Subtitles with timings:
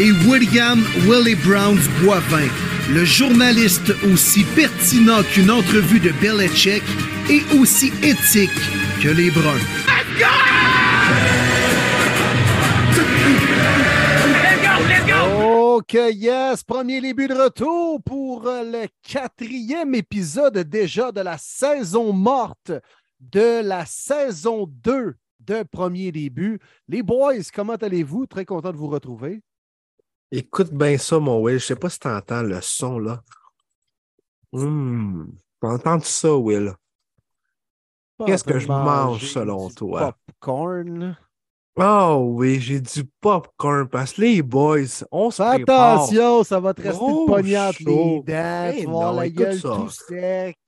[0.00, 0.78] Et William
[1.08, 2.46] Willie Browns Boivin,
[2.88, 6.84] le journaliste aussi pertinent qu'une entrevue de Belichick
[7.28, 8.50] et aussi éthique
[9.02, 9.58] que les Bruns.
[15.78, 22.12] OK, yes, premier début de retour pour euh, le quatrième épisode déjà de la saison
[22.12, 22.70] morte
[23.18, 26.60] de la saison 2 de premier début.
[26.86, 28.26] Les boys, comment allez-vous?
[28.26, 29.42] Très content de vous retrouver.
[30.30, 31.58] Écoute bien ça, mon Will.
[31.58, 33.22] Je sais pas si tu entends le son, là.
[34.52, 36.74] Hum, T'entends ça, Will?
[38.24, 40.14] Qu'est-ce que je mange selon du toi?
[40.26, 41.16] Popcorn.
[41.80, 46.82] Oh oui, j'ai du popcorn parce que les boys, on se attention, ça va te
[46.82, 48.72] rester de pognante les dents.
[48.74, 49.76] Eh tu vas avoir non, la gueule ça.
[49.76, 50.58] tout sec.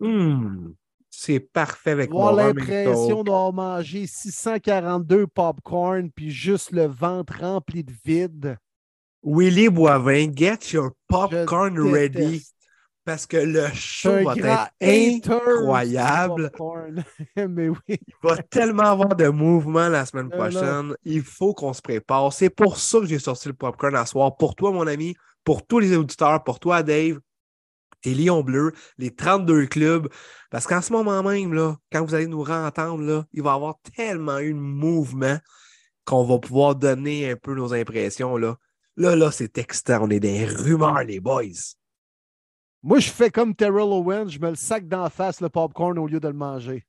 [0.00, 0.74] Hum,
[1.08, 7.92] c'est parfait avec mon l'impression d'avoir mangé 642 popcorn puis juste le ventre rempli de
[8.04, 8.58] vide.
[9.26, 12.54] Willy Boivin, get your popcorn Je ready déteste.
[13.04, 16.50] parce que le show va être incroyable.
[16.50, 17.04] popcorn.
[17.48, 17.76] Mais oui.
[17.88, 20.94] Il va tellement avoir de mouvements la semaine prochaine.
[21.04, 22.32] Il faut qu'on se prépare.
[22.32, 24.36] C'est pour ça que j'ai sorti le popcorn à soir.
[24.36, 27.18] Pour toi, mon ami, pour tous les auditeurs, pour toi, Dave,
[28.04, 30.08] et Lion Bleu, les 32 clubs.
[30.52, 33.54] Parce qu'en ce moment même, là, quand vous allez nous entendre, là, il va y
[33.54, 35.36] avoir tellement eu de mouvement
[36.04, 38.36] qu'on va pouvoir donner un peu nos impressions.
[38.36, 38.56] Là,
[38.96, 40.04] là, là c'est excitant.
[40.04, 41.44] On est des rumeurs, les boys.
[42.82, 46.06] Moi, je fais comme Terrell Owens, je me le sac d'en face le popcorn au
[46.06, 46.86] lieu de le manger.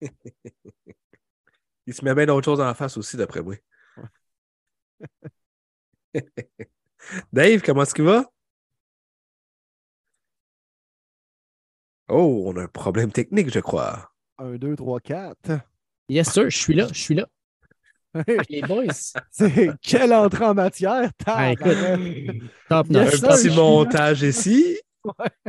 [1.86, 3.54] Il se met bien d'autres choses en face aussi, d'après moi.
[7.32, 8.30] Dave, comment est-ce qu'il va?
[12.08, 14.10] Oh, on a un problème technique, je crois.
[14.38, 15.60] 1, 2, 3, 4.
[16.08, 17.26] Yes, sir, je suis là, je suis là.
[18.48, 18.86] Les boys.
[19.30, 21.10] C'est quelle entrée en matière?
[21.26, 22.40] Ah, écoute, Tabarouette.
[22.68, 23.04] top un
[23.36, 24.78] petit montage ici.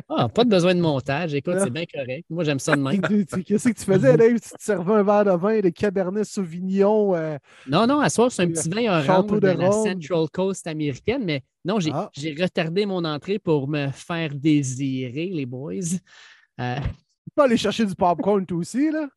[0.08, 1.34] Ah, pas de besoin de montage.
[1.34, 1.64] Écoute, Ah.
[1.64, 2.24] c'est bien correct.
[2.30, 3.02] Moi, j'aime ça de même.
[3.02, 4.34] Qu'est-ce que tu faisais, Dave?
[4.36, 7.16] Tu te servais un verre de vin de Cabernet Sauvignon.
[7.16, 7.38] euh,
[7.68, 9.72] Non, non, à soir, c'est un petit vin orange de de la.
[9.72, 12.10] Central Coast américaine, mais non, j'ai Ah.
[12.14, 15.74] j'ai retardé mon entrée pour me faire désirer, les boys.
[16.62, 19.08] Euh, Tu peux aller chercher du popcorn, toi aussi, là?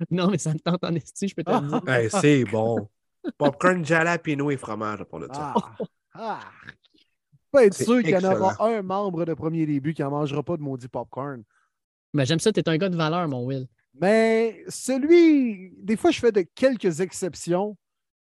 [0.10, 1.60] non, mais ça me tente en esti, je peux te Ah.
[1.60, 1.82] le dire.
[1.88, 2.88] Hey, c'est bon.
[3.36, 5.38] Popcorn, jalapeno et fromage pour le dire.
[5.40, 5.76] Ah!
[6.14, 6.40] ah.
[7.50, 10.42] Pas être sûr qu'il y en aura un membre de premier début qui n'en mangera
[10.42, 11.42] pas de maudit popcorn.
[12.14, 13.66] Mais j'aime ça, tu es un gars de valeur, mon Will.
[14.00, 17.76] Mais celui, des fois, je fais de quelques exceptions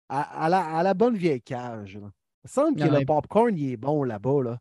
[0.09, 1.95] à, à la, à la bonne vieille cage.
[1.97, 2.11] là.
[2.45, 4.43] Il me semble que Ah le popcorn, il est bon là-bas.
[4.43, 4.59] Là.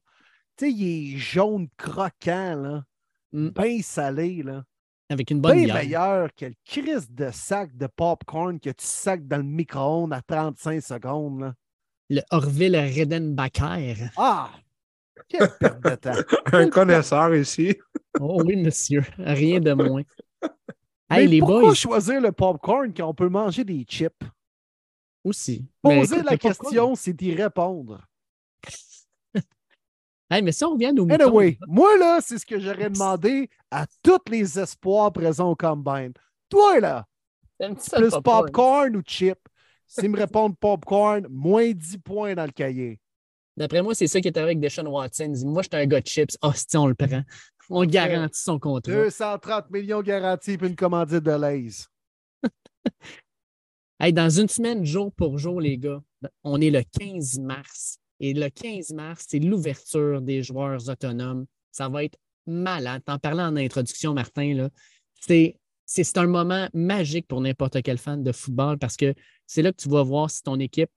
[0.56, 2.84] Tu sais, il est jaune croquant, là,
[3.34, 3.50] Mm.
[3.50, 4.44] bien salé.
[4.44, 4.64] Là.
[5.10, 5.76] Avec une bonne Bien bière.
[5.76, 10.22] meilleur que le crise de sac de popcorn que tu sacs dans le micro-ondes à
[10.22, 11.40] 35 secondes.
[11.42, 11.54] là.
[12.10, 14.10] Le Orville Redenbacher.
[14.18, 14.50] Ah!
[15.30, 16.14] Quelle perte de temps!
[16.54, 17.76] Un connaisseur ici.
[18.20, 19.04] Oh oui, monsieur.
[19.18, 20.04] Rien de moins.
[21.10, 24.24] Mais Hey, les pourquoi boys choisir le popcorn quand on peut manger des chips?
[25.24, 25.66] aussi.
[25.84, 28.02] Mais Poser écoute, la question, c'est d'y répondre.
[30.34, 32.90] Hey, mais si on revient à nos moutons, Anyway, moi, là, c'est ce que j'aurais
[32.90, 36.12] demandé à tous les espoirs présents au Combine.
[36.50, 37.06] Toi, là,
[37.78, 38.96] ça, plus popcorn?
[38.96, 39.38] ou chip?
[39.86, 43.00] S'ils me répondent popcorn, moins 10 points dans le cahier.
[43.56, 45.26] D'après moi, c'est ça qui est avec Deshaun Watson.
[45.28, 46.36] Il dit, Moi, je suis un gars de chips.
[46.42, 47.22] Ah, si on le prend.
[47.70, 48.92] On garantit son contrat.
[48.92, 51.88] 230 millions garantis puis une commandite de Lays.
[54.00, 56.02] Hey, dans une semaine, jour pour jour, les gars,
[56.44, 58.00] on est le 15 mars.
[58.24, 61.46] Et le 15 mars, c'est l'ouverture des joueurs autonomes.
[61.74, 62.18] Ça va être
[62.48, 63.02] malade.
[63.06, 64.70] T'en parlais en introduction, Martin.
[65.20, 65.58] C'est,
[66.16, 69.14] un moment magique pour n'importe quel fan de football parce que
[69.46, 70.90] c'est là que tu vas voir si ton équipe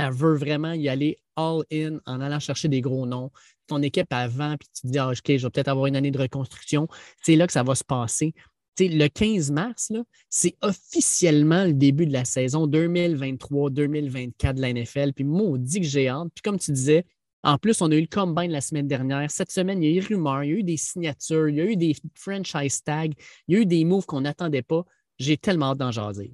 [0.00, 3.30] veut vraiment y aller all-in en allant chercher des gros noms.
[3.68, 6.10] Ton équipe avant, puis tu te dis, ah, OK, je vais peut-être avoir une année
[6.10, 6.88] de reconstruction.
[7.22, 8.34] C'est là que ça va se passer.
[8.78, 9.92] Le 15 mars,
[10.28, 15.12] c'est officiellement le début de la saison 2023-2024 de la NFL.
[15.12, 16.28] Puis maudit que j'ai hâte.
[16.34, 17.04] Puis comme tu disais,
[17.44, 19.30] en plus, on a eu le combine la semaine dernière.
[19.30, 21.56] Cette semaine, il y a eu des rumeurs, il y a eu des signatures, il
[21.56, 23.04] y a eu des franchise tags,
[23.48, 24.84] il y a eu des moves qu'on n'attendait pas.
[25.18, 26.32] J'ai tellement hâte d'en jaser.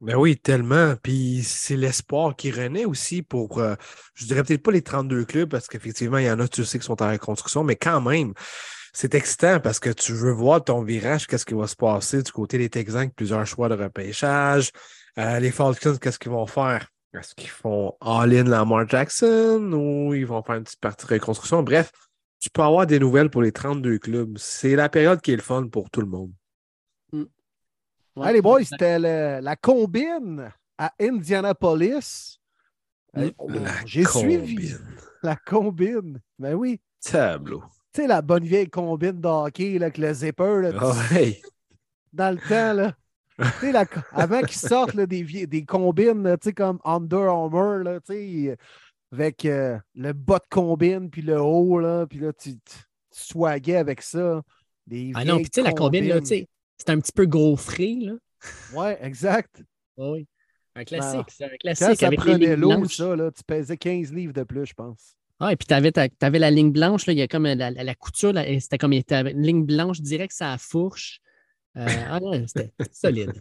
[0.00, 0.94] Ben oui, tellement.
[1.02, 3.74] Puis c'est l'espoir qui renaît aussi pour, euh,
[4.14, 6.78] je dirais peut-être pas les 32 clubs, parce qu'effectivement, il y en a, tu sais,
[6.78, 8.34] qui sont en reconstruction, mais quand même,
[9.00, 12.32] c'est excitant parce que tu veux voir ton virage, qu'est-ce qui va se passer du
[12.32, 14.72] côté des Texans avec plusieurs choix de repêchage.
[15.18, 16.88] Euh, les Falcons, qu'est-ce qu'ils vont faire?
[17.14, 21.62] Est-ce qu'ils font all-in Lamar Jackson ou ils vont faire une petite partie de reconstruction?
[21.62, 21.92] Bref,
[22.40, 24.36] tu peux avoir des nouvelles pour les 32 clubs.
[24.36, 26.32] C'est la période qui est le fun pour tout le monde.
[27.12, 32.40] Ouais, les boys, c'était la combine à Indianapolis.
[33.14, 33.30] La
[33.86, 34.96] J'ai suivi combine.
[35.22, 36.20] la combine.
[36.36, 36.80] Ben oui.
[37.00, 37.62] Tableau.
[37.92, 41.04] Tu sais, la bonne vieille combine de hockey là, avec le zipper là, Ah
[42.12, 42.72] dans le temps.
[42.74, 42.94] Là.
[43.62, 47.78] La- avant qu'ils sortent là, des, vie- des combines là, tu sais, comme Under Armour,
[47.84, 48.56] là, tu sais,
[49.12, 52.76] avec euh, le bas de combine puis le haut, là, puis là, tu, tu,
[53.10, 54.42] swaguais avec ça.
[54.86, 56.26] Des Ah non, puis tu sais, la combine, là, tu combines.
[56.26, 58.12] sais, c'est un petit peu gaufré, là.
[58.74, 59.62] Ouais, exact.
[59.98, 60.26] Ah Oui.
[60.74, 63.76] Un classique, c'est un Quand classique ça avec les prenait l'eau, ça, là, tu pesais
[63.76, 65.17] 15 livres de plus, je pense.
[65.40, 67.70] Ah, et puis tu avais, la ligne blanche, là, il y a comme la, la-
[67.84, 71.20] la couture, c'était comme une ligne blanche direct ça la fourche.
[71.76, 73.32] Euh, ah non, c'était solide.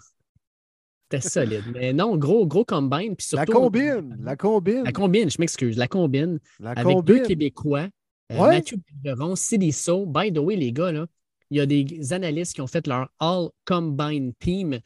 [1.11, 1.63] C'était solide.
[1.73, 3.15] Mais non, gros, gros combine.
[3.15, 6.39] Puis La surtout, combine, la combine, La combine, je m'excuse, la combine.
[6.59, 7.15] la avec combine.
[7.17, 7.87] deux Québécois,
[8.31, 8.55] euh, Ouais.
[8.57, 10.05] Mathieu Bergeron, Sidiso.
[10.05, 11.07] By the way, les gars, là,
[11.49, 14.79] il y a des analystes qui ont fait leur All Combine Team.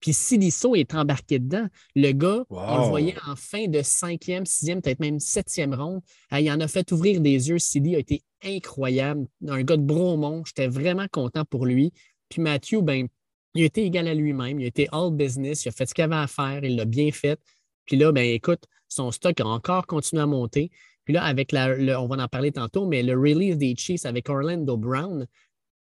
[0.00, 1.66] Puis Sidiso est embarqué dedans.
[1.94, 6.00] Le gars, on le voyait en fin de cinquième, sixième, peut-être même septième ronde.
[6.32, 7.58] Il en a fait ouvrir des yeux.
[7.58, 9.26] Sidi a été incroyable.
[9.48, 10.44] Un gars de Bromont.
[10.44, 11.92] J'étais vraiment content pour lui.
[12.28, 13.08] Puis Mathieu, ben,
[13.54, 14.60] il a été égal à lui-même.
[14.60, 15.64] Il a été all business.
[15.64, 16.62] Il a fait ce qu'il avait à faire.
[16.62, 17.40] Il l'a bien fait.
[17.86, 20.70] Puis là, ben, écoute, son stock a encore continué à monter.
[21.04, 24.04] Puis là, avec la, le- on va en parler tantôt, mais le release des Chiefs
[24.04, 25.26] avec Orlando Brown,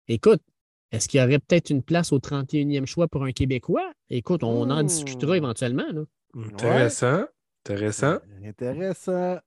[0.07, 0.41] écoute,
[0.93, 3.91] est-ce qu'il y aurait peut-être une place au 31e choix pour un Québécois?
[4.09, 4.85] Écoute, on en Hmm.
[4.85, 5.85] discutera éventuellement.
[5.91, 6.03] là.
[6.35, 7.25] Intéressant.
[7.65, 8.17] Intéressant.
[8.45, 9.37] Intéressant.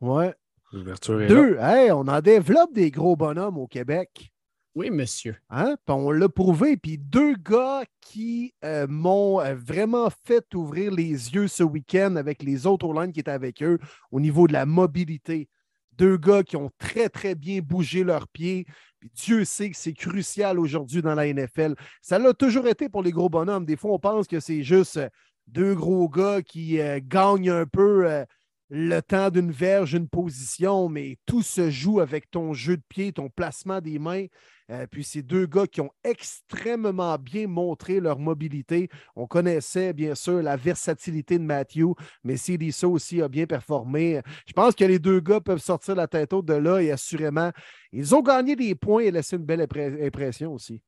[0.00, 0.34] Ouais.
[0.72, 1.34] L'ouverture est là.
[1.34, 4.30] Deux, hey, on en développe des gros bonhommes au Québec.
[4.74, 5.36] Oui, monsieur.
[5.50, 5.76] Hein?
[5.86, 6.76] Puis on l'a prouvé.
[6.76, 12.42] Puis deux gars qui euh, m'ont euh, vraiment fait ouvrir les yeux ce week-end avec
[12.42, 13.78] les autres O-line qui étaient avec eux
[14.10, 15.48] au niveau de la mobilité.
[15.96, 18.66] Deux gars qui ont très, très bien bougé leurs pieds.
[19.14, 21.74] Dieu sait que c'est crucial aujourd'hui dans la NFL.
[22.00, 23.64] Ça l'a toujours été pour les gros bonhommes.
[23.64, 25.00] Des fois, on pense que c'est juste
[25.46, 28.24] deux gros gars qui euh, gagnent un peu euh,
[28.70, 33.12] le temps d'une verge, une position, mais tout se joue avec ton jeu de pied,
[33.12, 34.26] ton placement des mains.
[34.70, 38.88] Euh, puis c'est deux gars qui ont extrêmement bien montré leur mobilité.
[39.14, 44.22] On connaissait bien sûr la versatilité de Matthew, mais CDSO aussi a bien performé.
[44.46, 47.50] Je pense que les deux gars peuvent sortir la tête haute de là et assurément,
[47.92, 49.66] ils ont gagné des points et laissé une belle
[50.02, 50.80] impression aussi.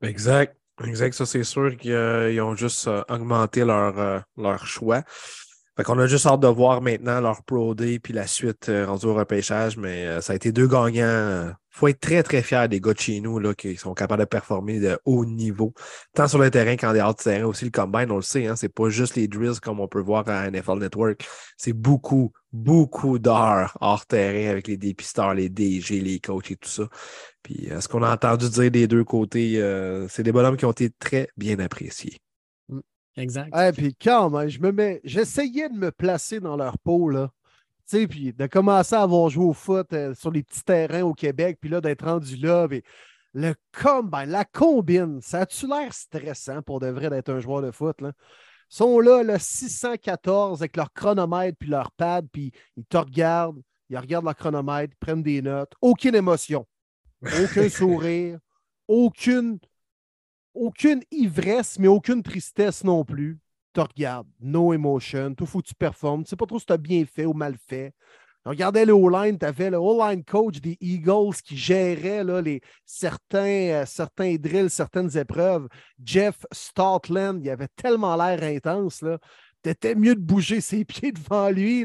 [0.00, 0.56] Exact.
[0.84, 1.12] Exact.
[1.12, 5.02] Ça, c'est sûr qu'ils ont juste euh, augmenté euh, leur choix.
[5.78, 8.84] Fait qu'on a juste hâte de voir maintenant leur Pro Day puis la suite euh,
[8.84, 11.52] rendue au repêchage, mais euh, ça a été deux gagnants.
[11.70, 14.26] Faut être très, très fier des gars de chez nous là, qui sont capables de
[14.26, 15.72] performer de haut niveau,
[16.14, 17.44] tant sur le terrain qu'en dehors du terrain.
[17.44, 20.00] Aussi, le combine, on le sait, hein, c'est pas juste les drills comme on peut
[20.00, 21.24] voir à NFL Network.
[21.56, 26.68] C'est beaucoup, beaucoup d'heures hors terrain avec les dépisteurs, les DG, les coachs et tout
[26.68, 26.88] ça.
[27.44, 30.64] Puis euh, ce qu'on a entendu dire des deux côtés, euh, c'est des bonhommes qui
[30.64, 32.18] ont été très bien appréciés.
[33.18, 33.54] Exact.
[33.56, 37.30] Et puis quand même, je me mets, j'essayais de me placer dans leur peau, là.
[37.88, 41.02] Tu sais, puis de commencer à avoir joué au foot euh, sur les petits terrains
[41.02, 42.82] au Québec, puis là, d'être rendu là, puis
[43.34, 47.70] le combine, la combine, ça a-tu l'air stressant pour de vrai d'être un joueur de
[47.70, 48.12] foot, là?
[48.70, 53.62] Ils sont là, le 614 avec leur chronomètre puis leur pad, puis ils te regardent,
[53.88, 56.66] ils regardent leur chronomètre, ils prennent des notes, aucune émotion,
[57.22, 58.38] aucun sourire,
[58.86, 59.58] aucune,
[60.58, 63.38] aucune ivresse, mais aucune tristesse non plus.
[63.74, 66.24] Tu regardes, no emotion, tout faut que tu performes.
[66.24, 67.94] Tu sais pas trop si tu as bien fait ou mal fait.
[68.44, 73.84] Regardez le O-line, tu avais le O-line coach des Eagles qui gérait là, les, certains,
[73.84, 75.68] euh, drills, certaines épreuves.
[76.02, 79.04] Jeff Stoutland, il avait tellement l'air intense.
[79.62, 81.84] T'étais mieux de bouger ses pieds devant lui.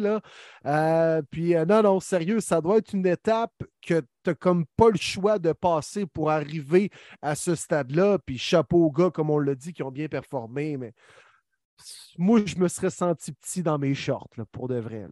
[0.66, 4.66] Euh, puis euh, non, non, sérieux, ça doit être une étape que tu n'as comme
[4.78, 8.20] pas le choix de passer pour arriver à ce stade-là.
[8.26, 10.78] Puis chapeau aux gars, comme on l'a dit, qui ont bien performé.
[10.78, 10.94] Mais
[12.18, 15.06] moi, je me serais senti petit dans mes shorts, pour de vrai.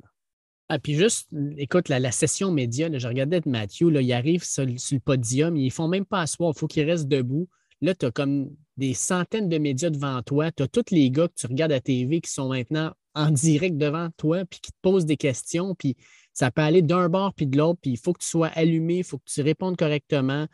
[0.70, 5.00] Ah, puis juste, écoute, la, session média, je regardais Mathieu, là, il arrive sur, le-
[5.00, 7.50] podium, ils ne font même pas asseoir, il faut qu'ils restent debout.
[7.82, 10.52] Là, tu as comme des centaines de médias devant toi.
[10.52, 13.78] Tu as tous les gars que tu regardes à TV qui sont maintenant en direct
[13.78, 15.98] devant toi, puis qui te posent des questions, puis
[16.34, 19.00] ça peut aller d'un bord puis de l'autre, puis il faut que tu sois allumé,
[19.00, 20.48] il faut que tu répondes correctement.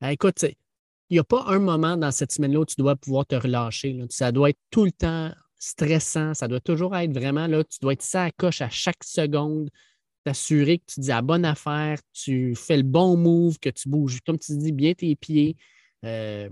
[0.00, 3.26] Ah, écoute, il n'y a pas un moment dans cette semaine-là où tu dois pouvoir
[3.26, 3.98] te relâcher.
[4.10, 6.34] Ça doit être tout le temps stressant.
[6.34, 9.70] Ça doit toujours être vraiment là, tu dois être ça à coche à chaque seconde,
[10.24, 14.20] t'assurer que tu dis la bonne affaire, tu fais le bon move, que tu bouges,
[14.26, 15.56] comme tu dis, bien tes pieds.
[16.04, 16.48] Euh,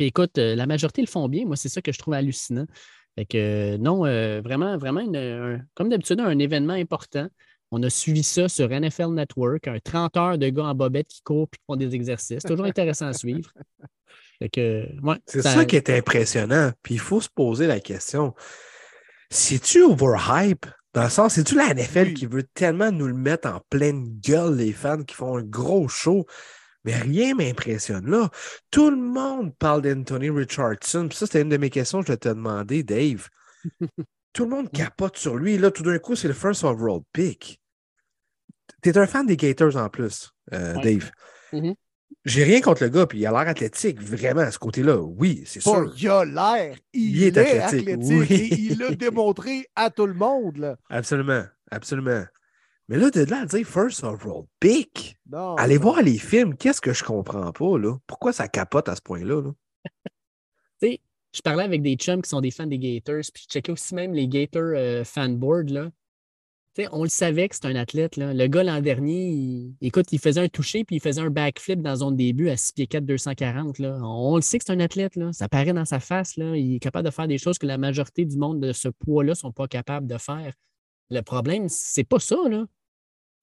[0.00, 1.44] puis écoute, euh, la majorité le font bien.
[1.44, 2.64] Moi, c'est ça que je trouve hallucinant.
[3.18, 5.04] Fait que non, euh, vraiment, vraiment,
[5.74, 7.28] comme d'habitude, un événement important.
[7.70, 11.20] On a suivi ça sur NFL Network, un 30 heures de gars en bobette qui
[11.20, 12.44] courent et qui font des exercices.
[12.44, 13.52] Toujours intéressant à suivre.
[14.40, 15.66] c'est ça...
[15.66, 16.72] qui est impressionnant.
[16.82, 18.34] Puis il faut se poser la question.
[19.28, 20.64] C'est-tu overhype?
[20.94, 24.56] Dans le sens, c'est-tu la NFL qui veut tellement nous le mettre en pleine gueule,
[24.56, 26.24] les fans qui font un gros show?
[26.84, 28.30] Mais rien m'impressionne là.
[28.70, 31.08] Tout le monde parle d'Anthony Richardson.
[31.12, 33.28] ça, c'était une de mes questions que je te demandé, Dave.
[34.32, 35.58] tout le monde capote sur lui.
[35.58, 37.60] Là, tout d'un coup, c'est le first overall pick.
[38.82, 41.10] T'es un fan des Gators en plus, euh, Dave.
[41.52, 41.74] Mm-hmm.
[42.24, 44.98] J'ai rien contre le gars, puis il a l'air athlétique, vraiment, à ce côté-là.
[44.98, 45.92] Oui, c'est sûr.
[45.96, 46.76] Il a l'air.
[46.92, 48.30] Il, est, athlétique.
[48.30, 50.58] Et il l'a démontré à tout le monde.
[50.58, 50.76] Là.
[50.90, 52.24] Absolument, absolument.
[52.90, 55.16] Mais là, de là à dire first overall pick,
[55.56, 57.96] allez voir les films, qu'est-ce que je comprends pas, là?
[58.06, 59.40] Pourquoi ça capote à ce point-là?
[59.40, 59.52] Là?
[60.82, 61.00] tu sais,
[61.32, 63.94] je parlais avec des chums qui sont des fans des Gators, puis je checkais aussi
[63.94, 65.90] même les Gators euh, fanboard, là
[66.92, 68.16] on le savait que c'était un athlète.
[68.16, 68.32] Là.
[68.32, 71.82] Le gars l'an dernier, il, écoute, il faisait un toucher puis il faisait un backflip
[71.82, 73.78] dans zone début à 6 pieds 4, 240.
[73.78, 73.98] Là.
[74.02, 75.16] On, le sait que c'est un athlète.
[75.16, 75.32] Là.
[75.32, 76.36] Ça paraît dans sa face.
[76.36, 76.56] Là.
[76.56, 79.32] Il est capable de faire des choses que la majorité du monde de ce poids-là
[79.32, 80.54] ne sont pas capables de faire.
[81.10, 82.36] Le problème, c'est pas ça.
[82.48, 82.66] Là.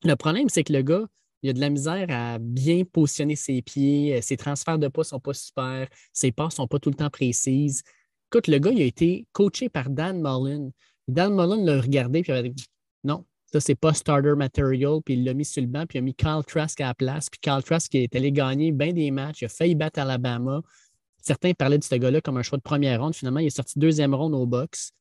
[0.03, 1.07] Le problème, c'est que le gars,
[1.43, 4.21] il a de la misère à bien positionner ses pieds.
[4.21, 5.87] Ses transferts de pas ne sont pas super.
[6.13, 7.83] Ses pas ne sont pas tout le temps précises.
[8.31, 10.71] Écoute, le gars, il a été coaché par Dan Mullen.
[11.07, 12.65] Dan Mullen l'a regardé et il a dit
[13.03, 14.99] non, ça, c'est pas starter material.
[15.03, 16.93] Puis il l'a mis sur le banc, puis il a mis Carl Trask à la
[16.93, 17.29] place.
[17.29, 19.41] Puis Carl Trask qui est allé gagner bien des matchs.
[19.41, 20.61] Il a failli battre Alabama.
[21.21, 23.15] Certains parlaient de ce gars-là comme un choix de première ronde.
[23.15, 24.91] Finalement, il est sorti deuxième ronde au box.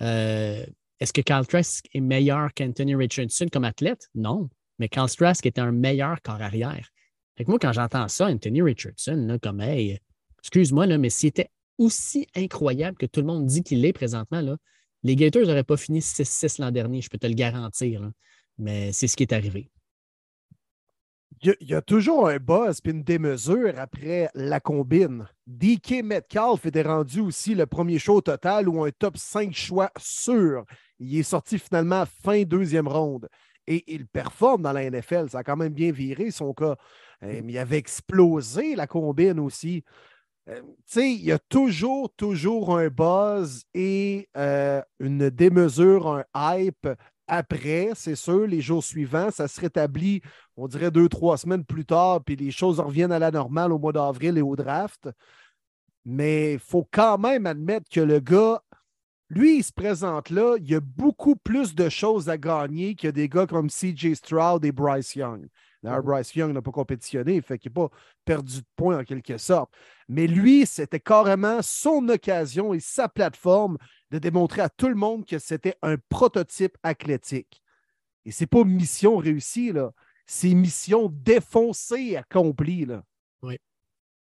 [0.00, 0.64] Euh,
[1.02, 4.08] est-ce que Carl Trask est meilleur qu'Anthony Richardson comme athlète?
[4.14, 4.48] Non.
[4.78, 6.90] Mais Carl Trask était un meilleur corps arrière.
[7.36, 9.98] Fait que moi, quand j'entends ça, Anthony Richardson, là, comme, hey,
[10.38, 14.56] excuse-moi, mais s'il était aussi incroyable que tout le monde dit qu'il est présentement, là,
[15.02, 18.08] les Gators n'auraient pas fini 6-6 l'an dernier, je peux te le garantir.
[18.58, 19.72] Mais c'est ce qui est arrivé.
[21.42, 25.26] Il y, a, toujours un buzz et une démesure après la combine.
[25.48, 30.64] DK Metcalf était rendu aussi le premier show total ou un top 5 choix sûr.
[31.02, 33.28] Il est sorti finalement fin deuxième ronde.
[33.66, 35.30] Et il performe dans la NFL.
[35.30, 36.76] Ça a quand même bien viré son cas.
[37.22, 39.84] Euh, il avait explosé la combine aussi.
[40.48, 46.24] Euh, tu sais, il y a toujours, toujours un buzz et euh, une démesure, un
[46.34, 46.88] hype
[47.28, 50.20] après, c'est sûr, les jours suivants, ça se rétablit,
[50.56, 53.78] on dirait deux, trois semaines plus tard, puis les choses reviennent à la normale au
[53.78, 55.08] mois d'avril et au draft.
[56.04, 58.60] Mais il faut quand même admettre que le gars,
[59.34, 63.08] lui, il se présente là, il y a beaucoup plus de choses à gagner que
[63.08, 65.48] des gars comme CJ Stroud et Bryce Young.
[65.82, 67.90] D'ailleurs, Bryce Young n'a pas compétitionné, fait qu'il n'a pas
[68.26, 69.72] perdu de points en quelque sorte.
[70.06, 73.78] Mais lui, c'était carrément son occasion et sa plateforme
[74.10, 77.62] de démontrer à tout le monde que c'était un prototype athlétique.
[78.26, 79.92] Et ce n'est pas mission réussie, là.
[80.26, 82.84] C'est mission défoncée, accomplie.
[82.84, 83.02] Là.
[83.42, 83.58] Oui.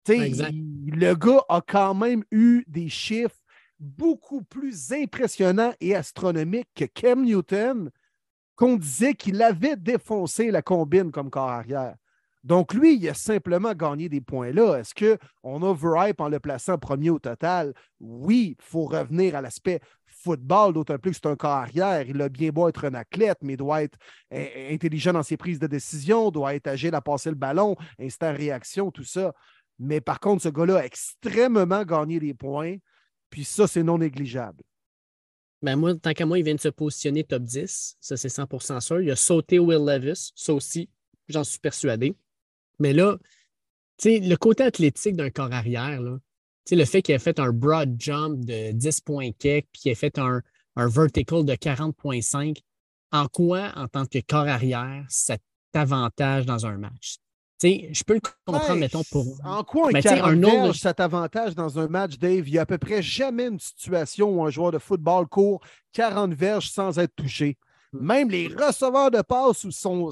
[0.08, 3.40] le gars a quand même eu des chiffres
[3.80, 7.92] beaucoup plus impressionnants et astronomiques que Cam Newton,
[8.56, 11.96] qu'on disait qu'il avait défoncé la combine comme corps arrière.
[12.44, 14.78] Donc, lui, il a simplement gagné des points là.
[14.78, 17.74] Est-ce qu'on overhype en le plaçant premier au total?
[18.00, 22.08] Oui, il faut revenir à l'aspect football, d'autant plus que c'est un corps arrière.
[22.08, 23.98] Il a bien beau être un athlète, mais doit être
[24.32, 28.92] intelligent dans ses prises de décision, doit être agile à passer le ballon, instant réaction,
[28.92, 29.34] tout ça.
[29.80, 32.76] Mais par contre, ce gars-là a extrêmement gagné des points,
[33.36, 34.64] puis ça, c'est non négligeable.
[35.62, 37.98] Ben moi, tant qu'à moi, il vient de se positionner top 10.
[38.00, 39.02] Ça, c'est 100% sûr.
[39.02, 40.32] Il a sauté Will Levis.
[40.36, 40.88] Ça aussi,
[41.28, 42.16] j'en suis persuadé.
[42.80, 43.18] Mais là,
[44.06, 46.18] le côté athlétique d'un corps arrière, là,
[46.72, 50.18] le fait qu'il ait fait un broad jump de 10 points puis qu'il ait fait
[50.18, 50.42] un,
[50.78, 52.62] un vertical de 40,5,
[53.12, 55.36] en quoi, en tant que corps arrière, ça
[55.74, 57.18] t'avantage dans un match?
[57.66, 59.26] Je peux le comprendre, mettons, pour.
[59.44, 60.76] En quoi un, autre...
[60.76, 62.48] cet avantage dans un match, Dave?
[62.48, 65.62] Il n'y a à peu près jamais une situation où un joueur de football court
[65.94, 67.58] 40 verges sans être touché.
[67.94, 68.06] Hmm.
[68.06, 70.10] Même les receveurs de passe où sont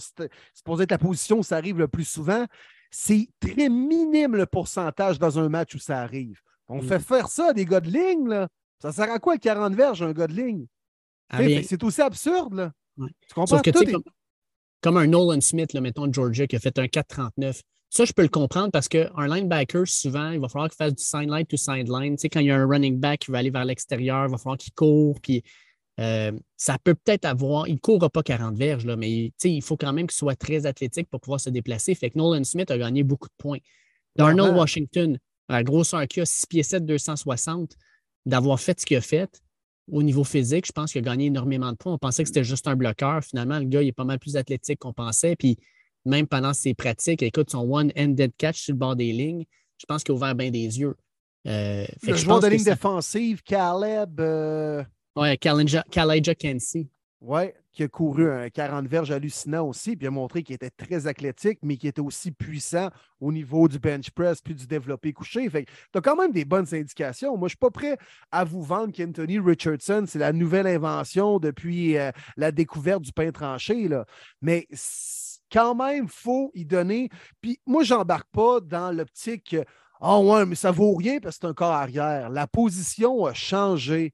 [0.54, 2.46] supposé être la position où ça arrive le plus souvent,
[2.90, 6.40] c'est très minime le pourcentage dans un match où ça arrive.
[6.68, 6.88] On hmm.
[6.88, 8.48] fait faire ça à des gars de ligne, là.
[8.80, 10.66] Ça sert à quoi 40 verges, un gars de ligne?
[11.30, 12.72] Ah, c'est aussi absurde, là.
[12.98, 13.62] Tu comprends?
[13.62, 14.04] comme
[14.88, 17.62] un Nolan Smith, là, mettons, de Georgia, qui a fait un 4,39.
[17.90, 21.04] Ça, je peux le comprendre parce qu'un linebacker, souvent, il va falloir qu'il fasse du
[21.04, 22.16] sideline to sideline.
[22.16, 24.32] Tu sais, quand il y a un running back qui va aller vers l'extérieur, il
[24.32, 25.20] va falloir qu'il court.
[25.22, 25.44] Puis
[26.00, 27.68] euh, ça peut peut-être avoir.
[27.68, 30.66] Il ne courra pas 40 verges, là, mais il faut quand même qu'il soit très
[30.66, 31.94] athlétique pour pouvoir se déplacer.
[31.94, 33.60] Fait que Nolan Smith a gagné beaucoup de points.
[34.16, 37.76] Darnell Washington, à la grosseur qu'il a, 6 pieds 7, 260,
[38.26, 39.43] d'avoir fait ce qu'il a fait
[39.92, 41.94] au niveau physique, je pense qu'il a gagné énormément de points.
[41.94, 43.24] On pensait que c'était juste un bloqueur.
[43.24, 45.36] Finalement, le gars, il est pas mal plus athlétique qu'on pensait.
[45.36, 45.58] Puis
[46.06, 49.46] même pendant ses pratiques, écoute, son one-handed catch sur le bord des lignes,
[49.78, 50.96] je pense qu'il a ouvert bien des yeux.
[51.48, 54.20] Euh, le joueur de ligne défensive, Caleb.
[54.20, 54.84] Euh...
[55.16, 56.90] Ouais, Kalaja Kensi.
[57.26, 61.08] Oui, qui a couru un 40 verges hallucinant aussi, puis a montré qu'il était très
[61.08, 62.90] athlétique, mais qu'il était aussi puissant
[63.22, 65.50] au niveau du bench press puis du développé couché.
[65.50, 67.38] Fait tu as quand même des bonnes indications.
[67.38, 67.98] Moi, je ne suis pas prêt
[68.30, 73.32] à vous vendre qu'Anthony Richardson, c'est la nouvelle invention depuis euh, la découverte du pain
[73.32, 73.88] tranché.
[73.88, 74.06] Là.
[74.42, 74.68] Mais
[75.50, 77.08] quand même, il faut y donner.
[77.40, 79.56] Puis moi, je n'embarque pas dans l'optique.
[80.02, 82.30] Ah oh ouais, mais ça vaut rien parce que c'est un corps arrière.
[82.30, 84.14] La position a changé.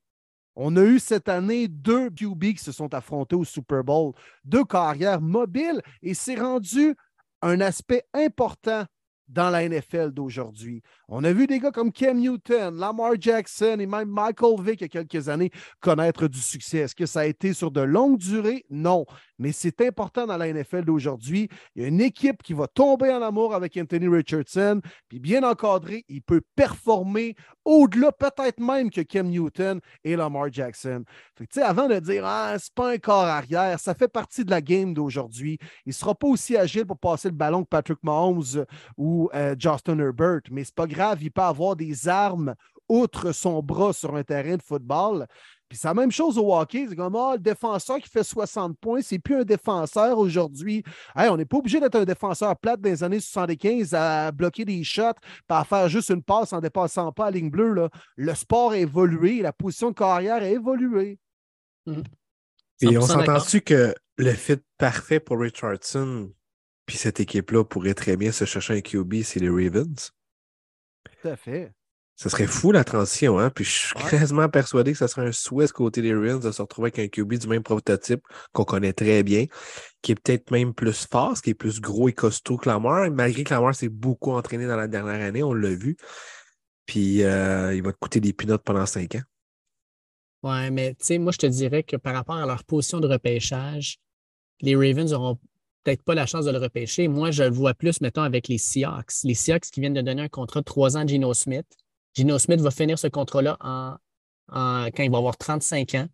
[0.62, 4.12] On a eu cette année deux QB qui se sont affrontés au Super Bowl,
[4.44, 6.98] deux carrières mobiles, et c'est rendu
[7.42, 8.84] un aspect important
[9.30, 10.82] dans la NFL d'aujourd'hui.
[11.12, 14.84] On a vu des gars comme Cam Newton, Lamar Jackson et même Michael Vick il
[14.84, 15.50] y a quelques années
[15.80, 16.78] connaître du succès.
[16.80, 18.64] Est-ce que ça a été sur de longues durées?
[18.70, 19.06] Non.
[19.40, 21.50] Mais c'est important dans la NFL d'aujourd'hui.
[21.76, 25.44] Il y a une équipe qui va tomber en amour avec Anthony Richardson, puis bien
[25.44, 27.36] encadré, il peut performer
[27.66, 31.04] au-delà peut-être même que Cam Newton et Lamar Jackson.
[31.36, 34.62] Fait avant de dire Ah, c'est pas un corps arrière, ça fait partie de la
[34.62, 35.58] game d'aujourd'hui.
[35.86, 38.66] Il ne sera pas aussi agile pour passer le ballon que Patrick Mahomes
[38.98, 42.56] ou euh, Justin Herbert, mais c'est pas grave, il peut avoir des armes
[42.88, 45.28] outre son bras sur un terrain de football.
[45.70, 46.88] Puis c'est la même chose au hockey.
[46.90, 50.84] C'est comme ah, le défenseur qui fait 60 points, c'est plus un défenseur aujourd'hui.
[51.16, 54.84] on n'est pas obligé d'être un défenseur plate dans les années 75 à bloquer des
[54.84, 55.14] shots,
[55.48, 57.74] à faire juste une passe en dépassant pas la ligne bleue.
[57.74, 57.90] Là.
[58.16, 61.20] Le sport a évolué, la position de carrière a évolué.
[61.86, 62.04] Mhm.
[62.82, 66.32] Et on s'entend-tu que le fit parfait pour Richardson,
[66.86, 70.12] puis cette équipe-là pourrait très bien se chercher un QB, c'est les Ravens?
[71.22, 71.74] Tout à fait.
[72.16, 73.50] Ce serait fou la transition, hein?
[73.50, 76.62] Puis je suis quasiment persuadé que ce serait un souhait côté des Ravens de se
[76.62, 79.46] retrouver avec un QB du même prototype qu'on connaît très bien,
[80.02, 83.46] qui est peut-être même plus fort, qui est plus gros et costaud que Lamar, malgré
[83.46, 85.96] que Lamar s'est beaucoup entraîné dans la dernière année, on l'a vu.
[86.86, 89.22] Puis euh, il va te coûter des pinottes pendant cinq ans.
[90.44, 93.08] Ouais, mais tu sais, moi, je te dirais que par rapport à leur position de
[93.08, 93.98] repêchage,
[94.60, 95.40] les Ravens n'auront
[95.84, 97.08] peut-être pas la chance de le repêcher.
[97.08, 99.24] Moi, je le vois plus, mettons, avec les Seahawks.
[99.24, 101.68] Les Seahawks qui viennent de donner un contrat de trois ans à Gino Smith.
[102.16, 103.96] Gino Smith va finir ce contrat-là en,
[104.48, 106.08] quand il va avoir 35 ans.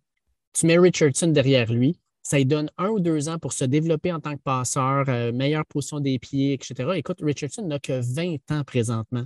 [0.52, 1.98] Tu mets Richardson derrière lui.
[2.22, 5.30] Ça lui donne un ou deux ans pour se développer en tant que passeur, euh,
[5.32, 6.90] meilleure position des pieds, etc.
[6.96, 9.24] Écoute, Richardson n'a que 20 ans présentement.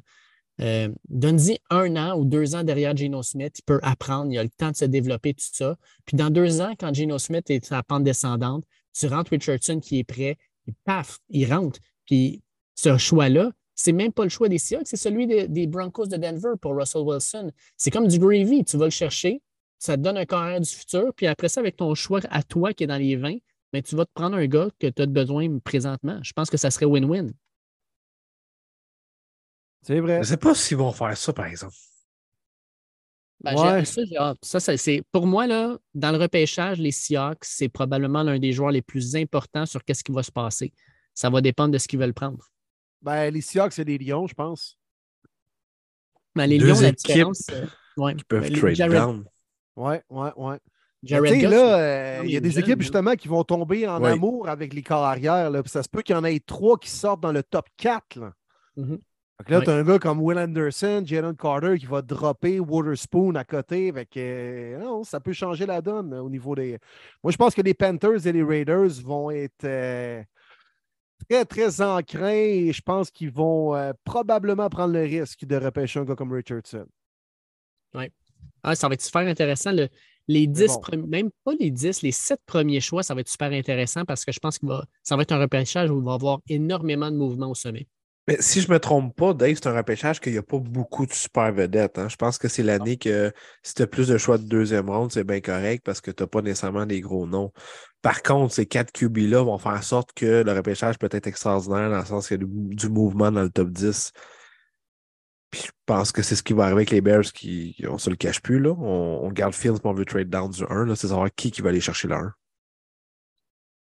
[0.60, 4.42] Euh, Donne-y un an ou deux ans derrière Gino Smith, il peut apprendre, il a
[4.42, 5.76] le temps de se développer, tout ça.
[6.04, 9.98] Puis dans deux ans, quand Gino Smith est sa pente descendante, tu rentres Richardson qui
[9.98, 11.78] est prêt, et paf, il rentre.
[12.06, 12.42] Puis
[12.74, 16.52] ce choix-là, c'est même pas le choix des Seahawks, c'est celui des, Broncos de Denver
[16.60, 17.50] pour Russell Wilson.
[17.76, 18.64] C'est comme du gravy.
[18.64, 19.42] Tu vas le chercher,
[19.78, 22.74] ça te donne un carrière du futur, puis après ça, avec ton choix à toi
[22.74, 23.40] qui est dans les 20, mais
[23.72, 26.20] ben, tu vas te prendre un gars que tu as besoin présentement.
[26.22, 27.32] Je pense que ça serait win-win.
[29.82, 30.16] C'est vrai.
[30.16, 31.74] Je ne sais pas s'ils vont faire ça, par exemple.
[33.42, 38.38] Ben, ça, ça, c'est, pour moi, là, dans le repêchage, les Seahawks, c'est probablement l'un
[38.38, 40.74] des joueurs les plus importants sur qu'est-ce qui va se passer.
[41.14, 42.44] Ça va dépendre de ce qu'ils veulent prendre.
[43.00, 44.78] Ben, les Seahawks, c'est des Lions, je pense.
[46.34, 47.46] Ben, les Lions, la différence.
[47.50, 48.14] Euh, ouais.
[48.14, 48.92] Qui peuvent ben, trade Jared...
[48.92, 49.24] down.
[49.76, 50.58] Ouais, ouais, ouais.
[51.02, 54.74] Jared là, euh, il y a des équipes justement qui vont tomber en amour avec
[54.74, 55.48] les corps arrière.
[55.48, 55.62] Là.
[55.64, 58.18] Ça se peut qu'il y en ait trois qui sortent dans le top 4.
[58.18, 58.34] Là,
[59.42, 59.50] mm-hmm.
[59.52, 63.44] là tu as un gars comme Will Anderson, Jalen Carter qui va dropper Waterspoon à
[63.44, 63.88] côté.
[63.88, 66.78] Avec, euh, non, ça peut changer la donne au niveau des.
[67.22, 69.66] Moi, je pense que les Panthers et les Raiders vont être
[71.28, 76.00] très, très ancrés et je pense qu'ils vont euh, probablement prendre le risque de repêcher
[76.00, 76.86] un gars comme Richardson.
[77.94, 78.10] Oui.
[78.62, 79.72] Ah, ça va être super intéressant.
[80.28, 84.04] les 10 même pas les 10, les 7 premiers choix, ça va être super intéressant
[84.04, 84.66] parce que je pense que
[85.02, 87.86] ça va être un repêchage où il va y avoir énormément de mouvements au sommet.
[88.28, 90.58] Mais si je ne me trompe pas, Dave, c'est un repêchage qu'il n'y a pas
[90.58, 91.98] beaucoup de super vedettes.
[91.98, 92.08] Hein.
[92.08, 95.10] Je pense que c'est l'année que si tu as plus de choix de deuxième ronde,
[95.10, 97.52] c'est bien correct parce que tu n'as pas nécessairement des gros noms.
[98.02, 101.90] Par contre, ces quatre QB-là vont faire en sorte que le repêchage peut être extraordinaire
[101.90, 104.12] dans le sens qu'il y a du, mouvement dans le top 10.
[105.50, 108.10] Puis je pense que c'est ce qui va arriver avec les Bears qui, on se
[108.10, 108.60] le cache plus.
[108.60, 108.70] Là.
[108.70, 110.94] On, garde Fields pour on veut trade down du 1.
[110.94, 112.32] C'est savoir qui, qui va aller chercher le 1.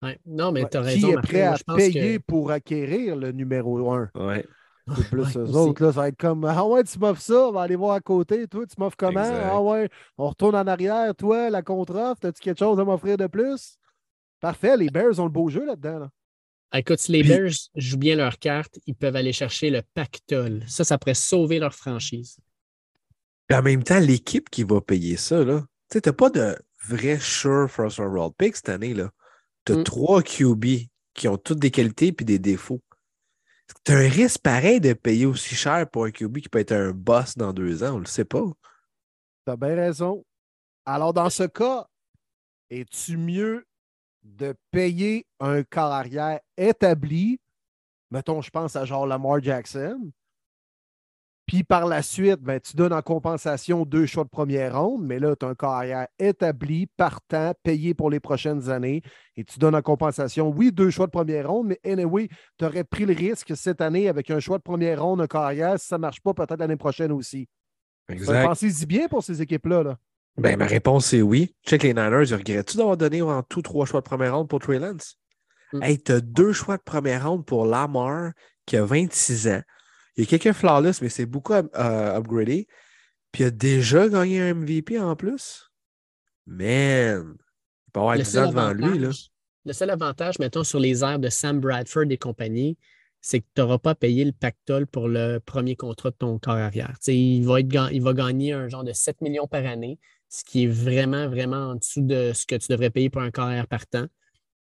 [0.01, 0.17] Ouais.
[0.25, 1.09] Non, mais tu as Qui raison.
[1.09, 1.27] est Martin.
[1.27, 4.09] prêt Moi, à je pense payer que- pour acquérir le numéro 1?
[4.15, 4.45] Ouais.
[4.95, 7.47] C'est plus Ouais, eux autres, là, ça va être comme Ah ouais, tu m'offres ça,
[7.47, 8.47] on va aller voir à côté.
[8.47, 9.19] Toi, tu m'offres comment?
[9.21, 9.43] Exact.
[9.51, 11.13] Ah ouais, on retourne en arrière.
[11.15, 13.77] Toi, la contre-offre, as-tu quelque chose à m'offrir de plus?
[14.39, 15.99] Parfait, les Bears ont le beau jeu là-dedans.
[15.99, 16.09] là.
[16.73, 20.63] Écoute, si les Puis- Bears jouent bien leur carte, ils peuvent aller chercher le pactole.
[20.67, 22.37] Ça, ça pourrait sauver leur franchise.
[23.47, 26.55] Puis en même temps, l'équipe qui va payer ça, là, tu sais, t'as pas de
[26.87, 29.09] vrai sure first overall pick cette année, là.
[29.69, 29.83] T'as Mm.
[29.83, 30.65] trois QB
[31.13, 32.81] qui ont toutes des qualités puis des défauts.
[33.83, 36.91] T'as un risque pareil de payer aussi cher pour un QB qui peut être un
[36.91, 38.43] boss dans deux ans, on le sait pas.
[39.45, 40.25] Tu as bien raison.
[40.85, 41.85] Alors, dans ce cas,
[42.71, 43.65] es-tu mieux
[44.23, 47.39] de payer un corps arrière établi,
[48.09, 50.11] mettons, je pense à genre Lamar Jackson,
[51.49, 55.17] puis par la suite, ben, tu donnes en compensation deux choix de première ronde, mais
[55.17, 59.01] là, tu as un corps arrière établi, partant, payé pour les prochaines années,
[59.35, 62.83] et tu donnes en compensation, oui, deux choix de première ronde, mais anyway, tu aurais
[62.83, 65.87] pris le risque cette année avec un choix de première ronde, un corps arrière, si
[65.87, 67.47] ça ne marche pas, peut-être l'année prochaine aussi.
[68.07, 69.81] Pensez-y bien pour ces équipes-là.
[69.81, 69.97] Là.
[70.37, 71.55] Ben, ma réponse est oui.
[71.65, 74.59] Check les Niners, ils regrettent-tu d'avoir donné en tout trois choix de première ronde pour
[74.59, 75.17] Trey Lance?
[75.73, 75.81] Mm.
[75.81, 78.33] Hey, t'as deux choix de première ronde pour Lamar,
[78.67, 79.61] qui a 26 ans.
[80.19, 82.67] Il y a quelques flawless, mais c'est beaucoup up- euh, upgradé.
[83.31, 85.71] Puis il a déjà gagné un MVP en plus.
[86.45, 87.35] Man!
[87.87, 89.09] Il peut avoir Le 10 seul, ans devant lui, là.
[89.65, 92.77] le seul avantage, mettons, sur les airs de Sam Bradford et compagnie,
[93.21, 96.55] c'est que tu n'auras pas payé le pactole pour le premier contrat de ton corps
[96.55, 96.95] arrière.
[97.07, 100.63] Il, va être, il va gagner un genre de 7 millions par année, ce qui
[100.63, 103.67] est vraiment, vraiment en dessous de ce que tu devrais payer pour un corps arrière
[103.67, 104.05] partant.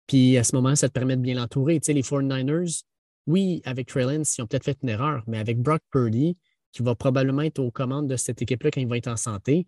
[0.08, 1.80] Puis à ce moment, ça te permet de bien l'entourer.
[1.80, 2.84] Tu sais, les 49ers,
[3.28, 6.38] oui, avec Trey ils ont peut-être fait une erreur, mais avec Brock Purdy,
[6.72, 9.68] qui va probablement être aux commandes de cette équipe-là quand il va être en santé,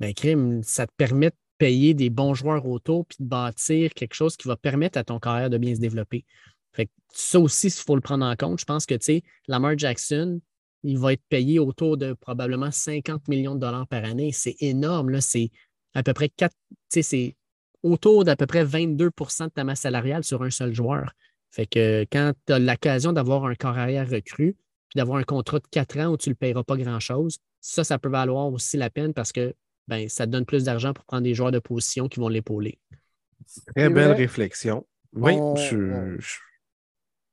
[0.00, 4.14] ben, crime, ça te permet de payer des bons joueurs autour puis de bâtir quelque
[4.14, 6.24] chose qui va permettre à ton carrière de bien se développer.
[6.72, 8.60] Fait que ça aussi, il faut le prendre en compte.
[8.60, 10.40] Je pense que, tu sais, Lamar Jackson,
[10.82, 14.32] il va être payé autour de probablement 50 millions de dollars par année.
[14.32, 15.20] C'est énorme.
[15.20, 15.50] C'est
[15.94, 17.36] à peu près 4, tu sais, c'est
[17.82, 21.12] autour d'à peu près 22% de ta masse salariale sur un seul joueur.
[21.52, 24.56] Fait que quand tu as l'occasion d'avoir un corps arrière recru,
[24.88, 27.84] puis d'avoir un contrat de 4 ans où tu ne le payeras pas grand-chose, ça,
[27.84, 29.54] ça peut valoir aussi la peine parce que
[29.86, 32.78] ben, ça te donne plus d'argent pour prendre des joueurs de position qui vont l'épauler.
[33.76, 34.16] Très belle vrai.
[34.16, 34.86] réflexion.
[35.14, 36.38] Oui, On- je, on- je-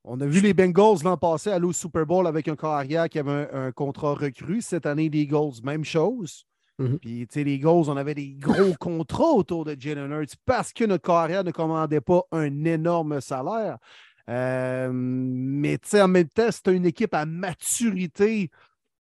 [0.04, 3.08] On a vu les Bengals l'an passé aller au Super Bowl avec un corps arrière
[3.08, 4.62] qui avait un, un contrat recru.
[4.62, 6.46] Cette année, les Eagles, même chose.
[6.78, 6.98] Mhm.
[6.98, 10.72] Puis, tu sais, les Eagles, on avait des gros contrats autour de Jalen Hurts parce
[10.72, 13.76] que notre corps arrière ne commandait pas un énorme salaire.
[14.30, 18.50] Euh, mais, tu sais, en même temps, c'était une équipe à maturité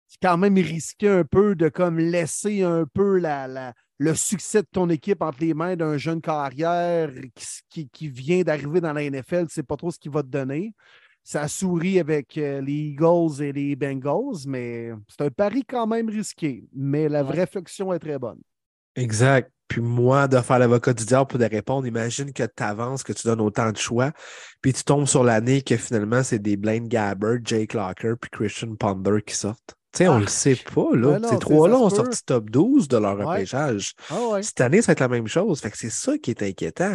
[0.08, 4.62] qui, quand même, risquait un peu de comme laisser un peu la, la- le succès
[4.62, 8.92] de ton équipe entre les mains d'un jeune carrière qui, qui- qui vient d'arriver dans
[8.92, 10.74] la NFL, tu ne sais pas trop ce qu'il va te donner.
[11.24, 16.08] Ça sourit avec euh, les Eagles et les Bengals, mais c'est un pari quand même
[16.08, 16.66] risqué.
[16.74, 17.32] Mais la Ouais.
[17.32, 18.40] réflexion est très bonne.
[18.98, 19.50] Exact.
[19.68, 23.12] Puis moi, de faire l'avocat du diable pour de répondre, imagine que tu avances, que
[23.12, 24.12] tu donnes autant de choix,
[24.62, 28.74] puis tu tombes sur l'année que finalement, c'est des Blaine Gabbert, Jake Locker, puis Christian
[28.76, 29.74] Ponder qui sortent.
[29.92, 31.18] Tu sais, on Ah, le sait pas, là.
[31.18, 33.24] ben Ces trois-là ont sorti top 12 de leur Ouais.
[33.26, 33.92] repêchage.
[34.11, 34.42] Ah ouais.
[34.42, 35.61] Cette année, ça va être la même chose.
[35.61, 36.94] Fait que c'est ça qui est inquiétant.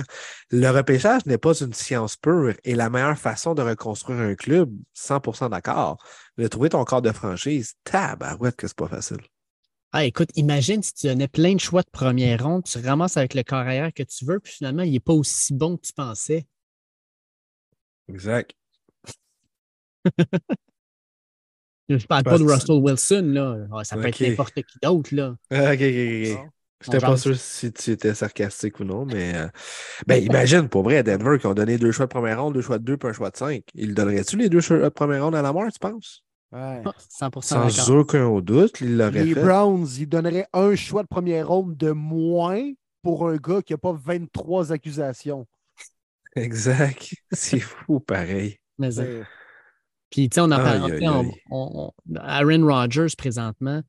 [0.51, 4.71] Le repêchage n'est pas une science pure et la meilleure façon de reconstruire un club,
[4.93, 5.97] 100% d'accord,
[6.37, 9.17] de trouver ton corps de franchise, tabarouette que c'est pas facile.
[9.95, 13.35] Ah, écoute, imagine si tu donnais plein de choix de première ronde, tu ramasses avec
[13.35, 15.93] le corps arrière que tu veux, puis finalement, il n'est pas aussi bon que tu
[15.93, 16.47] pensais.
[18.09, 18.55] Exact.
[21.89, 23.57] Je ne parle pas de Russell Wilson, là.
[23.71, 25.35] Ah, ça peut être n'importe qui d'autre, là.
[25.51, 26.43] Ok, ok, ok.
[26.43, 26.49] Non.
[26.81, 29.47] J'étais On pas sûr si tu étais sarcastique ou non, mais euh,
[30.07, 32.61] ben, imagine, pour vrai, à Denver, qui ont donné deux choix de première ronde, deux
[32.61, 33.63] choix de deux, puis un choix de cinq.
[33.75, 36.23] Ils donneraient-tu les deux choix de première ronde à la mort, tu penses?
[36.53, 36.81] Ouais.
[36.85, 37.95] Ah, 100% Sans d'accord.
[38.01, 39.41] aucun doute, ils l'auraient Les fait.
[39.43, 43.77] Browns, ils donneraient un choix de première ronde de moins pour un gars qui n'a
[43.77, 45.47] pas 23 accusations.
[46.35, 47.13] Exact.
[47.31, 48.57] C'est fou, pareil.
[48.77, 49.23] Mais, euh,
[50.09, 50.91] Puis, tu sais, on en Aïe, parle.
[50.91, 51.31] aïe, tu sais, on- aïe.
[51.51, 53.81] on- on- Aaron Rodgers, présentement,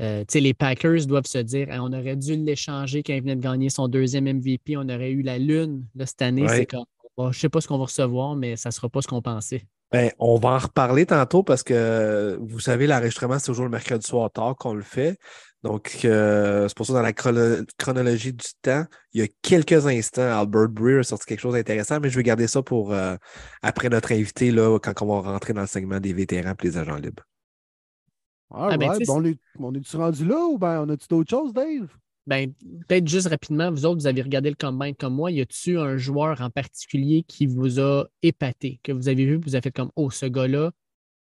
[0.00, 3.20] euh, tu sais, les Packers doivent se dire Hey, on aurait dû l'échanger quand il
[3.22, 4.76] venait de gagner son deuxième MVP.
[4.76, 5.86] On aurait eu la lune.
[5.94, 6.56] Là, cette année, Ouais.
[6.58, 6.84] c'est comme
[7.16, 9.08] oh, je ne sais pas ce qu'on va recevoir, mais ça ne sera pas ce
[9.08, 9.66] qu'on pensait.
[9.92, 14.06] Ben, on va en reparler tantôt parce que vous savez, l'enregistrement, c'est toujours le mercredi
[14.06, 15.18] soir tard qu'on le fait.
[15.62, 19.86] Donc, euh, c'est pour ça, dans la chrono- chronologie du temps, il y a quelques
[19.86, 23.14] instants, Albert Breer a sorti quelque chose d'intéressant, mais je vais garder ça pour euh,
[23.62, 26.78] après notre invité, là, quand on va rentrer dans le segment des vétérans et des
[26.78, 27.22] agents libres.
[28.50, 29.00] All Ah, ben, right.
[29.00, 31.52] tu sais, Bon, on est- on est-tu rendu là ou ben on a-tu d'autres choses,
[31.52, 31.88] Dave?
[32.26, 32.52] Ben,
[32.86, 35.30] peut-être juste rapidement, vous autres, vous avez regardé le combine comme moi.
[35.30, 39.54] Y a-t-il un joueur en particulier qui vous a épaté, que vous avez vu, vous
[39.54, 40.70] avez fait comme Oh, ce gars-là,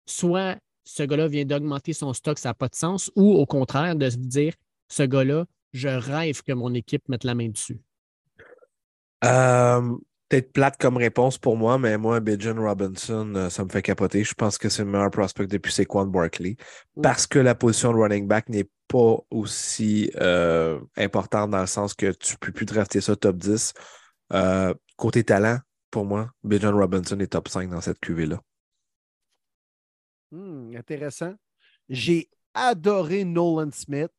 [0.06, 3.96] soit ce gars-là vient d'augmenter son stock, ça n'a pas de sens, ou au contraire,
[3.96, 4.54] de se dire
[4.88, 7.80] ce gars-là, je rêve que mon équipe mette la main dessus?
[9.24, 9.96] Euh,
[10.28, 14.24] Peut-être plate comme réponse pour moi, mais moi, Bijan Robinson, euh, ça me fait capoter.
[14.24, 16.56] Je pense que c'est le meilleur prospect depuis Saquon Barkley.
[17.00, 21.94] Parce que la position de running back n'est pas aussi euh, importante dans le sens
[21.94, 23.74] que tu peux plus drafter ça top 10.
[24.32, 25.58] Euh, côté talent,
[25.90, 28.40] pour moi, Bijan Robinson est top 5 dans cette QV-là.
[30.30, 31.34] Hmm, intéressant.
[31.88, 34.12] J'ai adoré Nolan Smith.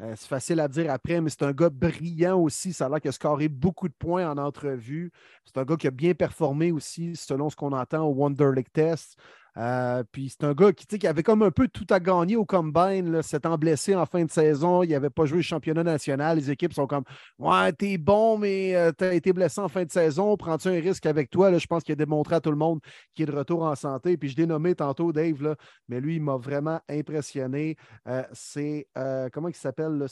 [0.00, 2.72] Euh, c'est facile à dire après, mais c'est un gars brillant aussi.
[2.72, 5.12] Ça a l'air qu'il a scoré beaucoup de points en entrevue.
[5.44, 8.72] C'est un gars qui a bien performé aussi, selon ce qu'on entend au Wonder League
[8.72, 9.16] Test.
[9.56, 12.44] Euh, puis c'est un gars qui, qui, avait comme un peu tout à gagner au
[12.44, 14.82] combine, s'étant blessé en fin de saison.
[14.82, 16.38] Il n'avait pas joué le championnat national.
[16.38, 17.04] Les équipes sont comme
[17.38, 20.36] Ouais, t'es bon, mais euh, t'as été blessé en fin de saison.
[20.36, 21.50] Prends-tu un risque avec toi?
[21.50, 22.80] Là, je pense qu'il a démontré à tout le monde
[23.14, 24.16] qu'il est de retour en santé.
[24.16, 25.56] Puis je l'ai nommé tantôt Dave, là,
[25.88, 27.76] mais lui, il m'a vraiment impressionné.
[28.08, 28.88] Euh, c'est
[29.32, 30.06] comment il s'appelle?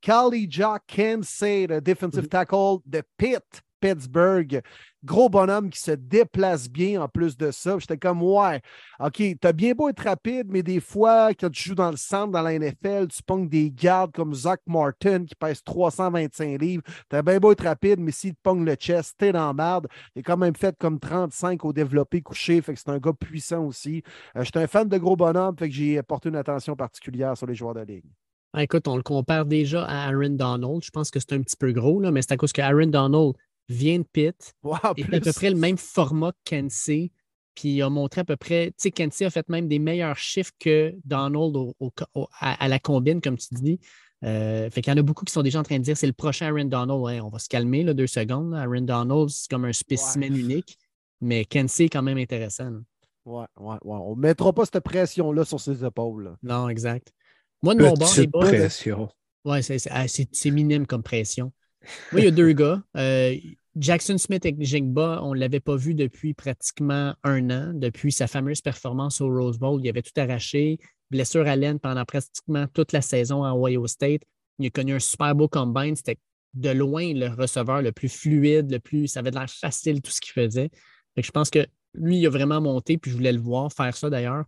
[0.00, 2.28] Kali Jack Kensey, le defensive mm-hmm.
[2.28, 3.62] tackle de Pitt.
[3.80, 4.62] Pittsburgh.
[5.04, 7.78] Gros bonhomme qui se déplace bien en plus de ça.
[7.78, 8.60] J'étais comme, ouais,
[8.98, 12.32] OK, t'as bien beau être rapide, mais des fois, quand tu joues dans le centre,
[12.32, 16.82] dans la NFL, tu pognes des gardes comme Zach Martin qui pèse 325 livres.
[17.08, 19.86] T'as bien beau être rapide, mais s'il te pogne le chest, t'es dans merde.
[20.16, 23.64] Est quand même fait comme 35 au développé couché, fait que c'est un gars puissant
[23.64, 24.02] aussi.
[24.36, 27.46] Euh, J'étais un fan de gros bonhomme, fait que j'ai porté une attention particulière sur
[27.46, 28.04] les joueurs de ligue.
[28.54, 30.82] Ah, écoute, on le compare déjà à Aaron Donald.
[30.82, 32.86] Je pense que c'est un petit peu gros, là, mais c'est à cause que Aaron
[32.86, 33.34] Donald,
[33.68, 34.54] vient de Pitt.
[34.62, 37.12] Wow, est à peu près le même format que Kensey.
[37.54, 40.16] Puis il a montré à peu près, tu sais, Kensey a fait même des meilleurs
[40.16, 41.56] chiffres que Donald
[42.40, 43.80] à, la combine, comme tu dis.
[44.24, 46.06] Euh, fait qu'il y en a beaucoup qui sont déjà en train de dire c'est
[46.06, 47.22] le prochain Aaron Donald.
[47.22, 48.54] on va se calmer là, deux secondes.
[48.54, 50.78] Aaron Donald, c'est comme un spécimen unique,
[51.20, 52.72] mais Kensey est quand même intéressant.
[53.24, 53.98] Ouais, ouais, ouais.
[54.00, 56.36] On ne mettra pas cette pression-là sur ses épaules.
[56.42, 57.12] Non, exact.
[57.62, 59.08] Moi, de mon bord, les pression.
[59.44, 61.52] Ouais, ah, c'est minime comme pression.
[62.12, 62.82] Moi, il y a deux gars.
[62.96, 63.36] Euh,
[63.76, 68.26] Jackson Smith et Jigba, on ne l'avait pas vu depuis pratiquement un an, depuis sa
[68.26, 69.80] fameuse performance au Rose Bowl.
[69.82, 70.78] Il avait tout arraché,
[71.10, 74.22] blessure à laine pendant pratiquement toute la saison à Ohio State.
[74.58, 75.94] Il a connu un super beau combine.
[75.94, 76.18] C'était
[76.54, 79.08] de loin le receveur le plus fluide, le plus.
[79.08, 80.70] Ça avait l'air facile tout ce qu'il faisait.
[81.16, 84.10] je pense que lui, il a vraiment monté, puis je voulais le voir faire ça
[84.10, 84.44] d'ailleurs.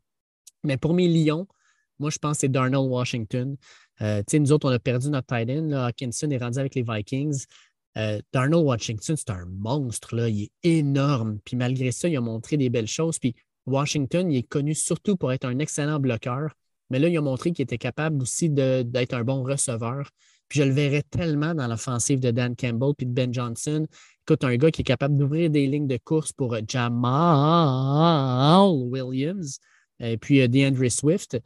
[0.64, 1.46] Mais pour mes Lions,
[1.98, 3.56] moi, je pense que c'est Darnell Washington.
[4.00, 5.70] Euh, nous autres, on a perdu notre tight end.
[5.72, 7.44] Hawkinson est rendu avec les Vikings.
[8.00, 10.16] Euh, Darnell Washington, c'est un monstre.
[10.16, 10.28] Là.
[10.28, 11.38] Il est énorme.
[11.44, 13.18] Puis malgré ça, il a montré des belles choses.
[13.18, 13.34] Puis
[13.66, 16.54] Washington, il est connu surtout pour être un excellent bloqueur.
[16.88, 20.10] Mais là, il a montré qu'il était capable aussi d'être un bon receveur.
[20.48, 23.86] Puis je le verrais tellement dans l'offensive de Dan Campbell puis de Ben Johnson.
[24.22, 28.10] Écoute, un gars qui est capable d'ouvrir des lignes de course pour Jamal
[28.90, 29.60] Williams
[30.00, 31.38] et puis euh, DeAndre Swift.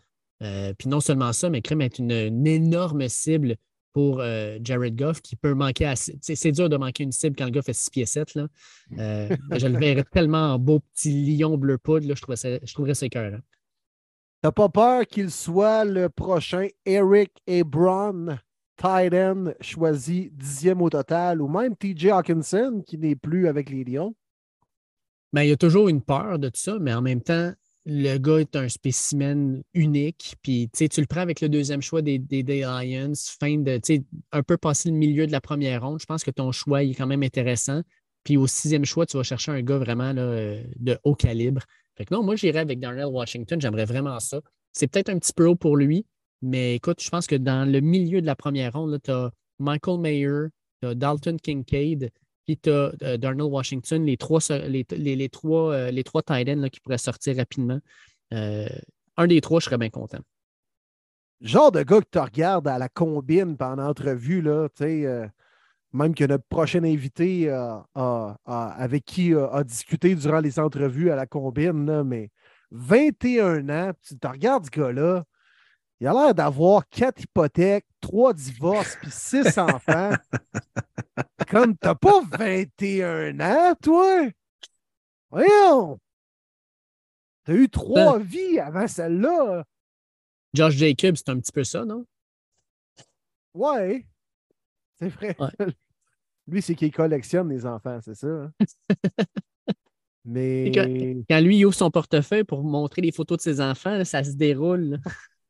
[0.42, 3.56] Euh, puis non seulement ça, mais Crème est une, énorme cible
[3.94, 6.18] pour euh, Jared Goff qui peut manquer assez.
[6.20, 8.34] C'est dur de manquer une cible quand le Goff fait 6 pieds 7.
[8.34, 8.48] Là.
[8.98, 12.06] Euh, je le verrais tellement en beau petit lion bleu poudre.
[12.08, 13.18] Là, je, trouverais ça, je trouverais ça Tu
[14.42, 18.36] T'as pas peur qu'il soit le prochain Eric Ebron,
[18.76, 23.84] tight end, choisi dixième au total, ou même TJ Hawkinson qui n'est plus avec les
[23.84, 24.14] Lions?
[25.32, 27.52] Ben, il y a toujours une peur de tout ça, mais en même temps,
[27.86, 30.36] le gars est un spécimen unique.
[30.42, 33.80] Puis tu le prends avec le deuxième choix des, des, Lions, fin de,
[34.32, 36.00] un peu passer le milieu de la première ronde.
[36.00, 37.82] Je pense que ton choix est quand même intéressant.
[38.24, 41.62] Puis au sixième choix, tu vas chercher un gars vraiment de haut calibre.
[41.96, 43.60] Fait que non, moi, j'irais avec Darnell Washington.
[43.60, 44.40] J'aimerais vraiment ça.
[44.72, 46.06] C'est peut-être un petit peu haut pour lui,
[46.42, 50.00] mais écoute, je pense que dans le milieu de la première ronde, tu as Michael
[50.00, 50.46] Mayer,
[50.82, 52.10] tu as Dalton Kincaid,
[52.44, 56.48] puis tu as euh, Darnell Washington, les trois, les, les, trois, euh, les trois tight
[56.48, 57.80] ends qui pourraient sortir rapidement.
[58.32, 58.68] Euh,
[59.16, 60.20] un des trois, je serais bien content.
[61.40, 64.68] Genre de gars que tu regardes à la combine pendant l'entrevue, là,
[65.92, 67.50] même que notre prochain invité
[67.94, 72.30] avec qui a discuté durant les entrevues à la combine, là, mais
[72.70, 75.24] 21 ans, tu te regardes ce gars-là,
[76.00, 80.12] il a l'air d'avoir quatre hypothèques, trois divorces, puis six enfants.
[81.48, 84.28] Comme t'as pas 21 ans, toi?
[85.30, 85.98] Voyons!
[87.44, 88.24] T'as eu trois ben.
[88.24, 89.64] vies avant celle-là.
[90.54, 92.06] Josh Jacobs, c'est un petit peu ça, non?
[93.54, 94.06] Ouais.
[94.98, 95.36] C'est vrai.
[96.46, 98.26] Lui, c'est qu'il collectionne les enfants, c'est ça.
[98.26, 98.52] Hein?
[100.26, 100.72] Mais.
[101.28, 104.32] Quand, lui, il ouvre son portefeuille pour montrer les photos de ses enfants, ça se
[104.32, 104.98] déroule.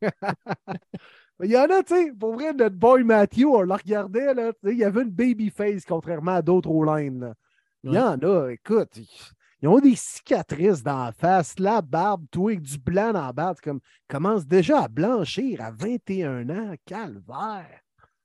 [1.43, 4.53] Il y en a, tu sais, pour vrai, notre boy Matthew, on le regardait, là,
[4.65, 7.21] il y avait une baby face, contrairement à d'autres O-line.
[7.21, 7.35] là.
[7.83, 12.49] Il y en a, écoute, ils- ont des cicatrices dans la face, la barbe, tout
[12.49, 17.81] avec du blanc dans la barbe, comme, commence déjà à blanchir à 21 ans, calvaire.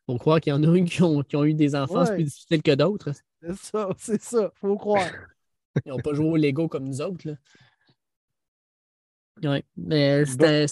[0.06, 2.15] Faut croire qu'il y en a qui ont, qui ont eu des enfances Ouais.
[2.15, 3.12] plus difficiles que d'autres.
[3.42, 5.02] C'est ça, c'est ça, faut croire.
[5.86, 7.28] Ils n'ont pas joué au Lego comme nous autres.
[7.28, 7.34] Là.
[9.43, 10.67] Ouais, mais c'est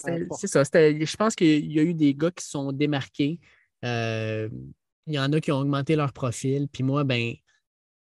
[0.48, 0.64] ça.
[0.64, 3.40] Je pense qu'il y a eu des gars qui se sont démarqués.
[3.86, 4.50] Euh,
[5.06, 6.68] il y en a qui ont augmenté leur profil.
[6.72, 7.34] Puis moi, ben,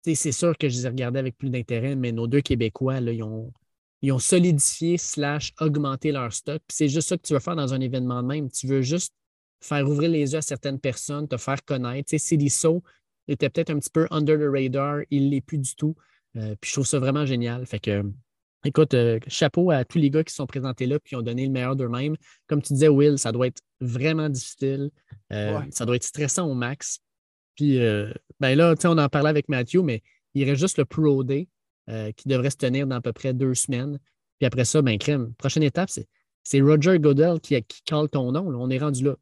[0.03, 3.11] c'est sûr que je les ai regardés avec plus d'intérêt, mais nos deux Québécois, là,
[3.11, 3.53] ils, ont,
[4.01, 6.61] ils ont solidifié slash augmenté leur stock.
[6.67, 8.49] Puis c'est juste ça que tu veux faire dans un événement de même.
[8.49, 9.13] Tu veux juste
[9.61, 12.09] faire ouvrir les yeux à certaines personnes, te faire connaître.
[12.09, 12.37] Tu sais,
[13.27, 15.01] était peut-être un petit peu under the radar.
[15.09, 15.95] Il ne l'est plus du tout.
[16.37, 17.65] Euh, puis je trouve ça vraiment génial.
[17.65, 18.03] Fait que,
[18.67, 21.21] écoute, euh, chapeau à tous les gars qui se sont présentés là et qui ont
[21.21, 22.15] donné le meilleur d'eux-mêmes.
[22.47, 24.91] Comme tu disais, Will, ça doit être vraiment difficile.
[25.33, 25.65] Euh, Ouais.
[25.71, 26.99] Ça doit être stressant au max.
[27.55, 30.03] Puis euh, ben là, tu sais, on en parlait avec Mathieu, mais
[30.33, 31.47] il reste juste le Pro Day
[31.89, 33.99] euh, qui devrait se tenir dans à peu près deux semaines.
[34.39, 35.33] Puis après ça, ben crème.
[35.35, 36.07] Prochaine étape, c'est,
[36.43, 38.49] c'est Roger Goodell qui, qui colle ton nom.
[38.49, 38.57] là.
[38.59, 39.15] On est rendu là.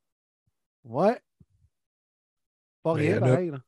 [0.84, 1.18] Ouais.
[2.84, 3.50] Pas rien, pareil.
[3.52, 3.60] là.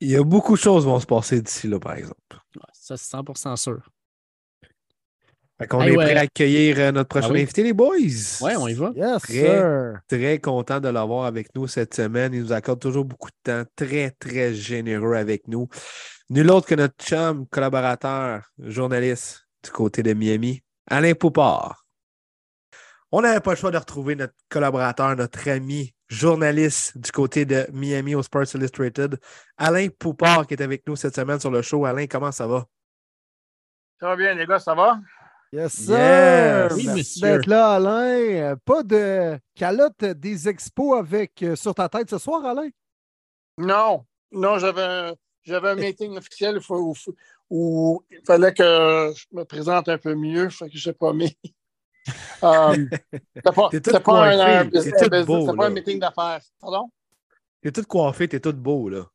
[0.00, 2.16] Il y a beaucoup de choses qui vont se passer d'ici là, par exemple.
[2.56, 3.88] Ouais, Ça, c'est 100% sûr.
[5.62, 6.04] Fait qu'on Hey, est ouais.
[6.04, 7.42] prêt à accueillir euh, notre prochain Ah oui.
[7.42, 7.94] invité, les boys.
[8.40, 8.90] Ouais, on y va.
[8.96, 9.98] Yes, Très- sir.
[10.08, 12.34] Très content de l'avoir avec nous cette semaine.
[12.34, 13.64] Il nous accorde toujours beaucoup de temps.
[13.76, 15.68] Très, très généreux avec nous.
[16.30, 21.86] Nul autre que notre chum, collaborateur, journaliste du côté de Miami, Alain Poupard.
[23.12, 27.66] On n'avait pas le choix de retrouver notre collaborateur, notre ami, journaliste du côté de
[27.72, 29.18] Miami au Sports Illustrated,
[29.58, 31.84] Alain Poupard, qui est avec nous cette semaine sur le show.
[31.84, 32.64] Alain, comment ça va?
[34.00, 34.98] Ça va bien, les gars, ça va?
[35.52, 35.94] Yes, sir.
[35.98, 36.72] Yes.
[36.74, 37.20] Oui, Merci monsieur.
[37.38, 38.56] d'être là, Alain.
[38.64, 42.70] Pas de calotte des expos avec euh, sur ta tête ce soir, Alain?
[43.58, 46.94] Non, non, j'avais un, j'avais un meeting officiel où, où-
[47.50, 51.12] où il fallait que je me présente un peu mieux, fait que je n'ai pas
[51.12, 51.36] mis.
[52.42, 56.40] C'était pas, T'es pas un, un business, tout business, beau, c'était pas un meeting d'affaires.
[56.60, 56.90] Pardon?
[57.60, 59.06] T'es tout coiffé, t'es tout beau, là.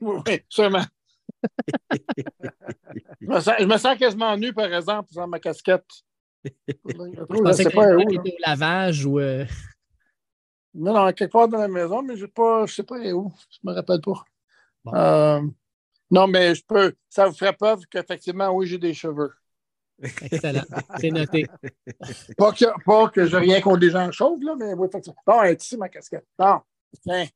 [0.00, 0.82] Oui, sûrement.
[3.20, 5.86] Je, me sens, je me sens quasiment nu, par exemple, sans ma casquette.
[6.44, 6.92] Je
[7.30, 8.02] Je je pensais sais que pas où.
[8.02, 9.18] au lavage ou.
[9.20, 9.44] euh,
[10.74, 13.32] Non, non, quelque part dans la maison, mais je ne sais pas où.
[13.50, 14.24] Je ne me rappelle pas.
[14.84, 14.94] Bon.
[14.94, 15.42] Euh,
[16.10, 16.94] non, mais je peux.
[17.10, 19.32] Ça vous ferait preuve qu'effectivement, oui, j'ai des cheveux.
[20.22, 20.64] Excellent.
[20.98, 21.46] C'est noté.
[22.36, 25.20] Pas que, pas que j'ai rien contre des gens chauves, là, mais oui, effectivement.
[25.26, 26.26] Non, elle est ici, ma casquette.
[26.38, 26.60] Non.
[27.02, 27.26] Tiens.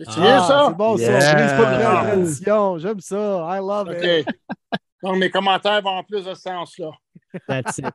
[0.00, 0.66] C'est Ah, bien ça?
[0.68, 1.02] C'est bon, ça.
[1.02, 1.16] Yeah.
[1.16, 2.04] On brise pas de Ah.
[2.06, 2.78] tradition.
[2.78, 3.48] J'aime ça.
[3.50, 4.26] I love it.
[5.02, 6.90] Donc, mes commentaires vont en plus de ce sens-là.
[7.46, 7.86] That's it.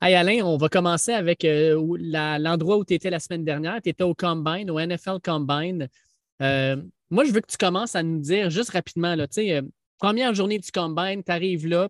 [0.00, 1.96] Hey Alain, on va commencer avec euh,
[2.38, 3.80] l'endroit où tu étais la semaine dernière.
[3.82, 5.88] Tu étais au Combine, au NFL Combine.
[6.42, 6.76] Euh,
[7.10, 9.62] moi, je veux que tu commences à nous dire juste rapidement, là, euh,
[9.98, 11.88] première journée du Combine, tu arrives là,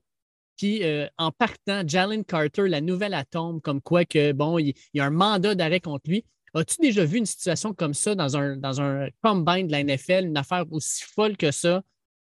[0.56, 4.98] puis euh, en partant, Jalen Carter, la nouvelle atome, comme quoi que, bon, il, il
[4.98, 6.24] y a un mandat d'arrêt contre lui.
[6.54, 10.26] As-tu déjà vu une situation comme ça dans un, dans un Combine de la NFL,
[10.26, 11.82] une affaire aussi folle que ça?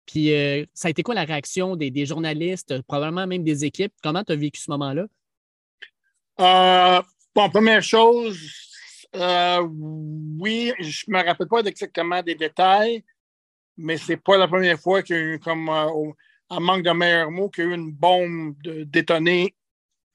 [0.07, 3.95] Puis euh, ça a été quoi la réaction des, des journalistes, probablement même des équipes?
[4.03, 5.07] Comment tu as vécu ce moment-là?
[6.41, 7.03] Euh,
[7.35, 8.39] bon, première chose,
[9.15, 9.67] euh,
[10.39, 13.05] oui, je ne me rappelle pas exactement des détails,
[13.77, 16.13] mais c'est pas la première fois qu'il y a eu, comme euh,
[16.49, 18.55] en manque de meilleurs mots, qu'il y a eu une bombe
[18.87, 19.55] détonnée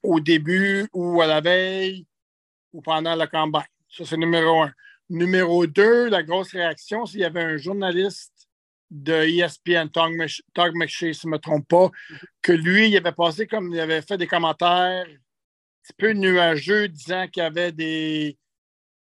[0.02, 2.06] au début ou à la veille
[2.74, 3.66] ou pendant la campagne.
[3.96, 4.72] Ça, c'est numéro un.
[5.10, 8.48] Numéro deux, la grosse réaction, s'il y avait un journaliste
[8.90, 11.92] de ESPN, Todd McShay, si je ne me trompe pas,
[12.42, 15.06] que lui, il avait passé comme il avait fait des commentaires
[15.86, 18.38] petit peu nuageux, disant qu'il y avait des,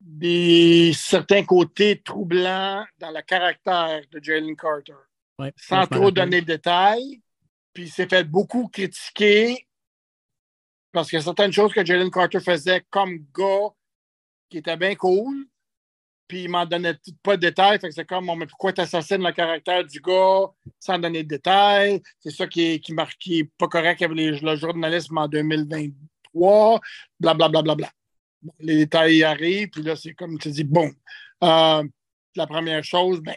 [0.00, 4.94] des certains côtés troublants dans le caractère de Jalen Carter.
[5.38, 7.20] Ouais, Sans trop donner de détails.
[7.72, 9.66] Puis il s'est fait beaucoup critiquer
[10.92, 13.68] parce qu'il y a certaines choses que Jalen Carter faisait comme gars
[14.50, 15.46] qui étaient bien cool.
[16.28, 17.80] Puis il m'en donnait pas de détails.
[17.80, 20.46] Fait que c'est comme, mais pourquoi tu assassines le caractère du gars
[20.78, 22.00] sans donner de détails?
[22.20, 23.16] C'est ça qui est, qui marque,
[23.58, 26.80] pas correct avec le journalisme en 2023.
[27.18, 27.48] Blablabla.
[27.48, 27.90] Bla, bla, bla.
[28.42, 30.90] Bon, les détails arrivent, puis là, c'est comme tu dis, bon.
[31.42, 31.82] Euh,
[32.36, 33.36] la première chose, ben,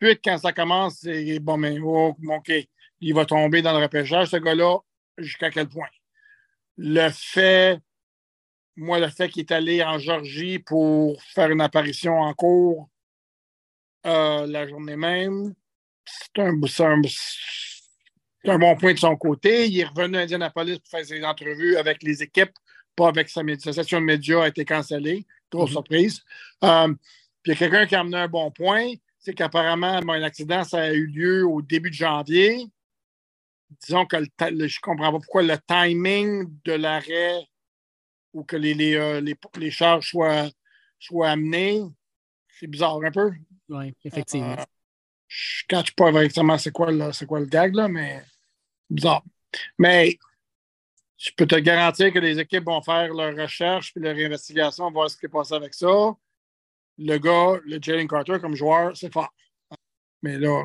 [0.00, 2.52] suite, quand ça commence, c'est bon, mais oh, OK,
[3.00, 4.78] il va tomber dans le repêchage, ce gars-là,
[5.18, 5.88] jusqu'à quel point?
[6.76, 7.80] Le fait,
[8.78, 12.88] moi, le fait qu'il est allé en Georgie pour faire une apparition en cours
[14.06, 15.52] euh, la journée même,
[16.04, 16.52] c'est un,
[18.58, 19.66] bon point de son côté.
[19.66, 22.52] Il est revenu à Indianapolis pour faire ses entrevues avec les équipes
[22.98, 25.24] pas avec sa, sa session de médias, a été cancellée.
[25.50, 25.74] Grosse Mhm.
[25.74, 26.22] surprise.
[26.64, 26.88] Euh,
[27.42, 30.64] puis il y a quelqu'un qui a amené un bon point, c'est qu'apparemment, un accident,
[30.64, 32.66] ça a eu lieu au début de janvier.
[33.86, 37.46] Disons que le ta- le- je ne comprends pas pourquoi le timing de l'arrêt
[38.32, 40.48] ou que les, les, euh, les, les charges soient,
[40.98, 41.82] soient amenées,
[42.58, 43.32] c'est bizarre un peu.
[43.68, 44.52] Oui, effectivement.
[44.52, 44.64] Euh,
[45.28, 48.24] je ne catch pas exactement c'est quoi, le- quoi le gag, là, mais
[48.88, 49.22] bizarre.
[49.78, 50.18] Mais
[51.16, 55.10] je peux te garantir que les équipes vont faire leurs recherches puis leur investigation, voir
[55.10, 56.14] ce qui est passé avec ça.
[56.98, 59.32] Le gars, le Jalen Carter comme joueur, c'est fort.
[60.22, 60.64] Mais là,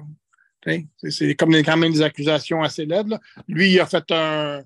[1.09, 3.07] c'est quand même des accusations assez laides.
[3.09, 3.20] là.
[3.47, 4.64] Lui, il a fait un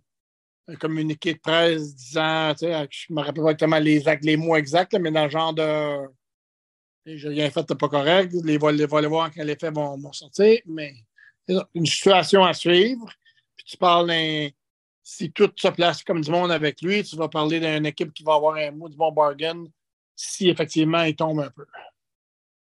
[0.76, 4.93] communiqué de presse disant, tu sais, je me rappelle pas exactement les, les mots exacts,
[4.93, 6.07] là, mais dans le genre de
[7.15, 8.34] j'ai rien fait de pas correct.
[8.43, 10.59] Les va, les voir quand les faits vont, vont sortir.
[10.65, 10.93] Mais
[11.74, 13.07] une situation à suivre.
[13.55, 14.49] Puis tu parles d'un.
[15.03, 18.24] Si tout se place comme du monde avec lui, tu vas parler d'une équipe qui
[18.24, 19.63] va avoir un mot du bon bargain
[20.18, 21.65] si effectivement il tombe un peu.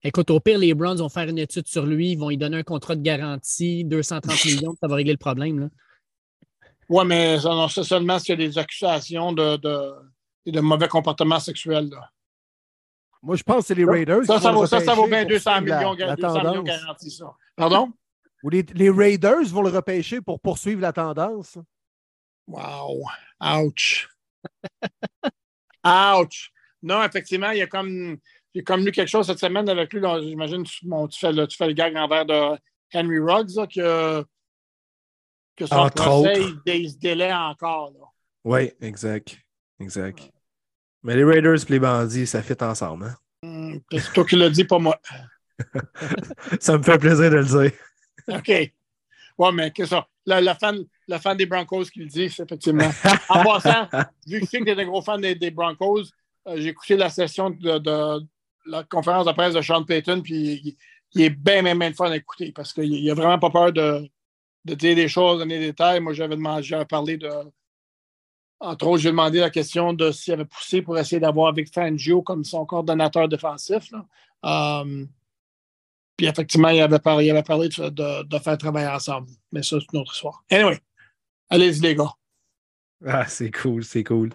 [0.02, 2.58] Écoute, au pire, les Browns vont faire une étude sur lui, ils vont lui donner
[2.58, 5.60] un contrat de garantie, 230 millions, ça va régler le problème.
[5.60, 5.68] Là.
[6.88, 9.94] Oui, mais c'est seulement s'il y a des accusations de, de,
[10.46, 11.88] de mauvais comportement sexuel.
[11.88, 12.10] Là.
[13.22, 14.24] Moi, je pense que c'est les Raiders.
[14.26, 16.16] Ça, qui ça, vont vaut, ça, ça vaut bien pour 200 suivre la- millions, la
[16.16, 16.64] 200 millions tendance.
[16.64, 17.34] garantis, ça.
[17.56, 17.92] Pardon?
[18.42, 21.56] Ou les, les Raiders vont le repêcher pour poursuivre la tendance.
[22.46, 23.04] Wow.
[23.40, 24.08] Ouch.
[25.84, 26.50] Ouch.
[26.82, 28.18] Non, effectivement, il y a comme,
[28.54, 30.02] j'ai comme lu quelque chose cette semaine avec lui.
[30.22, 32.58] J'imagine tu, bon, tu, fais le, tu fais le gag envers de
[32.92, 34.24] Henry Ruggs, là, que,
[35.56, 36.62] que son Entre procès, autres.
[36.66, 37.92] il, il se délai encore.
[37.92, 38.06] Là.
[38.44, 39.38] Oui, exact.
[39.80, 40.30] Exact.
[41.02, 43.04] Mais les Raiders et les bandits, ça fit ensemble.
[43.06, 43.16] hein?
[43.42, 44.98] Hum, C'est toi qui l'as dit, pas moi.
[46.60, 47.72] Ça me fait plaisir de le dire.
[48.28, 48.72] OK.
[49.38, 50.06] Ouais, mais que ça.
[50.26, 50.78] Le, le fan,
[51.08, 52.90] le fan des Broncos qui le dit, effectivement.
[53.28, 53.88] En passant,
[54.26, 56.02] vu que je sais que tu es un gros fan des, des Broncos,
[56.48, 58.24] euh, j'ai écouté la session de, de
[58.66, 60.34] la conférence de presse de Sean Payton, puis
[60.64, 60.76] il,
[61.12, 63.72] il est bien, bien, bien le fun à écouter parce qu'il n'a vraiment pas peur
[63.72, 64.08] de,
[64.64, 66.00] de dire des choses, donner des détails.
[66.00, 67.30] Moi, j'avais demandé, j'avais parlé de.
[68.60, 72.22] Entre autres, j'ai demandé la question de s'il avait poussé pour essayer d'avoir Vic Fangio
[72.22, 73.90] comme son coordonnateur défensif.
[73.90, 74.06] là.
[74.44, 75.04] Euh,
[76.16, 79.28] puis effectivement, il avait parlé, il avait parlé de faire travailler ensemble.
[79.52, 80.44] Mais ça, c'est une autre histoire.
[80.50, 80.78] Anyway,
[81.50, 82.12] allez-y, les gars.
[83.06, 84.30] Ah, c'est cool, c'est cool.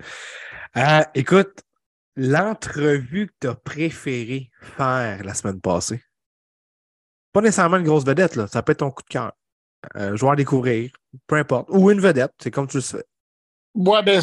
[0.78, 1.64] Euh, écoute,
[2.16, 6.04] l'entrevue que tu as préféré faire la semaine passée,
[7.32, 8.48] pas nécessairement une grosse vedette, là.
[8.48, 9.32] ça peut être ton coup de cœur.
[9.96, 10.92] Un joueur découvrir,
[11.28, 11.68] peu importe.
[11.70, 13.06] Ou une vedette, c'est comme tu le sais.
[13.76, 14.22] Ouais, ben,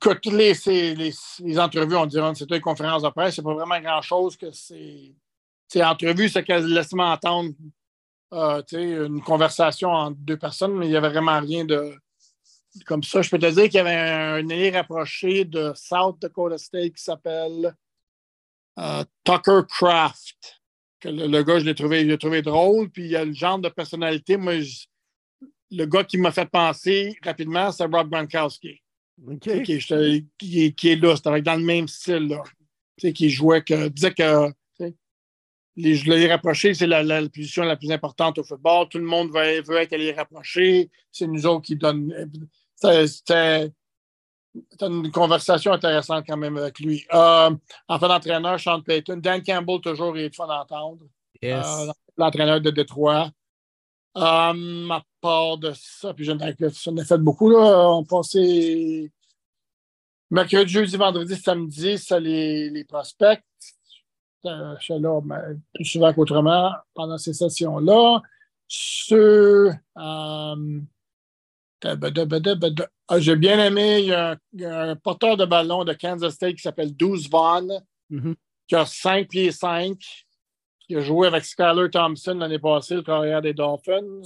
[0.00, 3.36] que toutes les, ces- les, les entrevues, on dirait que c'est une conférence de presse,
[3.36, 5.14] c'est pas vraiment grand-chose que c'est.
[5.68, 7.50] C'est entrevue, c'est qu'elle laisse m'entendre
[8.32, 11.94] euh, une conversation entre deux personnes, mais il n'y avait vraiment rien de
[12.84, 13.22] comme ça.
[13.22, 17.02] Je peux te dire qu'il y avait un, un rapproché de South Dakota State qui
[17.02, 17.74] s'appelle
[18.78, 20.60] euh, Tucker Craft.
[21.00, 22.88] Que le, gars, je l'ai trouvé, trouvé drôle.
[22.90, 24.36] Puis il y a le genre de personnalité.
[24.36, 24.86] Moi, je-
[25.70, 28.80] le gars qui m'a fait penser rapidement, c'est Rob Gronkowski
[29.42, 32.42] sais, qui, est- qui est, qui est là, c'est dans le même style, là.
[32.98, 34.94] Tu sais, qui jouait que, disait que tu sais,
[35.76, 38.88] les, les rapprochés, c'est la, la position la plus importante au football.
[38.88, 40.90] Tout le monde veut, veut être les rapprochés.
[41.10, 42.30] C'est nous autres qui donnent.
[42.76, 43.70] C'était
[44.80, 47.04] une conversation intéressante quand même avec lui.
[47.12, 47.50] Euh,
[47.88, 49.16] en fait, d'entraîneur, Sean Payton.
[49.18, 51.04] Dan Campbell, toujours, il est fun d'entendre.
[51.42, 51.66] Yes.
[51.66, 53.30] Euh, l'entraîneur de Détroit.
[54.16, 57.50] Euh, à part de ça, puis j'en ai ai fait beaucoup.
[57.50, 57.90] Là.
[57.90, 59.10] On passait
[60.30, 63.42] mercredi, jeudi, vendredi, samedi, ça les, les prospects.
[64.46, 65.36] Euh, je suis là mais
[65.74, 68.20] plus souvent qu'autrement pendant ces sessions-là.
[68.68, 69.72] Sur.
[69.98, 70.80] euh,
[71.84, 75.84] ah, J'ai bien aimé, il y, a un, il y a un porteur de ballon
[75.84, 78.34] de Kansas State qui s'appelle Deuce Vaughn, Mhm.
[78.68, 79.98] qui a 5 pieds 5,
[80.86, 84.22] qui a joué avec Skyler Thompson l'année passée, le carrière des Dolphins.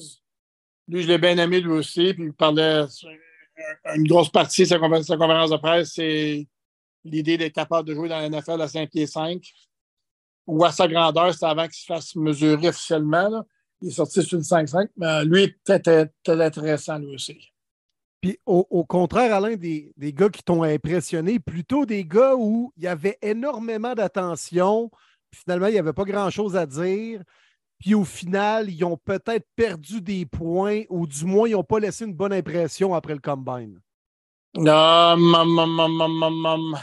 [0.89, 2.85] Lui, je l'ai bien aimé lui aussi, puis il parlait
[3.95, 6.47] une grosse partie de sa, confé- sa conférence de presse, c'est
[7.05, 9.43] l'idée d'être capable de jouer dans la NFL à 5 pieds 5
[10.47, 13.45] ou à sa grandeur, c'est avant qu'il se fasse mesurer officiellement.
[13.81, 15.81] Il est sorti sur le 5-5, mais lui, très
[16.27, 17.39] intéressant lui aussi.
[18.21, 22.73] Puis au, au contraire, Alain, des, des gars qui t'ont impressionné, plutôt des gars où
[22.77, 24.91] il y avait énormément d'attention,
[25.31, 27.23] puis finalement, il n'y avait pas grand-chose à dire.
[27.79, 31.81] Puis au final, ils ont peut-être perdu des points, ou du moins, ils n'ont pas
[31.81, 33.81] laissé une bonne impression après le combine.
[34.57, 36.77] Hum, hum.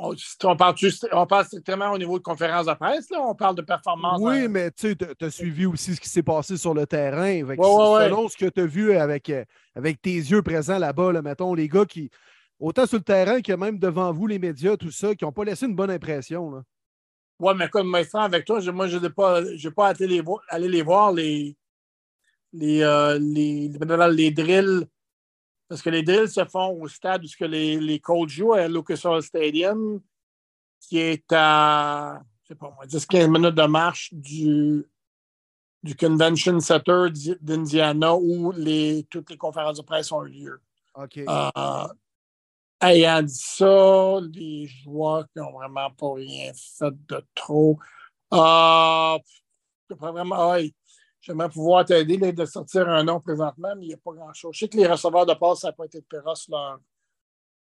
[0.00, 0.74] On, on parle,
[1.12, 3.20] on parle strictement au niveau de conférence de presse, là?
[3.20, 4.20] On parle de performance.
[4.22, 7.42] Oui, euh, mais tu as suivi aussi ce qui s'est passé sur le terrain.
[7.42, 8.04] Ouais, ouais, ouais.
[8.04, 9.44] selon ce que tu as vu avec, euh,
[9.74, 12.10] avec tes yeux présents là-bas, là, mettons, les gars qui.
[12.60, 15.44] Autant sur le terrain que même devant vous, les médias, tout ça, qui n'ont pas
[15.44, 16.50] laissé une bonne impression.
[16.50, 16.62] Là.
[17.38, 19.40] Ouais, mais comme frères avec toi, moi, je n'ai pas,
[19.76, 21.56] pas été les aller les voir, les,
[22.52, 24.86] les, euh, les, les, drills.
[25.68, 29.00] Parce que les drills se font au stade où les, les coachs jouent à Lucas
[29.04, 30.00] Oil Stadium,
[30.80, 34.84] qui est à, je sais pas moi, 10-15 minutes de marche du,
[35.82, 37.06] du Convention Center
[37.40, 40.60] d'Indiana où les, toutes les conférences de presse ont eu lieu.
[40.94, 41.18] OK.
[41.18, 41.88] Euh,
[42.80, 47.78] ayant dit ça, les joueurs qui n'ont vraiment pas rien fait de trop.
[48.32, 49.18] Euh,
[49.90, 50.56] vraiment,
[51.20, 54.54] j'aimerais pouvoir t'aider de sortir un nom présentement, mais il n'y a pas grand-chose.
[54.54, 56.02] Je sais que les receveurs de passe, ça n'a pas été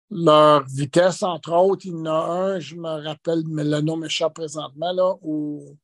[0.09, 1.85] leur vitesse, entre autres.
[1.85, 5.75] Il y en a un, je me rappelle, mais le nom m'échappe présentement, là, où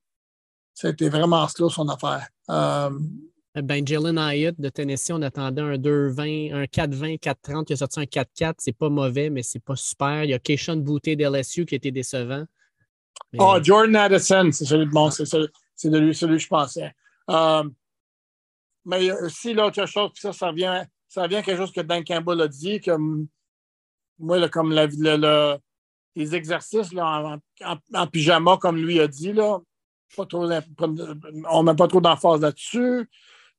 [0.73, 2.27] c'était vraiment slow son affaire.
[2.49, 2.91] Euh,
[3.55, 7.65] ben, Jalen Hyatt de Tennessee, on attendait un 2-20, un 4-20, 4-30.
[7.69, 8.55] Il a sorti un 4-4.
[8.59, 10.23] C'est pas mauvais, mais c'est pas super.
[10.23, 12.45] Il y a Keishon Bouté d'LSU qui était décevant.
[13.37, 16.93] Oh, Jordan Addison, c'est celui de bon, c'est de lui, celui que je pensais.
[17.29, 17.63] Euh,
[18.85, 22.47] mais aussi, l'autre chose, ça, ça vient, ça vient quelque chose que Dan Campbell a
[22.47, 22.91] dit, que
[24.17, 24.73] moi, comme
[26.15, 27.37] les exercices là,
[27.93, 29.59] en, pyjama, comme lui a dit, là,
[30.15, 33.07] pas trop, on ne met pas trop d'emphase là-dessus.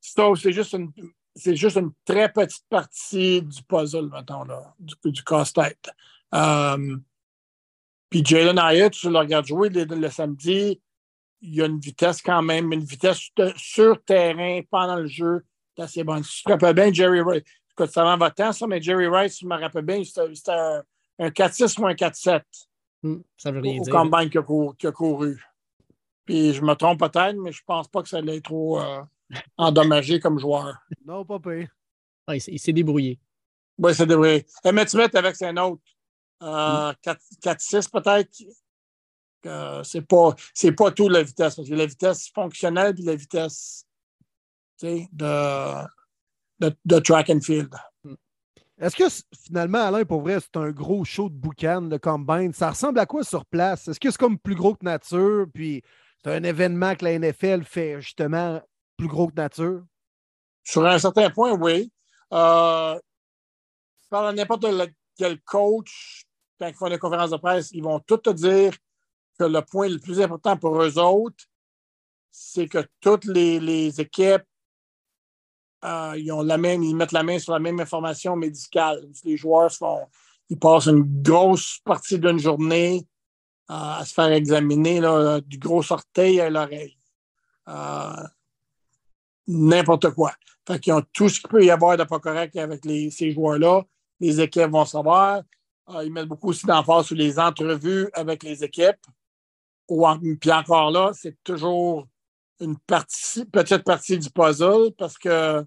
[0.00, 0.92] C'est juste une.
[1.36, 5.88] C'est juste une très petite partie du puzzle, mettons, là, du, du casse-tête.
[6.34, 6.96] Euh,
[8.10, 10.80] puis Jalen Hyatt, tu le regardes jouer le, samedi,
[11.40, 15.44] il y a une vitesse quand même, une vitesse sur terrain pendant le jeu,
[15.76, 16.24] c'est assez bonne.
[16.24, 19.06] Si tu te rappelles bien, Jerry Rice, écoute, ça va votre temps, ça, mais Jerry
[19.06, 20.82] Rice, je me rappelle bien, c'était un,
[21.20, 22.42] un 4-6 ou un 4-7
[23.04, 23.92] hmm, ça veut rien au, dire.
[23.92, 24.38] combine qui
[24.86, 25.40] a, couru.
[26.24, 28.80] Puis je me trompe peut-être, mais je pense pas que ça allait trop.
[28.80, 29.02] Euh,
[29.56, 30.76] endommagé comme joueur.
[31.04, 31.68] Non, pas pire.
[32.26, 33.18] Ah, il s'est débrouillé.
[33.78, 34.46] Oui, il s'est débrouillé.
[34.64, 35.80] Et Smith avec ses notes.
[36.42, 38.30] Euh, 4-6 peut-être.
[39.46, 40.34] Euh, c'est pas,
[40.76, 41.56] pas tout la vitesse.
[41.56, 43.84] Parce que la vitesse fonctionnelle et la vitesse
[44.82, 45.06] de,
[46.60, 47.74] de, de, track and field.
[48.78, 49.04] Est-ce que
[49.46, 52.54] finalement, Alain, pour vrai, c'est un gros show de boucan, de combine?
[52.54, 53.88] Ça ressemble à quoi sur place?
[53.88, 55.46] Est-ce que c'est comme plus gros que nature?
[55.52, 55.82] Puis
[56.24, 58.62] c'est un événement que la NFL fait justement
[59.08, 59.82] gros que nature?
[60.64, 61.90] Sur un certain point, oui.
[62.32, 62.98] Euh,
[64.12, 64.66] à n'importe
[65.16, 66.24] quel coach,
[66.58, 68.72] quand ils font des conférences de presse, ils vont tout te dire
[69.38, 71.44] que le point le plus important pour eux autres,
[72.30, 74.44] c'est que toutes les, équipes
[75.84, 79.02] euh, ils, ont la même, ils mettent la main sur la même information médicale.
[79.24, 80.06] Les joueurs font,
[80.48, 83.06] ils passent une grosse partie d'une journée
[83.70, 85.00] euh, à se faire examiner
[85.46, 86.96] du gros orteil à l'oreille.
[87.68, 88.26] Euh,
[89.50, 90.32] n'importe quoi.
[90.66, 93.82] Fait qu'ils ont tout ce qu'il peut y avoir de pas correct avec ces joueurs-là.
[94.20, 95.42] Les équipes vont savoir.
[95.88, 99.00] Euh, ils mettent beaucoup aussi d'emphase sur les entrevues avec les équipes.
[99.88, 100.06] Ou
[100.40, 102.06] puis encore là, c'est toujours
[102.60, 105.64] une partie, petite partie du puzzle parce que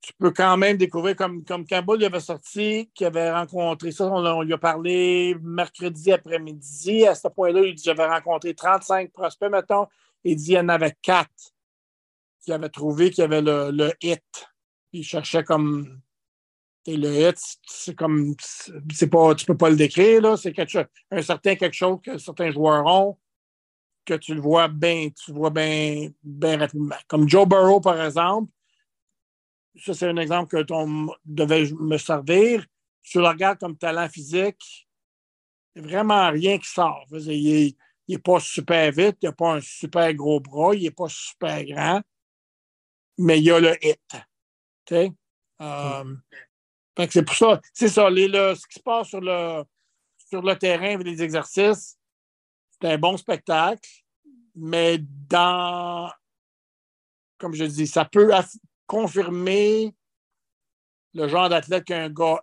[0.00, 4.06] tu peux quand même découvrir, comme, comme Campbell il avait sorti, qu'il avait rencontré ça,
[4.06, 7.06] on, lui a parlé mercredi après-midi.
[7.06, 9.86] À ce point-là, il dit J'avais rencontré 35 prospects, mettons.
[10.24, 11.51] Il dit Il y en avait quatre
[12.42, 14.22] qui avait trouvé qu'il y avait le, hit.
[14.92, 16.00] Il cherchait comme.
[16.86, 18.34] le hit, c'est comme.
[18.92, 20.36] C'est pas, tu peux pas le décrire, là.
[20.36, 23.18] C'est un certain quelque chose que certains joueurs ont,
[24.04, 26.10] que tu le vois bien, tu vois bien,
[26.58, 26.96] rapidement.
[27.08, 28.50] Comme Joe Burrow, par exemple.
[29.76, 30.74] Ça, c'est un exemple que tu
[31.24, 32.66] devais me servir.
[33.02, 34.86] Tu le regardes comme talent physique,
[35.74, 37.06] il vraiment rien qui sort.
[37.10, 37.74] Il
[38.06, 41.64] n'est pas super vite, il n'a pas un super gros bras, il n'est pas super
[41.64, 42.02] grand
[43.18, 44.00] mais il y a le hit.
[45.60, 46.04] Euh,
[47.10, 49.64] c'est pour ça, c'est ça, ce qui se passe sur le,
[50.28, 51.96] sur le terrain avec les exercices,
[52.70, 53.88] c'est un bon spectacle,
[54.54, 56.10] mais dans,
[57.38, 58.30] comme je dis, ça peut
[58.86, 59.94] confirmer
[61.14, 62.42] le genre d'athlète qu'un gars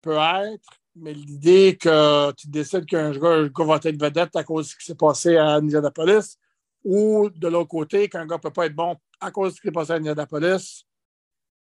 [0.00, 4.70] peut être, mais l'idée que tu décides qu'un gars, va être vedette à cause de
[4.70, 6.38] ce qui s'est passé à Indianapolis,
[6.84, 9.60] ou de l'autre côté, qu'un gars ne peut pas être bon à cause de ce
[9.60, 10.86] qui est passé à Indianapolis,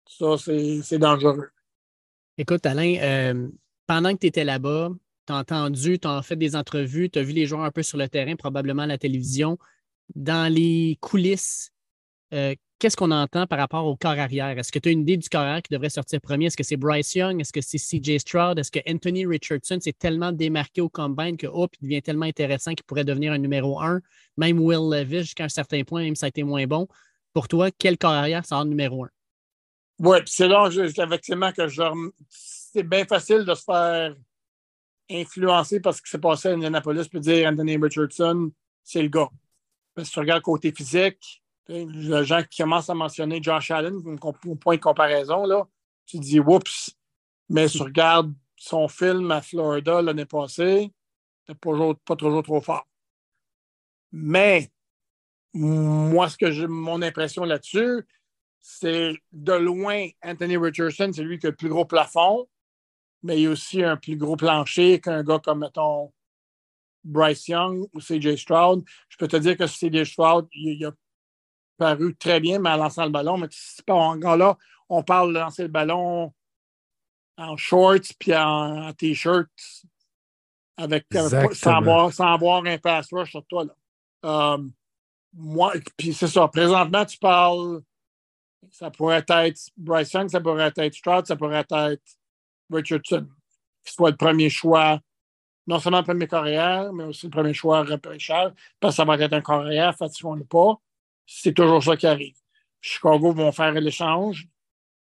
[0.07, 1.51] ça, c'est dangereux.
[2.37, 3.49] Écoute, Alain, euh,
[3.87, 4.91] pendant que tu étais là-bas,
[5.27, 7.83] tu as entendu, tu as fait des entrevues, tu as vu les joueurs un peu
[7.83, 9.59] sur le terrain, probablement à la télévision.
[10.15, 11.71] Dans les coulisses,
[12.35, 14.59] euh, qu'est-ce qu'on entend par rapport au corps arrière?
[14.59, 16.47] Est-ce que tu as une idée du corps arrière qui devrait sortir premier?
[16.47, 17.41] Est-ce que c'est Bryce Young?
[17.41, 18.59] Est-ce que c'est CJ Stroud?
[18.59, 22.75] Est-ce que Anthony Richardson s'est tellement démarqué au combine que hop, il devient tellement intéressant
[22.75, 24.01] qu'il pourrait devenir un numéro un?
[24.37, 26.87] Même Will Levis, jusqu'à un certain point, même ça a été moins bon.
[27.35, 29.11] Pour toi, quel corps arrière sort numéro un?
[29.99, 31.63] Oui, c'est là, effectivement, que
[32.29, 34.15] c'est bien facile de se faire
[35.11, 38.51] influencé par ce qui s'est passé à Indianapolis peut dire Anthony Richardson,
[38.83, 39.29] c'est le gars.
[39.95, 44.55] Parce que tu regardes côté physique, les gens qui commencent à mentionner Josh Allen au
[44.57, 45.67] point de comparaison, là,
[46.07, 46.97] tu dis oups.
[47.51, 50.91] Mais tu regardes son film à Florida l'année passée,
[51.41, 51.73] c'était pas,
[52.05, 52.87] pas toujours trop fort.
[54.11, 54.71] Mais
[55.55, 58.05] moi, ce que j'ai mon impression là-dessus,
[58.61, 62.49] c'est de loin Anthony Richardson, c'est lui qui a le plus gros plafond,
[63.23, 66.13] mais il a aussi un plus gros plancher qu'un gars comme, mettons,
[67.05, 68.85] Bryce Young ou CJ Stroud.
[69.09, 70.93] Je peux te dire que CJ Stroud, il, a
[71.77, 73.37] paru très bien, mais en lançant le ballon.
[73.37, 73.49] Mais
[73.87, 74.57] pas en là,
[74.89, 76.33] on parle de lancer le ballon
[77.37, 79.49] en shorts puis en, t-shirt
[80.77, 83.65] avec, sans, avoir, sans avoir un pass rush sur toi.
[83.65, 83.75] Là.
[84.25, 84.69] Euh,
[85.35, 86.49] moi, puis c'est ça.
[86.49, 87.83] Présentement, tu parles
[88.71, 91.99] ça pourrait être Bryce Young, ça pourrait être Stroud, ça pourrait être
[92.71, 93.29] Richardson,
[93.85, 95.01] qui soit le premier choix,
[95.67, 99.17] non seulement le premier carrière, mais aussi le premier choix repêchage, parce que ça va
[99.17, 100.77] être un carrière, fatiguant ou pas.
[101.27, 102.37] C'est toujours ça qui arrive.
[102.81, 104.47] Chicago vont faire l'échange.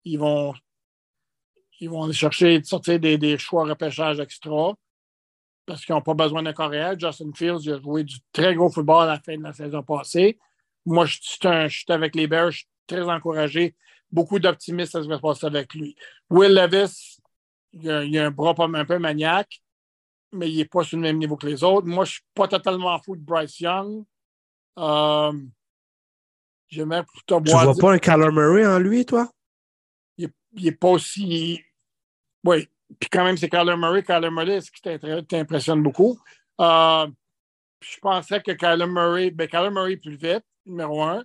[0.05, 0.53] Ils vont,
[1.79, 4.73] ils vont aller chercher, sortir des, des choix repêchage extra
[5.65, 6.99] parce qu'ils n'ont pas besoin d'un carrière.
[6.99, 9.83] Justin Fields il a joué du très gros football à la fin de la saison
[9.83, 10.37] passée.
[10.85, 12.51] Moi, je suis avec les Bears,
[12.87, 13.75] très encouragé.
[14.11, 15.95] Beaucoup d'optimisme, ça se passer avec lui.
[16.29, 17.19] Will Levis,
[17.71, 19.61] il a, a un bras un peu maniaque,
[20.31, 21.87] mais il n'est pas sur le même niveau que les autres.
[21.87, 24.03] Moi, je ne suis pas totalement fou de Bryce Young.
[24.77, 25.31] Euh,
[26.73, 29.31] J'aimerais plutôt Tu vois pas un Kyler Murray en lui, toi?
[30.17, 31.61] Il n'est pas aussi.
[32.43, 32.67] Oui.
[32.99, 34.03] Puis quand même, c'est Kyler Murray.
[34.03, 34.81] Kyler Murray, ce qui
[35.27, 36.19] t'impressionne beaucoup?
[36.59, 37.07] Euh,
[37.81, 41.23] je pensais que Kyler Murray, ben Kyler Murray plus vite, numéro un.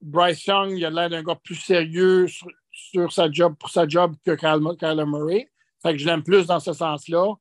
[0.00, 2.26] Bryce Young, il a l'air d'un gars plus sérieux
[2.70, 5.50] sur, sa job, pour sa job que Kyler Murray.
[5.82, 7.34] Fait que je l'aime plus dans ce sens-là.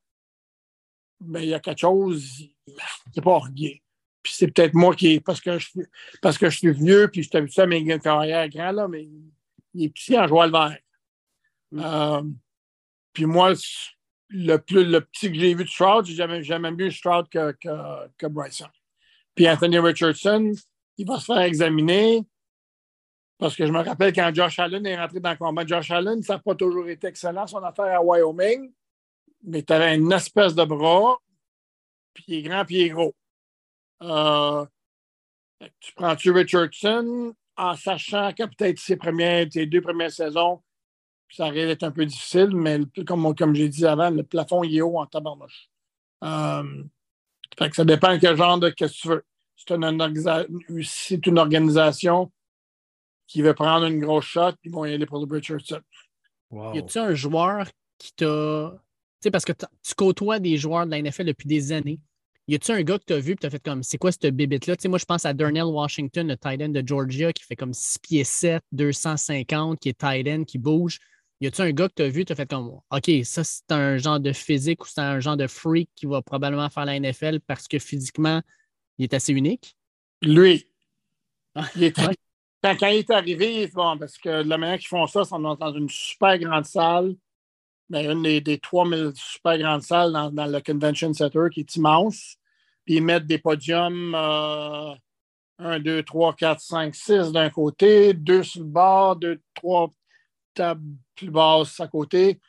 [1.22, 2.48] Mais il y a quelque chose,
[3.14, 3.82] c'est pas orgueil.
[4.24, 5.82] Puis c'est peut-être moi qui parce que je suis
[6.22, 9.08] parce que je suis vieux, puis je t'ai vu ça mes carrière grand, là, mais
[9.74, 10.78] il est petit en jouant le vert.
[11.72, 11.82] Mm.
[11.84, 12.22] Euh,
[13.20, 13.52] puis moi,
[14.30, 18.70] le, plus, le petit que j'ai vu de Stroud, j'ai jamais, vu Stroud que, Young.
[19.36, 20.54] Puis Anthony Richardson,
[20.98, 22.26] il va se faire examiner.
[23.38, 26.24] Parce que je me rappelle quand Josh Allen est rentré dans le combat, Josh Allen,
[26.24, 28.72] ça n'a pas toujours été excellent son affaire à Wyoming,
[29.44, 31.18] mais tu avais une espèce de bras,
[32.14, 33.14] puis il est grand, puis il est gros.
[34.02, 34.66] Euh,
[35.82, 40.62] tu prends-tu Richardson en sachant que peut-être ses, premières, tes deux premières saisons,
[41.30, 44.78] ça risque d'être un peu difficile, mais comme, comme j'ai dit avant, le plafond il
[44.78, 45.70] est haut en tabarnouche.
[46.24, 46.84] Euh,
[47.58, 49.26] fait que ça dépend de quel genre de qu'est-ce que tu veux.
[49.56, 52.32] C'est une, c'est une organisation
[53.28, 55.82] qui veut prendre une grosse shot, ils vont y aller pour le Richardson.
[56.50, 56.74] Wow.
[56.74, 57.68] Y a-tu un joueur
[57.98, 58.74] qui t'a.
[59.22, 62.00] Tu sais, parce que tu côtoies des joueurs de la NFL depuis des années.
[62.48, 64.12] Y a-tu un gars que tu as vu et tu as fait comme, c'est quoi
[64.12, 64.76] cette bébête-là?
[64.76, 67.56] Tu sais, moi, je pense à Darnell Washington, le tight end de Georgia, qui fait
[67.56, 71.00] comme 6 pieds 7, 250, qui est tight end, qui bouge.
[71.42, 73.72] Y a-tu un gars que tu as vu tu as fait comme, OK, ça, c'est
[73.72, 77.00] un genre de physique ou c'est un genre de freak qui va probablement faire la
[77.00, 78.42] NFL parce que physiquement,
[78.98, 79.78] il est assez unique?
[80.22, 80.68] Lui.
[81.56, 82.14] Ah, il est très,
[82.62, 85.90] quand, il est arrivé, bon, parce que la manière qu'ils font ça, c'est dans une
[85.90, 87.16] super grande salle,
[87.90, 92.36] mais une des, des 3000 super grandes salles dans, le Convention Center qui est immense.
[92.86, 98.62] Puis ils mettent des podiums 1, 2, 3, 4, 5, 6 d'un côté, deux sur
[98.62, 99.90] le bord, deux, trois
[100.54, 102.40] tables plus basses à côté.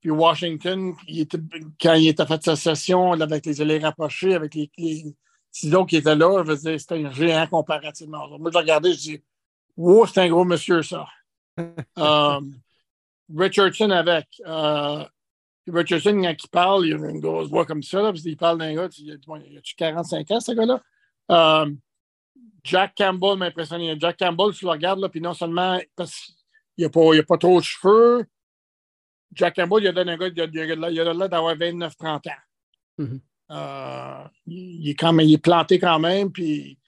[0.00, 0.94] Puis Washington,
[1.80, 5.14] quand il était fait sa session avec les élèves rapprochés, avec les, les
[5.86, 8.38] qui était là, je veux c'était un géant comparativement.
[8.38, 9.22] Moi, je regardais, je dis,
[9.76, 11.06] wow, c'est un gros monsieur, ça.
[11.98, 12.40] Euh,
[13.36, 14.26] Richardson avec.
[14.46, 15.04] Euh,
[15.68, 18.58] Richardson, quand il parle, il a une grosse voix comme ça, là, parce qu'il parle
[18.58, 20.82] d'un gars, il a, 45 ans, ce gars-là?
[21.30, 21.70] Euh,
[22.64, 23.94] Jack Campbell m'a impressionné.
[23.98, 26.34] Jack Campbell, tu le regardes, là, puis non seulement parce
[26.76, 28.26] qu'il n'a pas, pas trop de cheveux,
[29.34, 30.40] Jack Campbell, il a donné un gars, il
[30.84, 32.20] a, il a l'air d'avoir 29-30 ans.
[32.98, 33.20] Mm-hmm.
[33.50, 36.78] Euh, il, est quand même, il est planté quand même, puis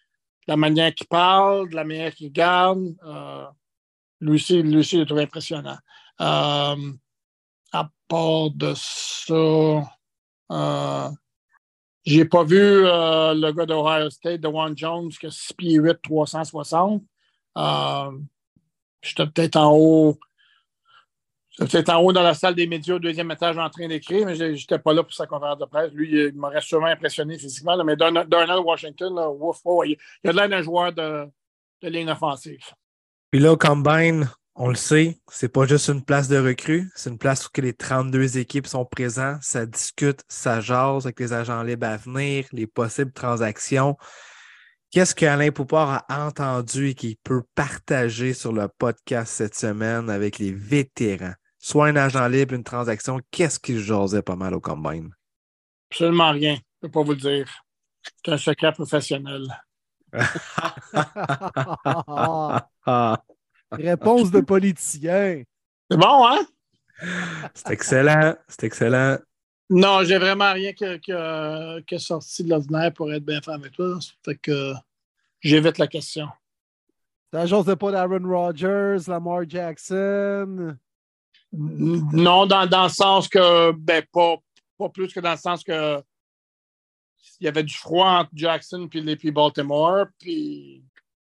[0.46, 3.46] la manière qu'il parle, la manière qu'il garde, euh,
[4.20, 5.78] lui aussi, lui aussi, je trouve impressionnant.
[6.20, 6.92] Euh,
[7.72, 9.90] à part de ça,
[12.04, 17.02] j'ai pas vu le gars d'Ohio State, Dewan Jones, qui a 6 pieds 8, 360.
[19.04, 20.18] J'étais peut-être en haut
[21.60, 24.34] J'étais en haut dans la salle des médias au deuxième étage en train d'écrire, mais
[24.34, 25.92] je n'étais pas là pour sa conférence de presse.
[25.92, 27.82] Lui, il m'aurait sûrement impressionné physiquement.
[27.84, 29.14] mais Donald Washington,
[29.84, 29.96] il,
[30.28, 31.28] a l'air d'un joueur de,
[31.82, 32.58] ligne offensive.
[33.30, 37.10] Puis là, au combine, On le sait, c'est pas juste une place de recrue, c'est
[37.10, 41.62] une place où les 32 équipes sont présentes, ça discute, ça jase avec les agents
[41.64, 43.96] libres à venir, les possibles transactions.
[44.94, 50.38] Qu'est-ce qu'Alain Poupard a entendu et qu'il peut partager sur le podcast cette semaine avec
[50.38, 51.34] les vétérans?
[51.58, 55.12] Soit un agent libre, une transaction, qu'est-ce qu'il jasait pas mal au combine?
[55.90, 56.54] Absolument rien.
[56.54, 57.52] Je ne peux pas vous le dire.
[58.24, 59.48] C'est un secret professionnel.
[63.72, 65.42] Réponse de politicien.
[65.90, 66.46] C'est bon, hein?
[67.52, 68.36] C'est excellent.
[68.46, 69.18] C'est excellent.
[69.76, 73.72] Non, j'ai vraiment rien que, que, que, sorti de l'ordinaire pour être bien fait avec
[73.72, 73.98] toi.
[74.24, 74.72] Fait que
[75.40, 76.28] j'évite la question.
[77.32, 80.76] Ça de pas d'Aaron Rodgers, Lamar Jackson?
[81.52, 84.36] Non, dans, dans le sens que, ben, pas,
[84.78, 86.00] pas plus que dans le sens que
[87.40, 90.06] il y avait du froid entre Jackson et puis Baltimore.
[90.20, 90.84] Puis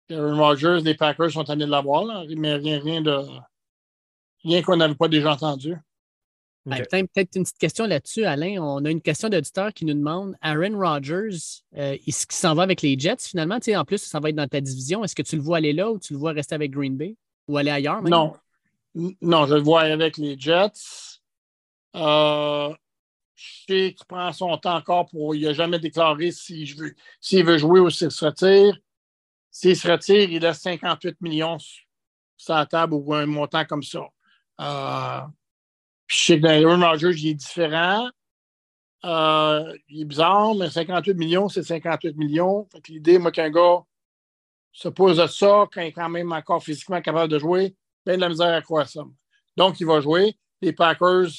[0.09, 3.19] Aaron Rodgers, les Packers sont allés l'avoir, mais rien, rien de.
[4.45, 5.75] Rien qu'on n'avait pas déjà entendu.
[6.67, 8.61] Ben, peut-être une petite question là-dessus, Alain.
[8.61, 11.37] On a une question d'auditeur qui nous demande Aaron Rodgers,
[11.77, 13.57] euh, est-ce qu'il s'en va avec les Jets finalement?
[13.75, 15.03] en plus, ça va être dans ta division.
[15.03, 17.15] Est-ce que tu le vois aller là ou tu le vois rester avec Green Bay?
[17.47, 18.01] Ou aller ailleurs?
[18.01, 18.33] Non.
[19.21, 21.19] Non, je le vois avec les Jets.
[21.95, 22.73] Euh,
[23.35, 25.35] je sais qu'il prend son temps encore pour.
[25.35, 26.95] Il n'a jamais déclaré s'il veut,
[27.31, 28.77] veut jouer ou s'il se retire.
[29.51, 31.57] S'il se retire, il laisse 58 millions
[32.35, 34.01] sur la table ou un montant comme ça.
[34.59, 35.21] Euh,
[36.07, 38.09] je sais que Aaron Rodgers, il est différent.
[39.05, 42.67] Euh, il est bizarre, mais 58 millions, c'est 58 millions.
[42.87, 43.83] l'idée, moi, qu'un gars
[44.71, 48.15] se pose à ça quand il est quand même encore physiquement capable de jouer, bien
[48.15, 49.03] de la misère à croire ça.
[49.55, 50.35] Donc, il va jouer.
[50.61, 51.29] Les Packers,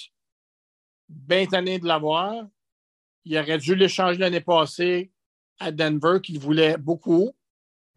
[1.09, 2.35] bien tannés de l'avoir.
[3.25, 5.11] Il aurait dû l'échanger l'année passée
[5.59, 7.33] à Denver, qu'il voulait beaucoup.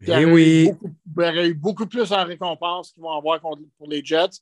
[0.00, 0.70] Il eh oui.
[1.16, 4.40] aurait eu beaucoup plus en récompense qu'ils vont avoir pour les Jets.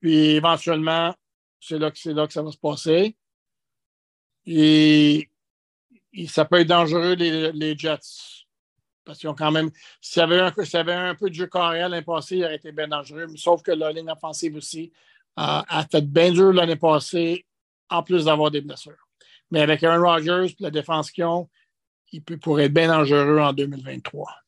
[0.00, 1.14] Puis éventuellement,
[1.66, 3.16] c'est là, que, là que ça va se passer.
[4.46, 5.28] Et,
[6.28, 8.44] ça peut être dangereux, les, Jets.
[9.04, 9.70] Parce qu'ils ont quand même.
[10.00, 12.88] S'il y, avait un, un peu de jeu carré l'année passée, il aurait été bien
[12.88, 13.26] dangereux.
[13.36, 14.92] Sauf que la ligne offensive aussi
[15.36, 17.44] a fait bien dur l'année passée,
[17.90, 19.08] en plus d'avoir des blessures.
[19.50, 21.48] Mais avec Aaron Rodgers et la défense qu'ils ont,
[22.12, 24.43] il pourrait être bien dangereux en 2023.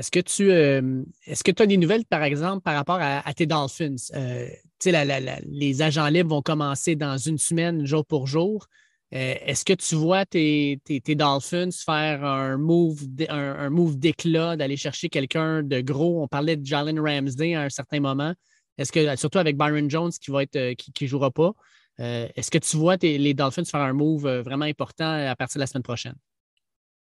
[0.00, 3.44] Est-ce que tu euh, est-ce que as des nouvelles, par exemple, par rapport à, tes
[3.44, 3.96] Dolphins?
[4.14, 4.48] Euh,
[4.86, 8.66] les agents libres vont commencer dans une semaine, jour pour jour.
[9.12, 15.10] Euh, est-ce que tu vois tes, Dolphins faire un move, un, move d'éclat, d'aller chercher
[15.10, 16.22] quelqu'un de gros?
[16.22, 18.32] On parlait de Jalen Ramsey à un certain moment.
[18.78, 21.52] Est-ce que, surtout avec Byron Jones qui va être qui ne jouera pas,
[21.98, 25.66] est-ce que tu vois les Dolphins faire un move vraiment important à partir de la
[25.66, 26.14] semaine prochaine?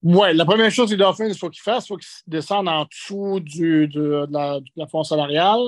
[0.03, 2.69] Oui, la première chose que les Dolphins, il faut qu'ils fassent, il faut qu'ils descendent
[2.69, 5.61] en dessous du, de, la, du plafond salarial.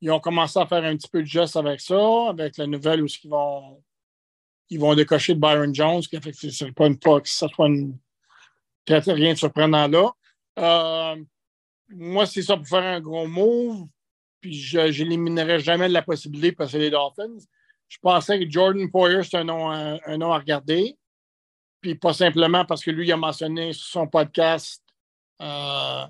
[0.00, 3.02] Ils ont commencé à faire un petit peu de geste avec ça, avec la nouvelle
[3.02, 3.82] où ils vont,
[4.68, 7.68] ils vont décocher de Byron Jones, qui fait que ce pas une que ça soit
[9.14, 10.10] rien de surprenant là.
[10.58, 11.16] Euh,
[11.90, 13.86] moi, c'est ça pour faire un gros move,
[14.40, 17.38] puis je n'éliminerai jamais la possibilité parce que les Dolphins.
[17.88, 20.96] Je pensais que Jordan Poyer, c'est un nom, un nom à regarder
[21.86, 24.82] puis pas simplement parce que lui, il a mentionné sur son podcast.
[25.40, 26.04] Euh,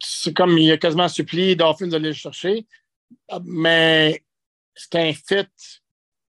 [0.00, 2.64] c'est comme il a quasiment supplié Dolphins d'aller le chercher.
[3.42, 4.22] Mais
[4.76, 5.48] c'est un fit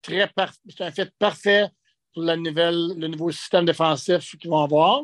[0.01, 0.27] très
[0.69, 1.67] c'est un fit parfait
[2.11, 5.03] pour la nouvelle, le nouveau système défensif qu'ils vont avoir.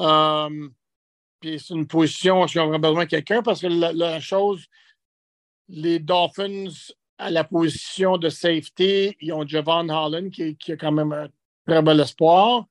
[0.00, 0.68] Euh,
[1.38, 4.66] puis c'est une position où ils aura besoin de quelqu'un parce que la, chose,
[5.68, 6.66] les Dolphins
[7.16, 11.28] à la position de safety, ils ont Javon Holland qui, qui a quand même un
[11.66, 12.66] très bel espoir.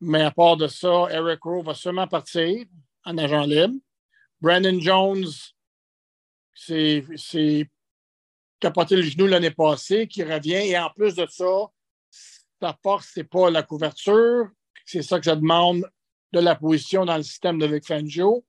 [0.00, 2.66] Mais à part de ça, Eric Rowe va sûrement partir
[3.04, 3.74] en agent libre.
[4.40, 5.26] Brandon Jones,
[6.54, 7.70] c'est
[8.60, 10.68] capoté le genou l'année passée, qui revient.
[10.68, 11.66] Et en plus de ça,
[12.60, 14.48] sa force, ce n'est pas la couverture.
[14.84, 15.88] C'est ça que je demande
[16.32, 18.44] de la position dans le système de Vic Fangio.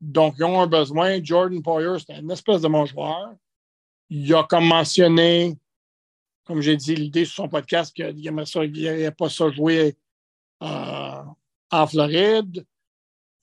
[0.00, 1.22] Donc, ils ont un besoin.
[1.22, 3.34] Jordan Poyer, c'est une espèce de mon joueur.
[4.08, 5.58] Il a comme mentionné
[6.48, 9.94] comme j'ai dit, l'idée sur son podcast qu'il n'aimerait pas ça jouer
[10.62, 11.22] euh,
[11.70, 12.64] en Floride.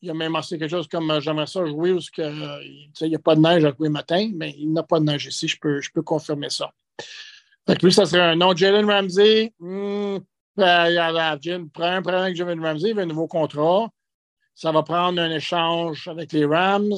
[0.01, 3.35] Il a même mentionné quelque chose comme j'aimerais ça jouer où il n'y a pas
[3.35, 5.91] de neige à couper matin, mais il n'a pas de neige ici, je peux, je
[5.91, 6.73] peux confirmer ça.
[7.67, 8.55] Fait que lui, ça serait un nom.
[8.55, 10.17] Jalen Ramsey, hmm,
[10.57, 13.87] ben, a un problème avec Jalen Ramsey, il veut un nouveau contrat.
[14.55, 16.93] Ça va prendre un échange avec les Rams.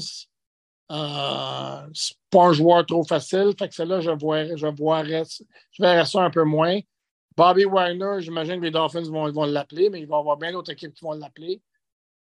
[0.90, 1.88] Euh,
[2.30, 3.54] pas un joueur trop facile.
[3.58, 6.80] Fait que celle-là, je, vois, je, je verrais ça un peu moins.
[7.36, 10.72] Bobby Wagner, j'imagine que les Dolphins vont, l'appeler, mais il va y avoir bien d'autres
[10.72, 11.62] équipes qui vont l'appeler.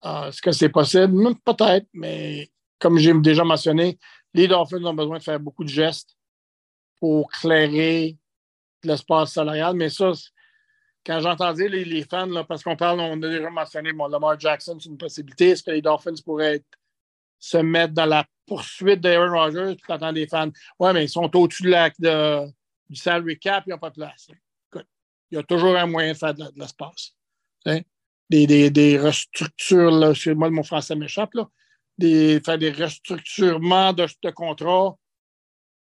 [0.04, 1.36] Euh, est-ce que c'est possible?
[1.46, 4.00] Peut-être, mais comme j'ai déjà mentionné,
[4.34, 6.18] les Dolphins ont besoin de faire beaucoup de gestes
[7.00, 8.18] pour clairer
[8.84, 9.76] l'espace salarial.
[9.76, 10.12] Mais ça,
[11.06, 14.90] quand j'entendais les, fans, parce qu'on parle, on a déjà mentionné bon, Lamar Jackson, c'est
[14.90, 15.50] une possibilité.
[15.50, 16.64] Est-ce que les Dolphins pourraient
[17.40, 19.76] se mettre dans la poursuite d'Aaron Rodgers?
[19.76, 21.90] Puis t'entends des fans, ouais, mais ils sont au-dessus de la,
[22.90, 24.30] du salary cap, ils n'ont pas de place.
[24.72, 24.88] Écoute,
[25.32, 27.16] il y a toujours un moyen de faire de, l'espace.
[27.66, 31.34] Des, des, des restructures, là, moi, mon français m'échappe.
[31.98, 34.98] Des, faire des restructurements de, contrats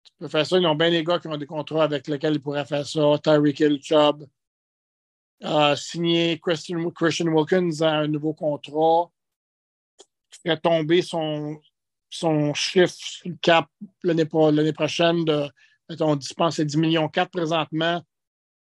[0.04, 0.58] tu peux faire ça.
[0.58, 3.00] Ils ont bien des gars qui ont des contrats avec lesquels ils pourraient faire ça.
[3.22, 4.26] Tyreek Hill, Chubb.
[5.42, 9.10] a signé Christian, Christian Wilkins à un nouveau contrat.
[10.42, 11.60] Fait tomber son,
[12.10, 13.66] son chiffre sur le cap
[14.02, 15.48] l'année prochaine de,
[16.00, 18.02] on dispense 10 millions 4 présentement.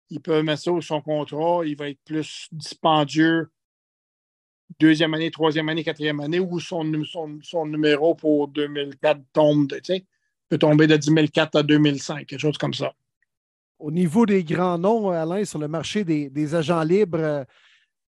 [0.10, 1.66] Il peut mettre ça sur son contrat.
[1.66, 3.50] Il va être plus dispendieux
[4.80, 9.68] deuxième année, troisième année, quatrième année, ou son, son, son numéro pour 2004 tombe.
[9.70, 10.06] Tu sais
[10.50, 12.94] peut tomber de 2004 à 2005, quelque chose comme ça.
[13.80, 17.44] Au niveau des grands noms, Alain, sur le marché des, agents libres, euh,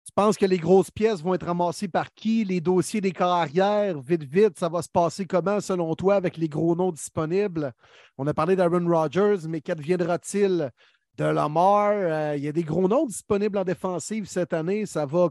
[0.07, 2.45] tu penses que les grosses pièces vont être ramassées par qui?
[2.45, 6.49] Les dossiers des carrières, vite, vite, ça va se passer comment selon toi avec les
[6.49, 7.73] gros noms disponibles?
[8.17, 10.71] On a parlé d'Aaron Rodgers, mais qu'adviendra-t-il
[11.19, 11.91] de Lamar?
[11.91, 14.87] Euh, il y a des gros noms disponibles en défensive cette année.
[14.87, 15.29] Ça va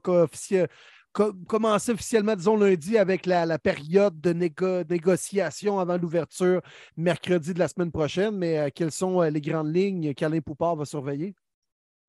[1.47, 6.61] commencer officiellement, disons, lundi avec la, période de négociation avant l'ouverture
[6.97, 8.35] mercredi de la semaine prochaine.
[8.35, 11.33] Mais euh, quelles sont euh, les grandes lignes qu'Alain Poupard va surveiller?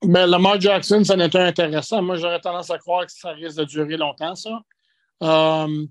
[0.03, 2.03] Ben, Lamar Jackson, ça n'était intéressant.
[2.03, 4.61] Moi, j'aurais tendance à croire que ça risque de durer longtemps, ça.
[5.23, 5.87] Euh,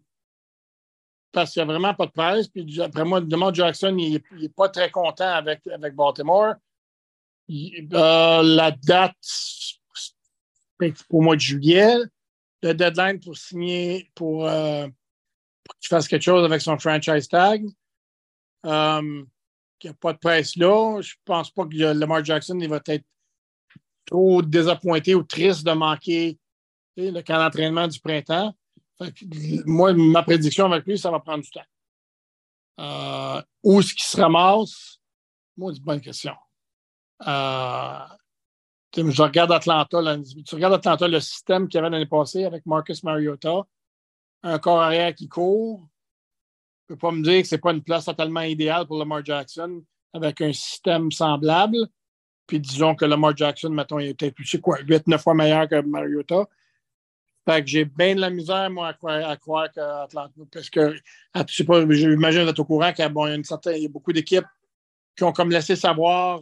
[1.32, 2.47] parce qu'il n'y a vraiment pas de presse.
[2.47, 6.53] Puis après moi, Lamar Jackson, il n'est pas très content avec, avec Baltimore.
[7.49, 11.97] la date, c'est au mois de juillet
[12.66, 14.88] le deadline pour signer, pour, euh,
[15.80, 17.66] qu'il fasse quelque chose avec son franchise tag.
[18.66, 19.24] Euh,
[19.84, 20.99] il n'y a pas de presse là.
[21.01, 23.06] Je ne pense pas que Lamar Jackson il va être
[24.06, 26.38] trop désappointé ou triste de manquer
[26.97, 28.53] le camp d'entraînement du printemps.
[29.66, 31.62] moi, ma prédiction avec lui, ça va prendre du temps.
[32.80, 34.99] Euh, où est-ce qu'il se ramasse?
[35.58, 36.34] Moi, c'est une bonne question.
[37.26, 37.99] Euh,
[38.95, 40.18] je regarde Atlanta.
[40.45, 43.64] tu regardes Atlanta, le système qu'il y avait l'année passée avec Marcus Mariota,
[44.43, 45.88] un corps arrière qui court.
[46.88, 48.97] Je ne peux pas me dire que ce n'est pas une place totalement idéale pour
[48.97, 49.84] Lamar Jackson
[50.14, 51.78] avec un système semblable.
[52.48, 56.48] Puis disons que Lamar Jackson, mettons, il était plus, quoi, 8-9 fois meilleur que Mariota.
[57.48, 60.32] Fait que j'ai bien de la misère, moi, à croire, qu'Atlanta.
[60.52, 60.96] Parce que,
[61.36, 63.89] je sais pas, j'imagine d'être au courant qu'il y, a, une certaine, il y a
[63.89, 64.46] beaucoup d'équipes
[65.16, 66.41] qui ont comme laissé savoir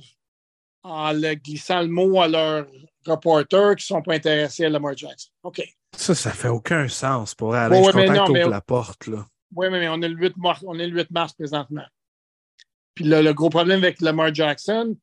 [0.81, 2.67] en le glissant le mot à leurs
[3.05, 5.29] reporters qui ne sont pas intéressés à Lamar Jackson.
[5.43, 5.61] OK.
[5.95, 7.75] Ça, ça fait aucun sens pour aller.
[7.75, 9.07] je suis content la porte.
[9.07, 9.27] Là.
[9.55, 11.85] Oui, mais on est, le 8 mars, on est le 8 mars présentement.
[12.95, 14.95] Puis le, le gros problème avec Lamar Jackson,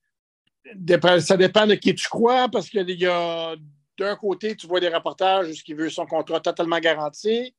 [1.21, 3.57] ça dépend de qui tu crois, parce qu'il y a
[3.99, 7.55] d'un côté, tu vois des reportages qui veut son contrat totalement garanti.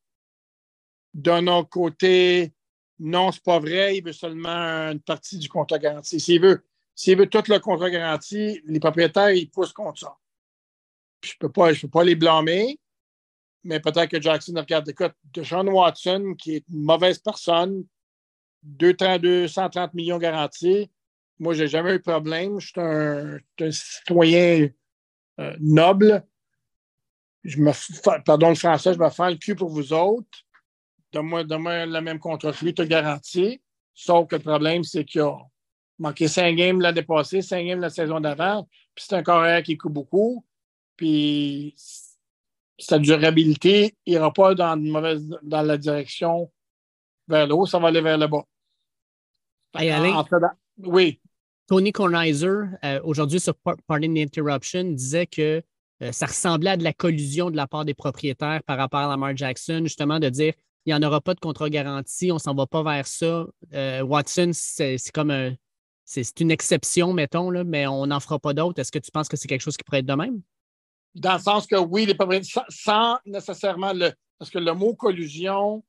[1.14, 2.53] D'un autre côté,
[2.99, 6.20] non, c'est pas vrai, il veut seulement une partie du contrat garanti.
[6.20, 6.64] S'il veut
[6.95, 10.18] s'il veut tout le contrat garanti, les propriétaires, ils poussent contre ça.
[11.24, 12.80] je ne peux, peux pas les blâmer,
[13.64, 17.86] mais peut-être que Jackson regarde, écoute, de Sean Watson, qui est une mauvaise personne,
[18.64, 20.91] 230 millions garantis.
[21.42, 22.60] Moi, je n'ai jamais eu de problème.
[22.60, 24.70] Je suis un, citoyen
[25.39, 26.24] euh, noble.
[27.44, 27.72] Je me,
[28.24, 30.30] pardon le français, je me fais le cul pour vous autres.
[31.12, 33.60] Donne-moi, le même contrat que lui, tu garanti.
[33.96, 35.36] Sauf que le problème, c'est qu'il y a
[35.98, 38.70] manqué cinq games l'année passée, cinq games la saison d'avant.
[38.94, 40.46] Puis c'est un carrière qui coûte beaucoup.
[40.96, 41.74] Puis
[42.78, 46.52] sa durabilité n'ira pas dans, mauvaise, dans la direction
[47.28, 48.46] vers le haut, ça va aller vers le bas.
[50.78, 51.20] oui.
[51.72, 53.53] Tony Kornheiser, euh, aujourd'hui sur
[53.88, 55.63] Pardon Interruption, disait que
[56.03, 59.07] euh, ça ressemblait à de la collusion de la part des propriétaires par rapport à
[59.07, 60.53] Lamar Jackson, justement de dire
[60.86, 63.45] il n'y en aura pas de contrat garanti, on ne s'en va pas vers ça.
[63.74, 65.53] Euh, Watson, c'est comme un,
[66.03, 68.82] c'est une exception, mettons, là, mais on n'en fera pas d'autres.
[68.82, 70.41] Est-ce que tu penses que c'est quelque chose qui pourrait être de même?
[71.15, 74.11] Dans le sens que oui, les sans, sans nécessairement le.
[74.38, 75.86] Parce que le mot collusion,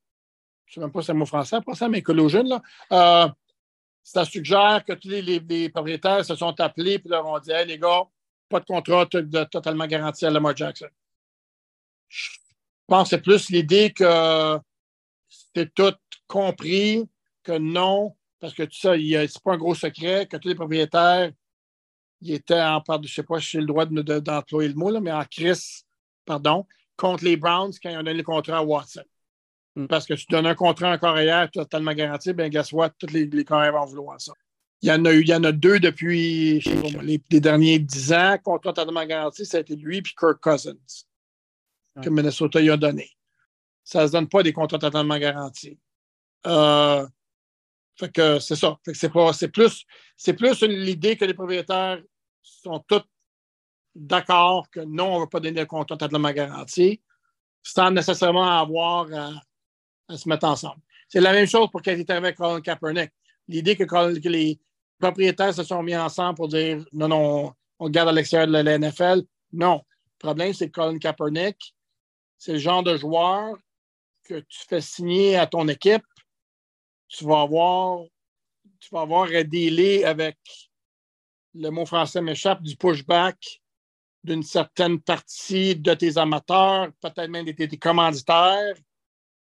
[0.67, 3.35] je ne sais même pas si c'est un mot français pour ça, mais collusion, là,
[4.03, 7.79] ça suggère que tous les, propriétaires se sont appelés et leur ont dit Hey, les
[7.79, 8.03] gars,
[8.49, 10.89] pas de contrat totalement garanti à Lamar Jackson.
[12.09, 12.29] Je
[12.87, 14.59] pense que c'est plus l'idée que
[15.55, 15.95] c'est tout
[16.27, 17.09] compris,
[17.43, 21.33] que non, parce que tout ça, c'est pas un gros secret que tous les propriétaires
[22.23, 25.13] ils étaient en part je sais pas si j'ai le droit d'employer le mot, mais
[25.13, 25.85] en crise,
[26.25, 29.03] pardon, contre les Browns quand ils ont donné le contrat à Watson.
[29.77, 29.87] Mm.
[29.87, 32.91] Parce que tu donnes un contrat en carrière totalement garanti, ben guess what?
[32.99, 34.33] Tous les, les vont vouloir ça.
[34.83, 37.23] Il y en a, eu, il y en a deux depuis je sais pas les,
[37.31, 38.37] les derniers dix ans.
[38.43, 40.75] Contrat totalement garanti, ça a été lui et Kirk Cousins
[42.01, 42.11] que Ouais.
[42.11, 43.11] Minnesota y a donné.
[43.85, 45.79] Ça ne se donne pas des contrats totalement garantis.
[46.47, 47.07] Euh,
[47.99, 48.79] fait que c'est ça.
[48.85, 49.85] Fait que c'est pas, c'est plus,
[50.17, 52.03] c'est plus l'idée que les propriétaires
[52.41, 53.03] sont tous
[53.95, 57.03] d'accord que non, on ne va pas donner de contrat totalement garanti,
[57.63, 59.33] sans nécessairement avoir à,
[60.17, 60.81] se mettre ensemble.
[61.09, 63.11] C'est la même chose pour ce qui est avec Colin Kaepernick.
[63.49, 64.59] L'idée que, les
[64.99, 68.79] propriétaires se sont mis ensemble pour dire non, non, on garde à l'extérieur de la
[68.79, 69.23] NFL.
[69.53, 69.83] Non.
[69.85, 71.75] Le problème, c'est que Colin Kaepernick,
[72.39, 73.57] c'est le genre de joueur
[74.25, 76.05] que tu fais signer à ton équipe,
[77.09, 78.05] tu vas avoir,
[78.81, 80.39] tu vas avoir à dealer avec
[81.55, 83.61] le mot français m'échappe, du pushback
[84.25, 88.75] d'une certaine partie de tes amateurs, peut-être même de tes commanditaires.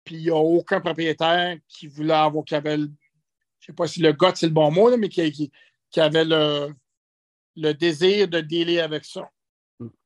[0.08, 3.72] Puis il n'y a aucun propriétaire qui voulait avoir, qui avait, le- je ne sais
[3.74, 5.52] pas si le gars c'est le bon mot, là, mais qui, qui-
[5.90, 6.74] qui avait le,
[7.56, 9.28] le désir de dealer avec ça.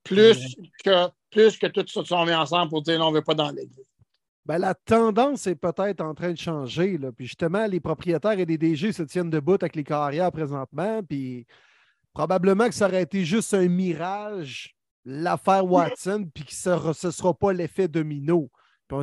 [0.02, 3.16] Plus que, plus que tout ça se sont mis ensemble pour dire non, on ne
[3.18, 3.70] veut pas dans ligue.
[4.44, 6.98] Ben, la tendance est peut-être en train de changer.
[6.98, 7.12] Là.
[7.12, 11.00] Puis justement, les propriétaires et les DG se tiennent debout avec les carrières présentement.
[11.04, 11.46] Puis
[12.12, 14.74] probablement que ça aurait été juste un mirage,
[15.04, 18.50] l'affaire Watson, puis que ce ne sera pas l'effet domino.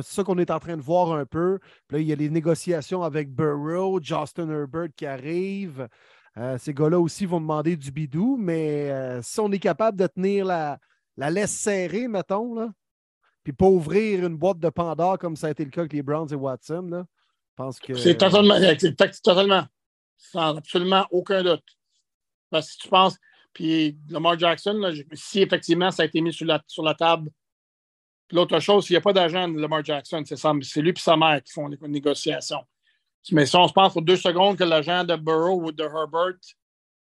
[0.02, 1.58] C'est ça qu'on est en train de voir un peu.
[1.88, 5.88] Puis il y a les négociations avec Burrow, Justin Herbert qui arrivent.
[6.36, 10.06] Euh, ces gars-là aussi vont demander du bidou, mais euh, si on est capable de
[10.06, 10.78] tenir la,
[11.16, 12.70] la laisse serrée, mettons, là,
[13.42, 16.02] puis pas ouvrir une boîte de Pandore comme ça a été le cas avec les
[16.02, 17.04] Browns et Watson, là,
[17.50, 17.94] je pense que.
[17.94, 18.54] C'est totalement,
[19.22, 19.64] totalement,
[20.16, 21.64] sans absolument aucun doute.
[22.50, 23.16] Parce que si tu penses,
[23.52, 27.30] puis Lamar Jackson, là, si effectivement ça a été mis sur la, sur la table,
[28.32, 31.42] l'autre chose, s'il n'y a pas d'argent de Lamar Jackson, c'est lui et sa mère
[31.42, 32.64] qui font les négociations.
[33.32, 36.38] Mais si on se pense pour deux secondes que l'agent de Burrow ou de Herbert,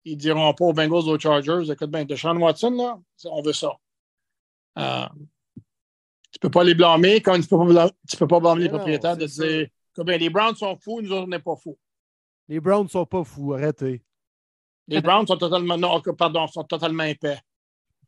[0.04, 3.42] ils diront pas aux Bengals ou aux Chargers, écoute bien, de Sean Watson, là, on
[3.42, 3.72] veut ça.
[4.80, 5.08] Euh,
[6.32, 8.76] tu peux pas les blâmer, comme tu peux pas blâmer, peux pas blâmer les non,
[8.76, 9.46] propriétaires de ça.
[9.46, 9.68] dire
[9.98, 11.78] ben, les Browns sont fous, nous autres, on n'est pas fous.
[12.48, 14.04] Les Browns sont pas fous, arrêtez.
[14.88, 17.40] Les Browns sont totalement, non, pardon, sont totalement épais.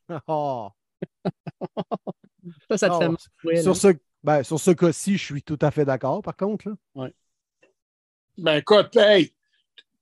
[0.28, 0.70] Ah.
[2.70, 3.18] Ça, ça te Non, fait mal.
[3.46, 3.76] ouais, sur, là.
[3.76, 3.88] ce,
[4.24, 6.70] ben, sur ce cas-ci, je suis tout à fait d'accord, par contre.
[6.70, 7.10] là.
[8.38, 9.34] Ben écoute, hey,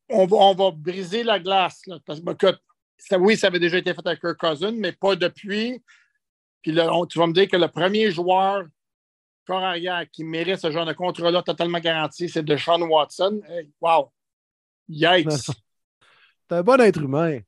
[0.09, 1.81] on va, on va briser la glace.
[1.87, 2.61] Là, parce que, ben, écoute,
[2.97, 5.81] ça, oui, ça avait déjà été fait avec Kirk Cousin, mais pas depuis.
[6.61, 8.65] Puis là, on- tu vas me dire que le premier joueur
[9.45, 13.41] corps arrière qui mérite ce genre de contrat-là totalement garanti, c'est de Sean Watson.
[13.47, 14.11] Hey, wow!
[14.89, 15.27] Yikes!
[16.47, 17.39] T'es un bon être humain.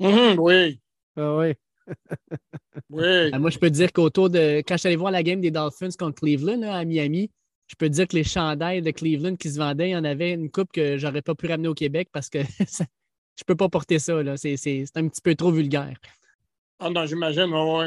[0.00, 0.80] Mhm, oui,
[1.16, 1.54] Ah oui.
[2.90, 3.30] oui.
[3.32, 4.58] Ah, moi, je peux te dire qu'autour de.
[4.66, 7.30] Quand je suis allé voir la game des Dolphins contre Cleveland là, à Miami,
[7.68, 10.04] je peux te dire que les chandails de Cleveland qui se vendaient, il y en
[10.04, 12.86] avait une coupe que j'aurais pas pu ramener au Québec parce que ça-
[13.38, 14.22] je peux pas porter ça.
[14.22, 14.36] là.
[14.36, 15.96] C'est c'est- c'est un petit peu trop vulgaire.
[16.78, 17.86] Ah non, j'imagine, oui.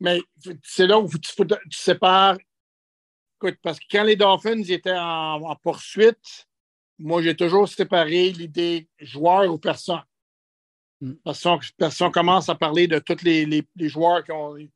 [0.00, 0.20] Mais
[0.62, 2.36] c'est là où tu, tu sépares.
[3.40, 6.46] Écoute, parce que quand les Dolphins étaient en, en poursuite,
[6.98, 10.02] moi, j'ai toujours séparé l'idée joueur ou personne.
[11.04, 11.12] Mm.
[11.24, 13.66] Parce que si on- parce que si on commence à parler de tous les, les-
[13.76, 14.70] les joueurs qui ont, qui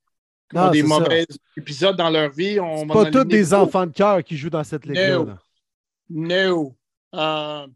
[0.54, 0.86] ont Non, des ça.
[0.88, 1.26] mauvais
[1.56, 4.64] épisodes dans leur vie, on va pas tous des enfants de cœur qui jouent dans
[4.64, 5.38] cette ligue-là.
[6.10, 6.76] No.
[7.14, 7.66] Euh,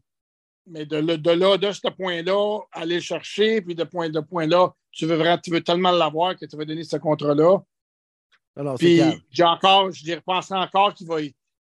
[0.66, 4.20] mais de, là- de là, de ce point-là, aller le chercher, puis de point de
[4.20, 7.58] point là, tu veux vraiment, tu veux tellement l'avoir que tu veux donner ce contrat-là.
[8.78, 9.00] Puis
[9.30, 11.16] j'ai encore, je dirais, pense encore qu'il va,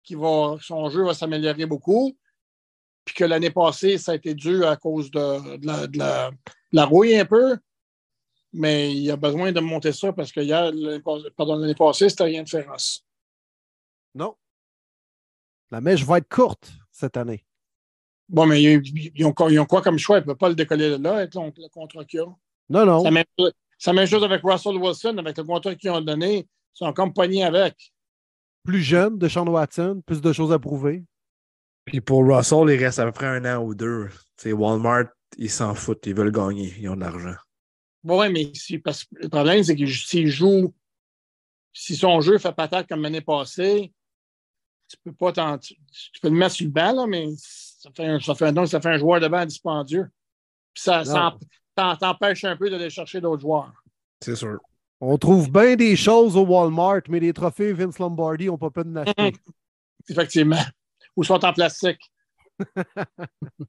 [0.03, 2.17] qu'il va, son jeu va s'améliorer beaucoup.
[3.09, 6.31] Puis que l'année passée, ça a été dû à cause de, de la, de la-
[6.31, 6.37] de
[6.73, 7.57] la rouille un peu.
[8.53, 12.11] Mais il a besoin de monter ça parce que hier, l'année passée- pardon, l'année passée,
[12.11, 13.03] c'était rien de féroce.
[14.15, 14.35] Non.
[15.71, 17.47] La mèche va être courte cette année.
[18.29, 18.83] Bon, mais ils,
[19.17, 20.19] ils ont, quoi- ils ont quoi comme choix?
[20.19, 22.27] Ils ne peuvent pas le décoller de là avec le, le contrat qu'il y a.
[22.69, 22.99] Non, non.
[22.99, 25.91] C'est la même chose- c'est la même chose avec Russell Wilson, avec le contrat qu'ils
[25.93, 26.41] ont donné.
[26.41, 27.91] Ils sont comme pognés avec.
[28.65, 31.05] Plus jeune de Sean Watson, plus de choses à prouver.
[31.89, 34.09] Puis pour Russell, il reste à peu près un an ou deux.
[34.37, 36.07] Tu sais, Walmart, ils s'en foutent.
[36.07, 36.73] Ils veulent gagner.
[36.79, 37.35] Ils ont de l'argent.
[38.05, 40.73] Oui, mais si- parce que le problème, c'est que s'il joue,
[41.73, 43.93] si son jeu fait patate comme l'année passée,
[44.89, 47.91] tu peux pas t'en- tu, tu peux le mettre sur le banc, là, mais ça
[47.95, 50.07] fait un, ça fait, un- donc, ça fait un joueur de banc dispendieux.
[50.73, 51.39] Puis ça, ça Non.
[51.75, 53.73] t'en- t'empêche un peu d'aller chercher d'autres joueurs.
[54.23, 54.59] C'est sûr.
[55.01, 58.83] On trouve bien des choses au Walmart, mais les trophées Vince Lombardi n'ont pas pu
[58.85, 59.33] de l'acheter.
[60.09, 60.63] Effectivement.
[61.19, 62.13] Ou sont en plastique?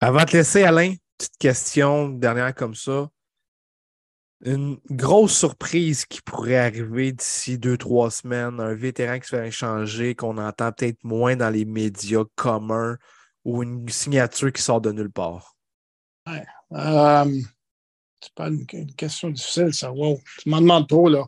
[0.00, 3.10] Avant de te laisser, Alain, petite question dernière comme ça.
[4.42, 9.48] Une grosse surprise qui pourrait arriver d'ici deux, trois semaines, un vétéran qui se fait
[9.48, 12.96] échanger, qu'on entend peut-être moins dans les médias communs
[13.44, 15.54] ou une signature qui sort de nulle part?
[16.26, 16.46] Ouais.
[16.72, 17.40] Euh,
[18.22, 19.92] c'est pas une, une, question difficile, ça.
[19.92, 20.18] Wow.
[20.38, 21.26] Tu m'en demandes trop, là.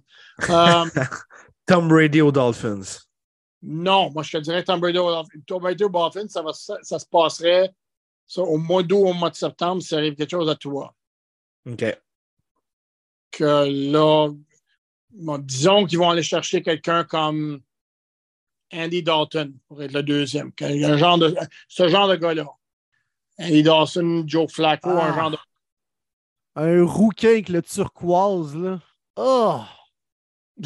[0.48, 0.84] Euh,
[1.66, 3.07] Tom Brady aux Dolphins.
[3.62, 6.28] Non, moi, je te dirais Tom Brady aux Dolphins.
[6.28, 7.70] Ça, va, ça, ça se passerait
[8.26, 10.94] ça, au mois d'août, au mois de septembre, s'il arrive quelque chose à toi.
[11.68, 11.84] OK
[13.30, 14.30] que là,
[15.10, 17.60] bon, disons qu'ils vont aller chercher quelqu'un comme
[18.72, 20.52] Andy Dalton pour être le deuxième.
[20.60, 21.34] Un genre de,
[21.68, 22.46] ce genre de gars-là.
[23.38, 25.06] Andy Dalton, Joe Flacco, ah.
[25.06, 25.38] un genre de.
[26.56, 28.80] Un rouquin avec le turquoise, là.
[29.16, 29.62] Oh!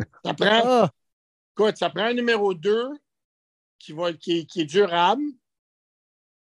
[0.24, 0.84] ça prend.
[0.84, 0.88] Oh.
[1.56, 2.90] Écoute, ça prend un numéro 2
[3.78, 5.22] qui, va, qui, qui est durable,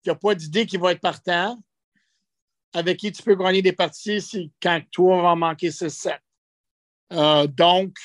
[0.03, 1.57] qui n'a pas d'idée qui va être partant,
[2.73, 6.19] avec qui tu peux gagner des parties si, quand toi va manquer 6-7.
[7.13, 7.95] Euh, donc,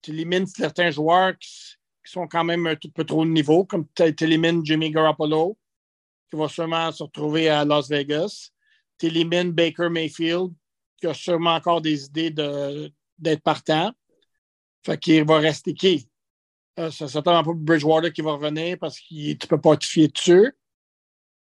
[0.00, 1.48] tu élimines certains joueurs qui,
[2.04, 5.58] qui, sont quand même un tout peu trop de niveau, comme tu élimines Jimmy Garoppolo,
[6.30, 8.50] qui va sûrement se retrouver à Las Vegas.
[8.98, 10.52] Tu élimines Baker Mayfield,
[10.98, 13.92] qui a sûrement encore des idées d'être partant.
[14.84, 16.08] Fait qu'il va rester qui?
[16.78, 19.84] Euh, c'est certainement pas Bridgewater qui va revenir parce que tu ne peux pas te
[19.84, 20.52] fier dessus.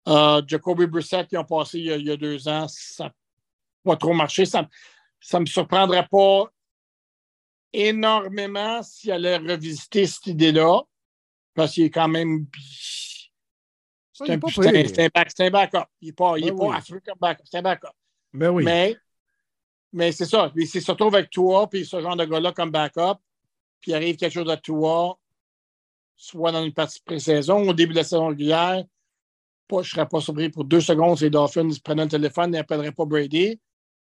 [0.07, 3.05] Euh, Jacoby Brissett, qui ont passé il y, a, il y a deux ans, ça
[3.05, 3.13] n'a
[3.84, 4.45] pas trop marché.
[4.45, 4.67] Ça
[5.34, 6.51] ne me surprendrait pas
[7.71, 10.81] énormément s'il allait revisiter cette idée-là,
[11.55, 12.45] parce qu'il est quand même.
[14.11, 15.89] C'est un, un, back, un, backup.
[16.01, 16.75] Il n'est pas, il est ben pas oui.
[16.75, 17.43] affreux comme backup.
[17.45, 17.88] C'est un backup.
[18.31, 18.63] Ben oui.
[18.63, 18.95] Mais,
[19.93, 20.51] mais c'est ça.
[20.55, 23.19] Il se retrouve avec toi, puis ce genre de gars-là comme backup,
[23.79, 25.19] puis il arrive quelque chose à toi,
[26.15, 28.83] soit dans une partie pré-saison, au début de la saison régulière,
[29.67, 32.53] pas, je ne serais pas surpris pour deux secondes si les Dolphins prenaient le téléphone
[32.53, 33.59] et n'appelleraient pas Brady.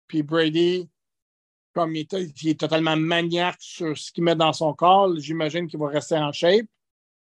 [0.06, 0.88] Puis Brady,
[1.74, 5.66] comme il est, il est, totalement maniaque sur ce qu'il met dans son corps, j'imagine
[5.66, 6.66] qu'il va rester en shape,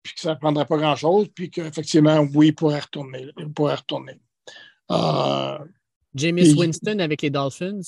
[0.02, 3.28] puis que ça ne prendrait pas grand-chose, puis qu'effectivement, oui, il pourrait retourner.
[3.38, 4.20] Il pourrait retourner.
[4.92, 5.60] Euh,
[6.16, 7.82] James puis, Winston avec les Dolphins?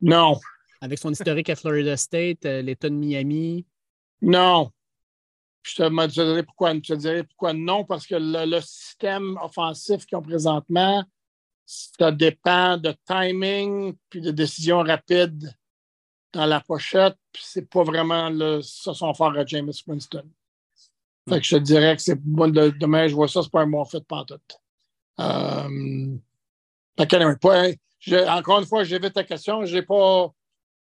[0.00, 0.38] Non.
[0.80, 3.66] Avec son historique à Florida State, euh, l'État de Miami?
[4.22, 4.70] Non.
[5.62, 8.60] Je te, je te, dirais pourquoi, je te dirais pourquoi non, parce que le, le
[8.62, 11.04] système offensif qu'ils ont présentement,
[11.66, 15.54] ça dépend de timing puis de décisions rapides
[16.32, 20.28] dans la pochette, puis c'est pas vraiment le, ça son fort à James Winston.
[21.28, 23.62] Fait que je te dirais que c'est bon, de, demain, je vois ça, c'est pas
[23.62, 24.60] un bon fit pantoute.
[25.20, 26.16] Euh,
[26.98, 27.76] fait que, je,
[28.28, 29.64] encore une fois, j'évite ta question.
[29.64, 30.32] J'ai pas,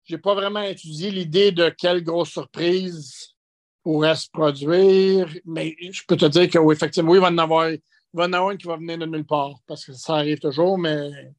[0.03, 3.35] j'ai pas vraiment étudié l'idée de quelle grosse surprise
[3.83, 5.29] pourrait se produire.
[5.45, 7.81] Mais je peux te dire que oui, effectivement, oui, il va en avoir, il
[8.13, 10.77] va en avoir une qui va venir de nulle part parce que ça arrive toujours,
[10.77, 11.33] mais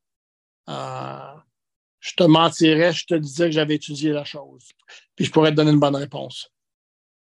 [0.69, 1.35] euh,
[2.01, 4.69] je te mentirais, je te disais que j'avais étudié la chose.
[5.15, 6.51] Puis je pourrais te donner une bonne réponse.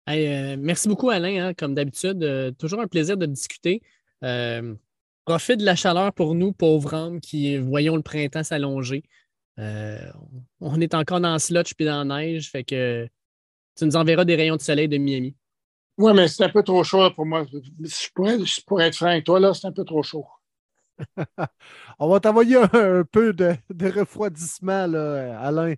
[0.09, 1.47] Euh, merci beaucoup, Alain.
[1.47, 3.81] Hein, comme d'habitude, euh, toujours un plaisir de discuter.
[5.27, 9.03] Profite de la chaleur pour nous, pauvres âmes, qui voyons le printemps s'allonger.
[9.57, 13.05] on est encore dans le slotch puis dans la neige, fait que
[13.75, 15.35] tu nous enverras des rayons de soleil de Miami.
[15.97, 17.45] Oui, mais c'est un peu trop chaud pour moi.
[17.51, 20.25] Je pourrais, je pourrais être franc avec toi, là, c'est un peu trop chaud.
[21.99, 25.73] On va t'envoyer un, un, peu de, de refroidissement, là, Alain.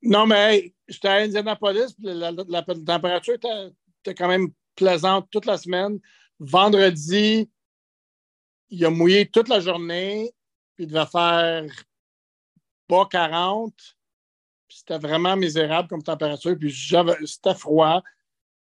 [0.00, 3.72] Non, mais hey, j'étais à Indianapolis, la, la, la, la température était,
[4.02, 5.98] était, quand même plaisante toute la semaine.
[6.40, 7.50] Vendredi,
[8.70, 10.32] il a mouillé toute la journée,
[10.74, 11.64] puis il devait faire
[12.88, 13.74] bas 40.
[14.68, 16.56] C'était vraiment misérable comme température.
[16.58, 16.74] Puis
[17.24, 18.02] c'était froid.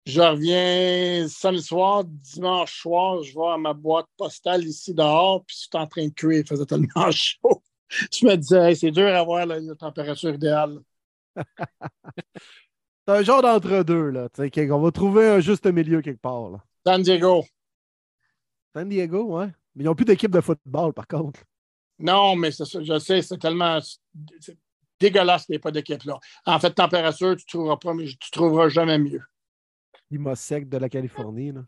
[0.05, 5.55] Je reviens samedi soir, dimanche soir, je vais à ma boîte postale ici dehors, puis
[5.55, 6.39] je suis en train de cuire.
[6.39, 7.61] Il faisait tellement chaud.
[7.89, 10.79] Je me disais, hey, c'est dur à avoir la, la température idéale.
[11.35, 11.43] c'est
[13.07, 14.27] un genre d'entre-deux, là.
[14.71, 16.49] On va trouver un juste milieu quelque part.
[16.49, 16.63] Là.
[16.85, 17.45] San Diego.
[18.73, 19.49] San Diego, ouais.
[19.75, 21.41] Mais ils n'ont plus d'équipe de football, par contre.
[21.99, 23.79] Non, mais je sais, c'est tellement
[24.99, 26.19] dégueulasse qu'il n'y ait pas d'équipe là.
[26.45, 29.21] En fait, température, tu ne trouveras, pas, mais tu trouveras jamais mieux.
[30.07, 31.51] Climat sec de la Californie.
[31.51, 31.63] Là.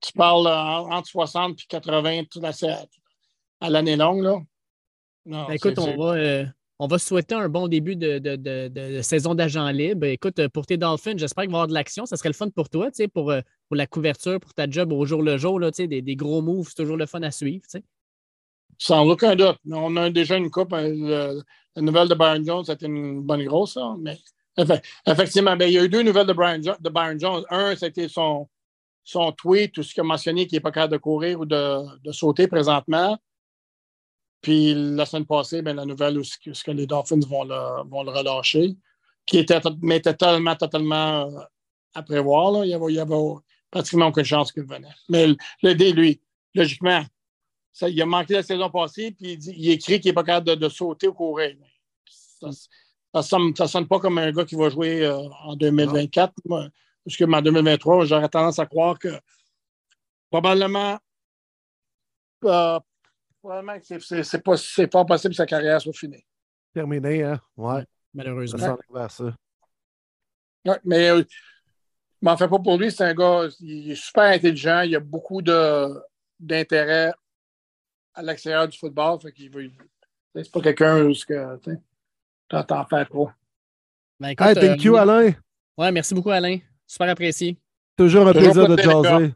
[0.00, 2.52] Tu parles euh, entre 60 et 80 tout à,
[3.60, 4.22] à l'année longue.
[4.22, 4.38] Là?
[5.24, 6.46] Non, Écoute, on va, euh,
[6.78, 10.06] on va souhaiter un bon début de, de, de, saison d'agent libre.
[10.06, 12.04] Écoute, pour tes Dolphins, j'espère qu'il va y avoir de l'action.
[12.04, 15.06] Ça serait le fun pour toi, pour, euh, pour la couverture, pour ta job au
[15.06, 15.58] jour le jour.
[15.58, 17.64] Là, des, des gros moves, c'est toujours le fun à suivre.
[18.78, 19.58] Sans aucun doute.
[19.70, 20.72] On a déjà une coupe.
[20.72, 21.40] Le,
[21.76, 24.18] la nouvelle de Byron Jones, c'était une bonne grosse, là, mais
[25.06, 26.32] effectivement, ben, il y a eu deux nouvelles de
[26.90, 27.44] Byron Jones.
[27.50, 28.48] Un, c'était son,
[29.02, 31.98] son tweet, tout ce qu'il a mentionné qu'il n'est pas capable de courir ou de,
[32.02, 33.18] de sauter présentement.
[34.42, 38.02] Puis la semaine passée, ben, la nouvelle où ce que, les Dolphins vont le, vont
[38.02, 38.76] le relâcher,
[39.24, 41.40] qui était, mais était totalement, totalement euh,
[41.94, 42.52] à prévoir.
[42.52, 42.64] Là.
[42.64, 43.34] Il, y avait, avait
[43.70, 44.94] pratiquement aucune chance qu'il venait.
[45.08, 46.20] Mais le, le dé, lui,
[46.54, 47.04] logiquement,
[47.72, 50.24] ça, il a manqué la saison passée, puis il, dit- il écrit qu'il n'est pas
[50.24, 51.56] capable de, de sauter ou courir.
[52.40, 56.32] Ça, sonne, ça sonne pas comme un gars qui va jouer euh, en 2024.
[56.46, 56.68] Moi,
[57.04, 59.08] parce que en 2023, j'aurais tendance à croire que
[60.30, 60.98] probablement,
[62.44, 62.80] euh,
[63.46, 64.56] probablement que c'est- pas
[64.90, 66.24] fort possible que sa carrière soit finie.
[66.74, 67.40] Terminé, hein?
[67.56, 67.80] Ouais.
[67.80, 68.58] Ça Malheureusement.
[68.58, 69.24] s'en est vers ça.
[70.66, 72.90] Ouais, mais euh, je m'en fais pas pour lui.
[72.90, 74.80] C'est un gars, il est super intelligent.
[74.80, 76.00] Il a beaucoup de-
[76.40, 77.12] d'intérêt
[78.14, 79.20] à l'extérieur du football.
[79.20, 79.70] Fait qu'il veut.
[80.34, 81.80] C'est pas quelqu'un où ce que tu sais,
[82.48, 83.30] t'en t'en fais trop.
[84.18, 85.32] Ben, écoute, Hey, thank euh, you, Alain.
[85.78, 86.58] Ouais, merci beaucoup, Alain.
[86.86, 87.58] Super apprécié.
[87.96, 89.34] Toujours un Toujours plaisir de jaser.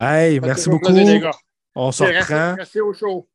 [0.00, 0.92] Hey, merci beaucoup.
[1.74, 2.56] On se reprend.
[2.56, 3.28] Restez au show.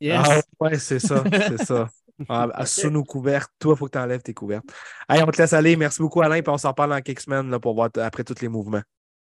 [0.00, 0.20] Yes.
[0.24, 1.88] Ah, ouais, c'est ça, c'est ça.
[2.28, 4.64] Ah, Sous nos couvertes, toi, il faut que tu enlèves tes couvertes.
[5.08, 5.76] Hey, on te laisse aller.
[5.76, 8.40] Merci beaucoup, Alain, puis on s'en parle dans quelques semaines là, pour voir après tous
[8.40, 8.82] les mouvements.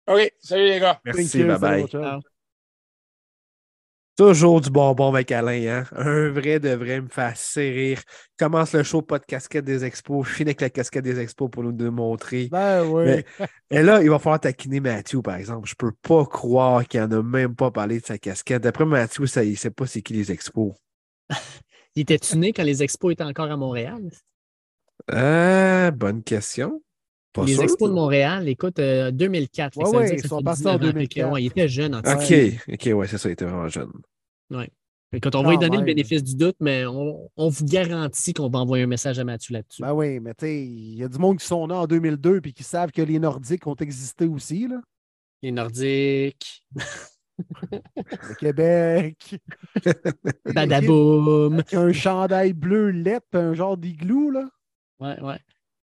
[0.07, 0.99] OK, salut les gars.
[1.03, 2.23] Merci, Thank
[4.17, 5.83] Toujours du bonbon avec Alain, hein?
[5.95, 8.01] Un vrai de vrai me fait assez rire.
[8.39, 10.27] Commence le show, pas de casquette des expos.
[10.27, 12.47] Finis avec la casquette des expos pour nous démontrer.
[12.51, 13.03] Ben oui.
[13.05, 13.25] Mais-
[13.69, 15.69] Et là, il va falloir taquiner Mathieu, par exemple.
[15.69, 18.63] Je peux pas croire qu'il en a même pas parlé de sa casquette.
[18.63, 20.73] D'après Mathieu, ça, il sait pas c'est qui les expos.
[21.95, 24.09] Il était-tu né quand les expos étaient encore à Montréal?
[25.11, 26.81] Euh, bonne question.
[27.37, 27.63] Pas les sûr.
[27.63, 29.73] expos de Montréal, écoute, euh, 2004.
[29.75, 30.79] Fait que Ouais, ils sont passés en 19 ans.
[30.79, 31.31] Fait que, 2004.
[31.31, 32.33] ouais, il était jeune en OK.
[32.73, 33.91] OK, ouais, c'est ça, il était vraiment jeune.
[35.13, 38.49] Écoute, on va lui donner le bénéfice du doute, mais on, on vous garantit qu'on
[38.49, 39.81] va envoyer un message à Mathieu là-dessus.
[39.81, 42.41] Ben oui, mais tu sais, il y a du monde qui sont nés en 2002
[42.41, 44.81] puis qui savent que les Nordiques ont existé aussi, là.
[45.41, 46.65] Les Nordiques,
[47.37, 49.39] Le Québec.
[50.53, 51.53] Badaboum.
[51.53, 54.49] Avec un chandail bleu lait puis un genre d'igloo, là.
[54.99, 55.39] Ouais, ouais.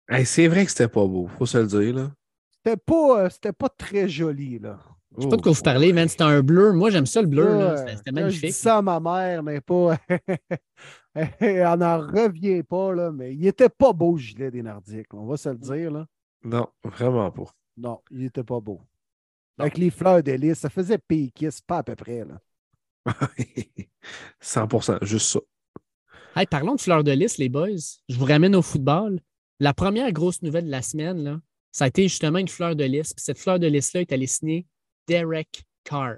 [0.10, 1.96] Hey, c'est vrai que c'était pas beau, faut se le dire.
[1.96, 2.12] Là.
[2.52, 4.80] C'était pas, euh, c'était pas très joli, là.
[5.18, 6.08] Je sais pas de quoi vous parlez, man.
[6.10, 6.72] C'était un bleu.
[6.74, 7.46] Moi, j'aime ça, le bleu.
[7.46, 7.78] là.
[7.78, 8.54] C'était- C'était là, Je dis magnifique.
[8.54, 9.96] ça à ma mère, mais pas.
[11.40, 13.12] Elle n'en revient pas, là.
[13.12, 15.14] Mais il était pas beau, le gilet des Nordiques.
[15.14, 16.08] On va se le dire, là.
[16.44, 17.46] Non, vraiment pas.
[17.78, 18.82] Non, il était pas beau.
[19.60, 22.40] Avec les fleurs de lys, ça faisait péquisse, pas à peu près, là.
[24.42, 25.40] 100%, juste ça.
[26.36, 27.70] Hey, parlons de fleurs de lys, les boys.
[28.10, 29.20] Je vous ramène au football.
[29.64, 31.40] La première grosse nouvelle de la semaine,
[31.72, 33.14] ça a été justement une fleur de lys.
[33.14, 34.68] Puis cette fleur de lys-là est allée signer
[35.08, 36.18] Derek Carr.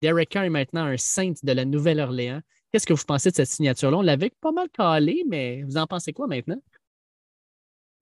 [0.00, 2.40] Derek Carr est maintenant un saint de la Nouvelle-Orléans.
[2.72, 3.98] Qu'est-ce que vous pensez de cette signature-là?
[3.98, 6.56] On l'avait pas mal calé, mais vous en pensez quoi maintenant?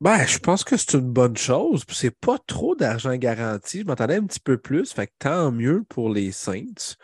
[0.00, 1.82] Ben, je pense que c'est une bonne chose.
[1.88, 3.80] C'est pas trop d'argent garanti.
[3.80, 4.92] Je m'attendais un petit peu plus.
[4.92, 6.94] Fait que tant mieux pour les Saints.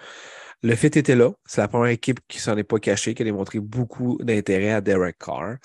[0.63, 1.33] Le fit était là.
[1.45, 4.81] C'est la première équipe qui s'en est pas cachée, qui a démontré beaucoup d'intérêt à
[4.81, 5.57] Derek Carr.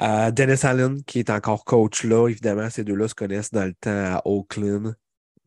[0.00, 3.74] Euh, Dennis Allen, qui est encore coach là, évidemment, ces deux-là se connaissent dans le
[3.74, 4.94] temps à Oakland.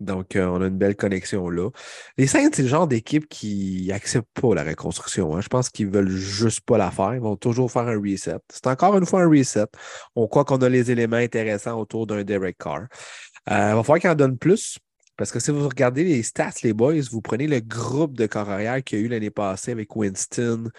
[0.02, 1.70] Donc, euh, on a une belle connexion là.
[2.18, 5.36] Les Saints, c'est le genre d'équipe qui accepte pas la reconstruction.
[5.36, 5.42] hein.
[5.42, 7.14] Je pense qu'ils veulent juste pas la faire.
[7.16, 8.36] Ils vont toujours faire un reset.
[8.52, 9.68] C'est encore une fois un reset.
[10.16, 12.88] On croit qu'on a les éléments intéressants autour d'un Derek Carr.
[13.50, 14.78] Euh, il va falloir qu'il en donne plus.
[15.18, 18.50] Parce que si vous regardez les stats, les boys, vous prenez le groupe de corps
[18.50, 20.70] arrière qu'il y a eu l'année passée avec Winston,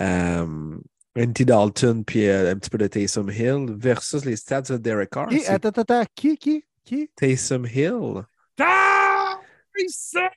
[0.00, 0.76] euh,
[1.18, 5.10] Andy Dalton, puis euh, un petit peu de Taysom Hill, versus les stats de Derek
[5.10, 5.28] Carr.
[5.28, 7.10] Qui, c'est attends, attends, attends, qui, qui, qui?
[7.16, 8.22] Taysom Hill.
[9.76, 10.28] Tyson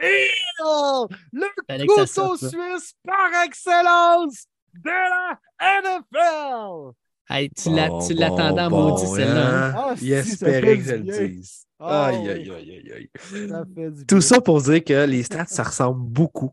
[0.00, 1.06] Hill!
[1.32, 5.38] Le couteau suisse par excellence de la
[5.82, 6.92] NFL!
[7.28, 9.46] Hey, tu Bon, tu l'attendais en bon, maudit, bon, celle-là.
[9.46, 9.74] hein?
[9.76, 9.84] hein?
[9.90, 11.66] Ah, Il espérait que je le dise.
[11.78, 13.10] Ah, aïe, aïe, aïe, aïe, aïe.
[13.48, 14.20] Ça fait du Tout bien.
[14.20, 16.50] ça pour dire que les stats, ça ressemble beaucoup.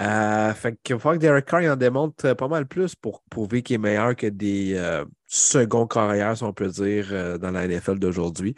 [0.00, 3.22] Euh, fait qu'il va que Derek Carr il en démontre euh, pas mal plus pour
[3.30, 7.66] prouver qu'il est meilleur que des euh, seconds carrières, si on peut dire, dans la
[7.66, 8.54] NFL d'aujourd'hui.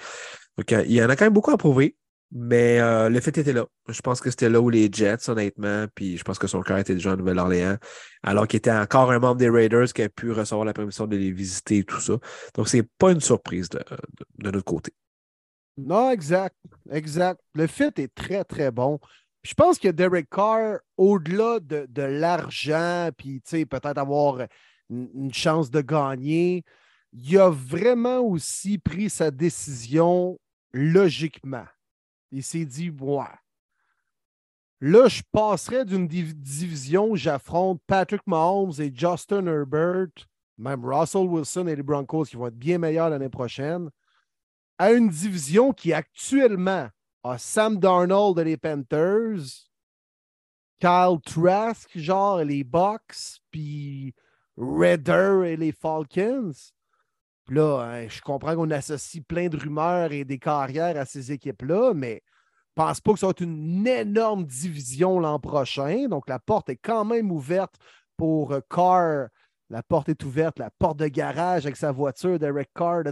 [0.59, 1.97] Donc, il y en a quand même beaucoup à prouver,
[2.31, 3.67] mais le fait était là.
[3.89, 6.79] Je pense que c'était là où les Jets, honnêtement, puis je pense que son cœur
[6.79, 7.77] était déjà en Nouvelle-Orléans,
[8.23, 11.17] alors qu'il était encore un membre des Raiders qui a pu recevoir la permission de
[11.17, 12.19] les visiter et tout ça.
[12.55, 13.81] Donc, c'est pas une surprise de
[14.51, 14.93] notre côté.
[15.77, 16.57] Non, exact.
[16.91, 17.41] Exact.
[17.55, 19.01] Le fit est très, très bon.
[19.43, 24.47] Je pense que Derek Carr, au-delà de, l'argent, puis peut-être avoir
[24.91, 26.65] une, chance de gagner,
[27.13, 30.39] il a vraiment aussi pris sa décision
[30.73, 31.67] logiquement.
[32.33, 33.25] Il s'est dit, ouais.
[34.83, 40.09] Là, je passerais d'une div- division où j'affronte Patrick Mahomes et Justin Herbert,
[40.57, 43.91] même Russell Wilson et les Broncos qui vont être bien meilleurs l'année prochaine,
[44.79, 46.89] à une division qui actuellement
[47.23, 49.71] a Sam Darnold et les Panthers.
[50.81, 54.15] Kyle Trask, genre les Bucks, puis
[54.57, 56.53] Redder et les Falcons.
[57.45, 61.33] Puis là, hein, je comprends qu'on associe plein de rumeurs et des carrières à ces
[61.33, 66.07] équipes-là, mais je pense pas que ça va être une énorme division l'an prochain.
[66.09, 67.75] Donc, la porte est quand même ouverte
[68.17, 69.29] pour euh, Carr.
[69.69, 73.05] La porte est ouverte, la porte de garage avec sa voiture d'Eric Carr.
[73.05, 73.11] De...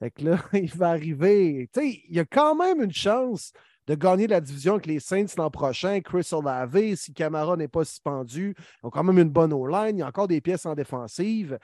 [0.00, 1.68] Fait que là, il va arriver.
[1.72, 3.52] Tu sais, il y a quand même une chance
[3.86, 6.00] de gagner la division avec les Saints l'an prochain.
[6.00, 9.96] Chris Olave, si Camara n'est pas suspendu, ils ont quand même une bonne O-line.
[9.96, 11.58] Il y a encore des pièces en défensive.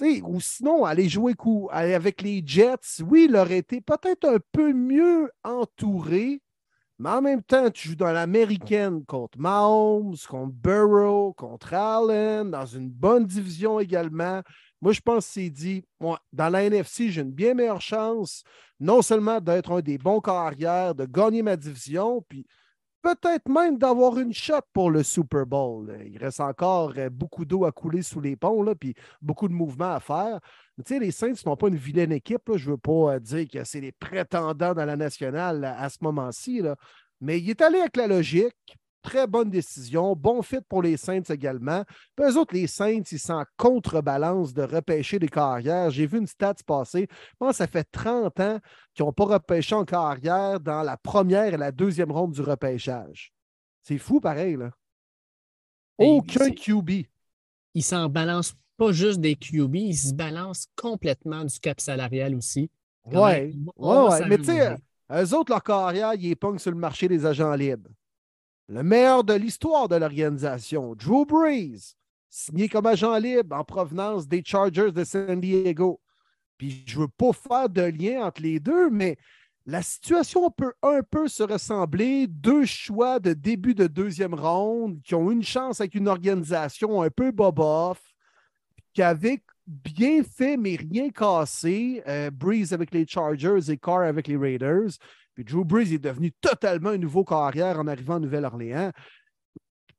[0.00, 4.72] ou sinon, aller jouer coup, avec les Jets, oui, il aurait été peut-être un peu
[4.72, 6.40] mieux entouré,
[6.98, 12.66] mais en même temps, tu joues dans l'américaine contre Mahomes, contre Burrow, contre Allen, dans
[12.66, 14.40] une bonne division également.
[14.82, 18.42] Moi, je pense c'est dit, dans la NFC, j'ai une bien meilleure chance,
[18.80, 22.44] non seulement d'être un des bons carrières, de gagner ma division, puis
[23.00, 25.96] peut-être même d'avoir une shot pour le Super Bowl.
[26.04, 29.52] Il reste encore euh, beaucoup d'eau à couler sous les ponts, là, puis beaucoup de
[29.52, 30.40] mouvements à faire.
[30.78, 32.50] tu sais, les Saints n'ont pas une vilaine équipe.
[32.56, 35.98] Je ne veux pas euh, dire que c'est les prétendants dans la nationale à, ce
[36.00, 36.60] moment-ci.
[37.20, 38.76] Mais il est allé avec la logique.
[39.02, 40.14] Très bonne décision.
[40.14, 41.84] Bon fit pour les Saints également.
[42.14, 45.90] Puis eux autres, les Saints, ils sont en contrebalance de repêcher des carrières.
[45.90, 47.08] J'ai vu une stat passer.
[47.40, 48.60] Que ça fait 30 ans
[48.94, 53.32] qu'ils n'ont pas repêché en carrière dans la première et la deuxième ronde du repêchage.
[53.82, 54.70] C'est fou, pareil, là.
[55.98, 57.06] Aucun QB.
[57.74, 62.70] Ils s'en balancent pas juste des QB, ils se balancent complètement du cap salarial aussi.
[63.06, 64.26] Oui, ouais, ouais.
[64.28, 64.76] mais tu sais,
[65.10, 67.90] eux autres, leur carrière, ils pognent sur le marché des agents libres
[68.72, 71.94] le meilleur de l'histoire de l'organisation, Drew Brees,
[72.30, 76.00] signé comme agent libre en provenance des Chargers de San Diego.
[76.56, 79.18] Puis je ne veux pas faire de lien entre les deux, mais
[79.66, 82.26] la situation peut un peu se ressembler.
[82.26, 87.10] Deux choix de début de deuxième ronde qui ont une chance avec une organisation un
[87.10, 88.00] peu boboff,
[88.94, 92.02] qui avait bien fait, mais rien cassé.
[92.08, 94.92] Euh, Breeze avec les Chargers et Carr avec les Raiders.
[95.34, 98.92] Puis Drew Brees est devenu totalement un nouveau carrière en arrivant en Nouvelle-Orléans.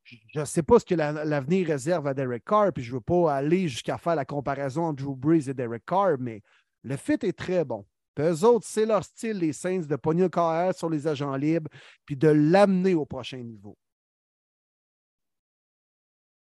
[0.04, 3.02] Je ne sais pas ce que l'avenir réserve à Derek Carr, puis je ne veux
[3.02, 6.42] pas aller jusqu'à faire la comparaison entre Drew Brees et Derek Carr, mais
[6.84, 7.86] le fit est très bon.
[8.14, 11.36] Puis eux autres, c'est leur style, les Saints, de pogner le carrière sur les agents
[11.36, 11.70] libres,
[12.06, 13.76] puis de l'amener au prochain niveau.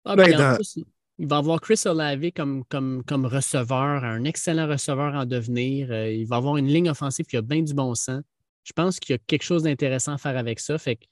[0.05, 0.57] Ah, ben,
[1.21, 5.91] il va avoir Chris Olave comme, comme, comme receveur, un excellent receveur en devenir.
[5.91, 8.23] Euh, il va avoir une ligne offensive qui a bien du bon sens
[8.65, 10.79] je pense qu'il y a quelque chose d'intéressant à faire avec ça.
[10.79, 11.05] Fait que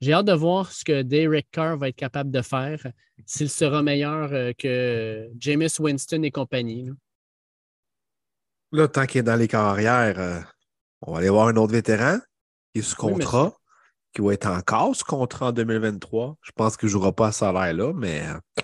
[0.00, 2.84] j'ai hâte de voir ce que Derek Carr va être capable de faire,
[3.24, 6.90] s'il sera meilleur euh, que Jameis Winston et compagnie.
[8.72, 10.40] Là, tant qu'il est dans les carrières, euh,
[11.02, 12.18] on va aller voir un autre vétéran
[12.72, 13.54] qui est sous contrat,
[14.12, 16.36] qui va être encore sous contrat en 2023.
[16.42, 18.62] Je pense qu'il ne jouera pas à salaire-là, mais euh,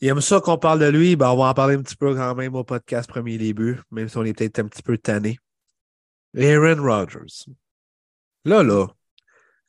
[0.00, 1.16] il aime ça qu'on parle de lui.
[1.16, 4.08] Ben, on va en parler un petit peu quand même au podcast premier début, même
[4.08, 5.38] si on est peut-être un petit peu tanné.
[6.36, 7.46] Aaron Rodgers.
[8.44, 8.88] Là, là,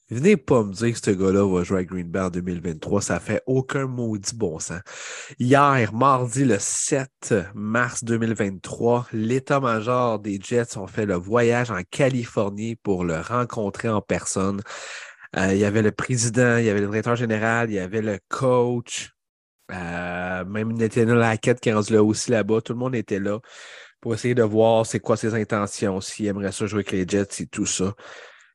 [0.09, 3.01] venez pas me dire que ce gars-là va jouer à Green Bay en 2023.
[3.01, 4.81] Ça fait aucun maudit bon sens.
[5.39, 12.75] Hier, mardi le 7 mars 2023, l'état-major des Jets ont fait le voyage en Californie
[12.75, 14.61] pour le rencontrer en personne.
[15.37, 18.01] Euh, il y avait le président, il y avait le directeur général, il y avait
[18.01, 19.11] le coach,
[19.71, 22.61] euh, même Nathaniel Hackett qui est rendu là aussi là-bas.
[22.61, 23.39] Tout le monde était là
[24.05, 27.41] pour essayer de voir c'est quoi ses intentions, s'il aimerait ça jouer avec les Jets
[27.41, 27.95] et tout ça.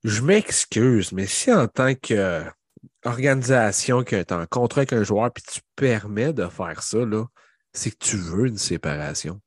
[0.04, 5.42] Je m'excuse, mais si en tant qu'organisation qui est en contrat avec un joueur puis
[5.42, 6.98] tu permets de faire ça,
[7.72, 9.40] c'est que tu veux une séparation.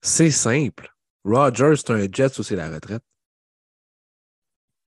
[0.00, 0.94] C'est simple.
[1.24, 3.02] Rogers, c'est un Jets ou c'est la retraite?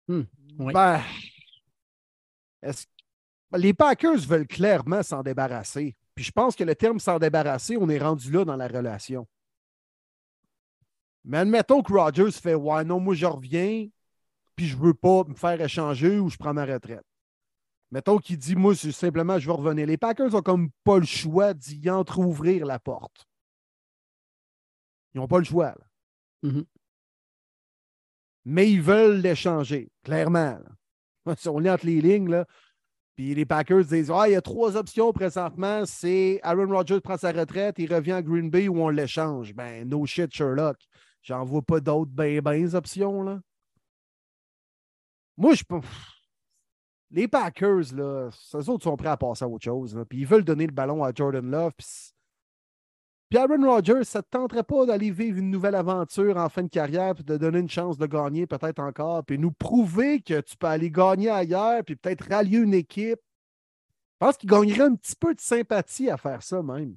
[0.08, 0.26] Hmm,
[0.60, 1.02] ben,
[3.54, 5.96] les Packers veulent clairement s'en débarrasser.
[6.14, 9.28] Puis je pense que le terme s'en débarrasser, on est rendu là dans la relation.
[11.26, 13.88] Mais admettons que Rogers fait Ouais, non, moi je reviens,
[14.56, 17.06] puis je ne veux pas me faire échanger ou je prends ma retraite.
[17.92, 19.88] Mettons qu'il dit Moi, simplement, je veux revenir.
[19.88, 23.28] Les Packers n'ont comme pas le choix d'y entre-ouvrir la porte.
[25.14, 25.76] Ils n'ont pas le choix.
[26.44, 26.66] Mm-hmm.
[28.46, 30.60] Mais ils veulent l'échanger, clairement.
[31.48, 32.46] On lit entre les lignes, là.
[33.16, 35.86] Puis les Packers disent Ah, il y a trois options présentement.
[35.86, 39.54] C'est Aaron Rodgers prend sa retraite, il revient à Green Bay ou on l'échange.
[39.54, 40.78] Ben, no shit, Sherlock.
[41.26, 43.42] J'en vois pas d'autres bien, bien options.
[45.38, 45.64] Moi, je
[47.10, 50.00] Les Packers, là, eux autres sont prêts à passer à autre chose.
[50.08, 51.74] Puis ils veulent donner le ballon à Jordan Love.
[51.76, 56.62] Puis, Aaron Rodgers, ça ne te tenterait pas d'aller vivre une nouvelle aventure en fin
[56.62, 60.42] de carrière, puis de donner une chance de gagner peut-être encore, puis nous prouver que
[60.42, 63.20] tu peux aller gagner ailleurs, puis peut-être rallier une équipe?
[64.14, 66.96] Je pense qu'il gagnerait un petit peu de sympathie à faire ça même.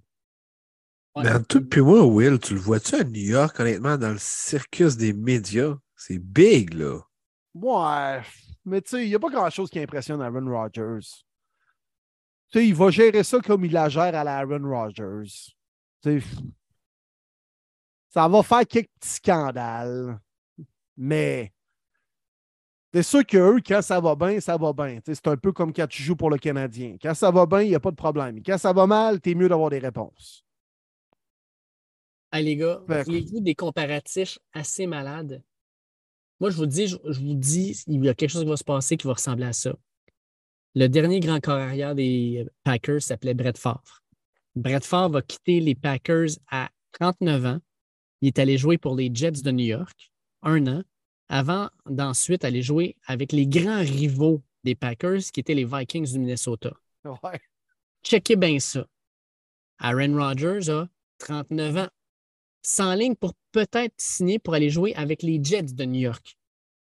[1.18, 1.24] Ouais.
[1.24, 4.96] Ben, tout, puis moi, Will, tu le vois-tu à New York, honnêtement, dans le circus
[4.96, 5.74] des médias?
[5.96, 7.00] C'est big, là.
[7.54, 8.22] Ouais,
[8.64, 11.06] mais tu sais, il n'y a pas grand-chose qui impressionne Aaron Rodgers.
[12.50, 15.32] Tu sais, il va gérer ça comme il la gère à la Aaron Rodgers.
[16.02, 16.26] Tu sais,
[18.10, 20.20] ça va faire quelques petits scandales,
[20.96, 21.52] mais
[22.94, 25.00] c'est sûr qu'eux, quand ça va bien, ça va bien.
[25.04, 26.96] C'est un peu comme quand tu joues pour le Canadien.
[27.02, 28.40] Quand ça va bien, il n'y a pas de problème.
[28.44, 30.44] Quand ça va mal, t'es mieux d'avoir des réponses.
[32.30, 35.42] Hey, les gars, avez-vous des comparatifs assez malades?
[36.40, 38.64] Moi, je vous dis, je, vous dis, il y a quelque chose qui va se
[38.64, 39.74] passer qui va ressembler à ça.
[40.74, 44.02] Le dernier grand corps arrière des Packers s'appelait Brett Favre.
[44.54, 47.58] Brett Favre va quitter les Packers à 39 ans.
[48.20, 50.82] Il est allé jouer pour les Jets de New York, un an,
[51.30, 56.18] avant d'ensuite aller jouer avec les grands rivaux des Packers, qui étaient les Vikings du
[56.18, 56.72] Minnesota.
[57.04, 57.40] Ouais.
[58.04, 58.86] Checkez bien ça.
[59.78, 60.88] Aaron Rodgers a
[61.18, 61.88] 39 ans
[62.62, 66.36] sans ligne pour peut-être signer pour aller jouer avec les Jets de New York.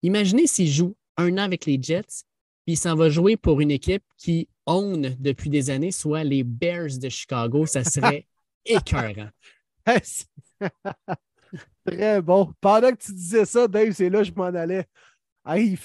[0.03, 2.25] Imaginez s'il joue un an avec les Jets,
[2.65, 6.45] puis il s'en va jouer pour une équipe qui own depuis des années, soit les
[6.45, 7.67] Bears de Chicago.
[7.67, 8.27] Ça serait
[8.65, 9.29] écœurant.
[11.85, 12.53] Très bon.
[12.61, 14.87] Pendant que tu disais ça, Dave, c'est là que je m'en allais.
[15.45, 15.77] I,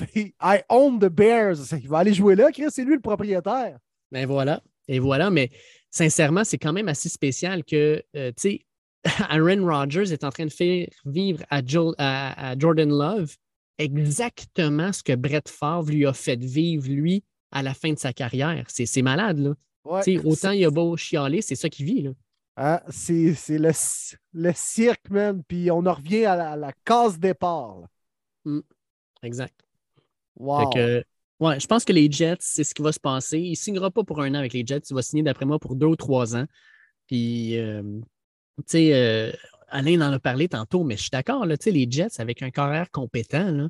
[0.42, 1.74] I own the Bears.
[1.74, 3.80] Il va aller jouer là, Chris, c'est lui le propriétaire.
[4.12, 4.62] Ben voilà.
[4.88, 5.50] Et voilà, mais
[5.90, 8.66] sincèrement, c'est quand même assez spécial que, euh, tu sais,
[9.30, 11.62] Aaron Rodgers est en train de faire vivre à,
[12.58, 13.36] Jordan Love
[13.78, 18.14] exactement ce que Brett Favre lui a fait vivre, lui, à la fin de sa
[18.14, 18.66] carrière.
[18.68, 19.54] C'est malade, là.
[20.24, 22.12] autant il a beau chialer, c'est ça qu'il vit, là.
[22.60, 23.72] Ah, c'est le,
[24.34, 25.44] le, cirque, man.
[25.48, 27.84] Puis on en revient à la, case départ.
[28.46, 28.62] Mm.
[29.22, 29.54] Exact.
[30.36, 30.72] Wow.
[31.40, 33.38] ouais, je pense que les Jets, c'est ce qui va se passer.
[33.38, 34.82] Il ne signera pas pour un an avec les Jets.
[34.90, 36.46] Il va signer, d'après moi, pour deux ou trois ans.
[37.06, 37.84] Puis, euh,
[38.76, 39.32] euh,
[39.70, 43.70] Alain en a parlé tantôt, mais je suis d'accord, les Jets, avec un carrière compétent,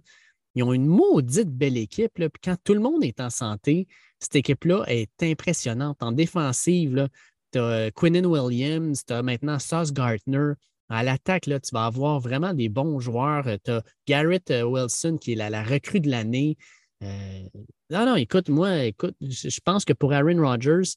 [0.56, 2.20] ils ont une maudite belle équipe.
[2.44, 3.88] Quand tout le monde est en santé,
[4.20, 6.02] cette équipe-là est impressionnante.
[6.02, 7.10] En défensive,
[7.52, 10.54] tu as euh, Quinnen Williams, tu as maintenant Sauce Gardner.
[10.90, 13.46] À l'attaque, tu vas avoir vraiment des bons joueurs.
[13.64, 16.58] Tu as Garrett euh, Wilson, qui est la, recrue de l'année.
[17.02, 20.96] non, non, écoute, moi, écoute, je pense que pour Aaron Rodgers,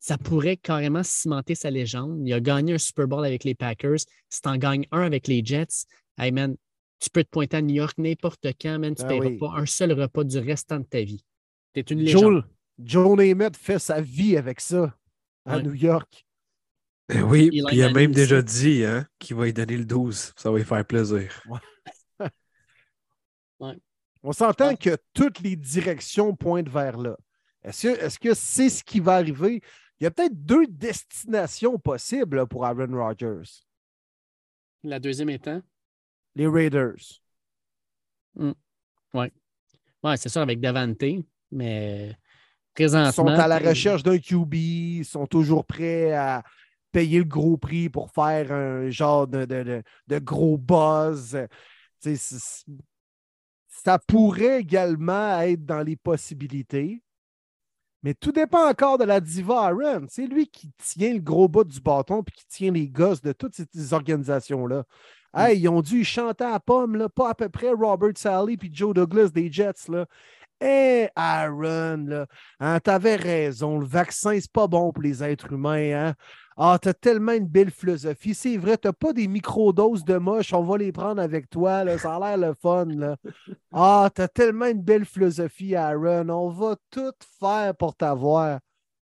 [0.00, 2.20] ça pourrait carrément cimenter sa légende.
[2.24, 4.00] Il a gagné un Super Bowl avec les Packers.
[4.28, 5.86] Si tu en gagnes un avec les Jets,
[6.18, 6.56] hey man,
[7.00, 9.58] tu peux te pointer à New York n'importe quand, man, tu ne ben paieras pas
[9.58, 11.24] un seul repas du restant de ta vie.
[11.74, 12.44] Tu es une légende.
[12.78, 14.94] Joe, Namath fait sa vie avec ça
[15.44, 16.24] à New York.
[17.08, 20.34] Ben oui, puis il a même déjà dit hein, qu'il va lui donner le 12.
[20.36, 21.42] Ça va lui faire plaisir.
[24.22, 27.16] On s'entend que toutes les directions pointent vers là.
[27.62, 29.62] Est-ce que c'est ce qui va arriver?
[30.00, 33.64] Il y a peut-être deux destinations possibles pour Aaron Rodgers.
[34.84, 35.60] La deuxième étant?
[36.36, 37.20] Les Raiders.
[38.36, 38.52] Oui.
[39.12, 39.32] Ouais,
[40.04, 41.02] ouais c'est ça avec Davante,
[41.50, 42.16] mais
[42.74, 43.08] présentement.
[43.08, 46.44] Ils sont à la recherche d'un QB, ils sont toujours prêts à
[46.92, 51.36] payer le gros prix pour faire un genre de, de gros buzz.
[53.68, 57.02] Ça pourrait également être dans les possibilités.
[58.02, 60.06] Mais tout dépend encore de la diva Aaron.
[60.08, 63.32] C'est lui qui tient le gros bout du bâton puis qui tient les gosses de
[63.32, 64.84] toutes ces organisations-là.
[65.34, 65.40] Mm.
[65.40, 68.70] Hey, ils ont dû chanter à pomme, là, pas à peu près Robert Sally puis
[68.72, 69.88] Joe Douglas des Jets.
[69.88, 70.06] Là.
[70.60, 72.26] Hey, Aaron, là,
[72.60, 73.78] hein, t'avais raison.
[73.78, 76.08] Le vaccin, c'est pas bon pour les êtres humains.
[76.08, 76.14] Hein?
[76.60, 78.34] Ah, t'as tellement une belle philosophie.
[78.34, 81.84] C'est vrai, t'as pas des micro-doses de moche, on va les prendre avec toi.
[81.84, 81.98] Là.
[81.98, 82.86] Ça a l'air le fun.
[82.86, 83.16] Là.
[83.72, 86.28] Ah, t'as tellement une belle philosophie, Aaron.
[86.30, 88.58] On va tout faire pour t'avoir.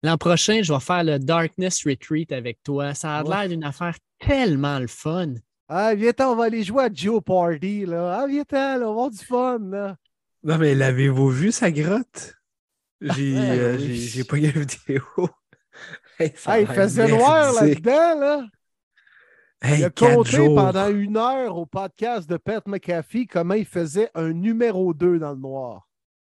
[0.04, 2.94] L'an prochain, je vais faire le Darkness Retreat avec toi.
[2.94, 5.34] Ça a l'air d'une affaire tellement le fun.
[5.68, 7.88] Ah, viens on va aller jouer à Joe Party.
[7.88, 8.20] Là.
[8.20, 9.58] Ah, viens on va avoir du fun.
[9.62, 9.96] Là.
[10.44, 12.36] Non, mais l'avez-vous vu, sa grotte?
[13.02, 15.02] J'ai euh, pas eu la vidéo
[16.20, 18.46] il faisait noir là-dedans, là.
[19.64, 24.34] il a compté pendant une heure au podcast de Pat McAfee comment il faisait un
[24.34, 25.88] numéro 2 dans le noir.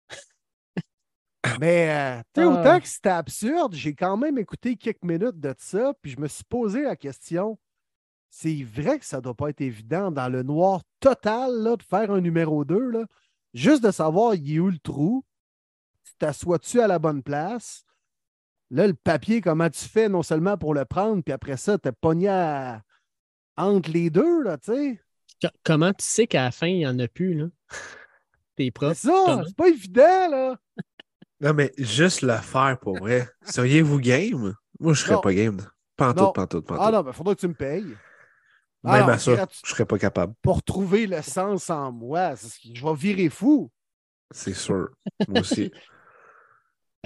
[1.60, 2.60] Mais euh, tu sais, ah.
[2.60, 6.28] autant que c'était absurde, j'ai quand même écouté quelques minutes de ça, puis je me
[6.28, 7.58] suis posé la question
[8.30, 11.82] c'est vrai que ça ne doit pas être évident dans le noir total là, de
[11.82, 12.90] faire un numéro 2.
[12.90, 13.04] Là.
[13.52, 15.24] Juste de savoir il est où le trou,
[16.18, 17.84] t'assois-tu à la bonne place,
[18.70, 21.92] Là, le papier, comment tu fais non seulement pour le prendre, puis après ça, t'es
[21.92, 22.82] pogné à-
[23.56, 25.00] entre les deux, là, tu sais?
[25.42, 27.46] Co- Comment tu sais qu'à la fin, il n'y en a plus, là?
[28.56, 28.96] T'es C'est prof.
[28.96, 29.42] ça, comment?
[29.46, 30.56] c'est pas évident, là.
[31.42, 33.26] Non, mais juste le faire pour vrai.
[33.46, 34.54] Seriez-vous game?
[34.78, 35.20] Moi, je serais Non.
[35.22, 35.56] pas game.
[35.96, 36.84] Pantoute, pantoute, pantoute.
[36.86, 37.96] Ah non, il faudra que tu me payes.
[38.84, 40.34] Ah Même non, à ça, regarde, je serais pas capable.
[40.42, 43.70] Pour trouver le sens en moi, c'est ce qui- je vais virer fou.
[44.30, 44.90] C'est sûr.
[45.28, 45.72] Moi aussi.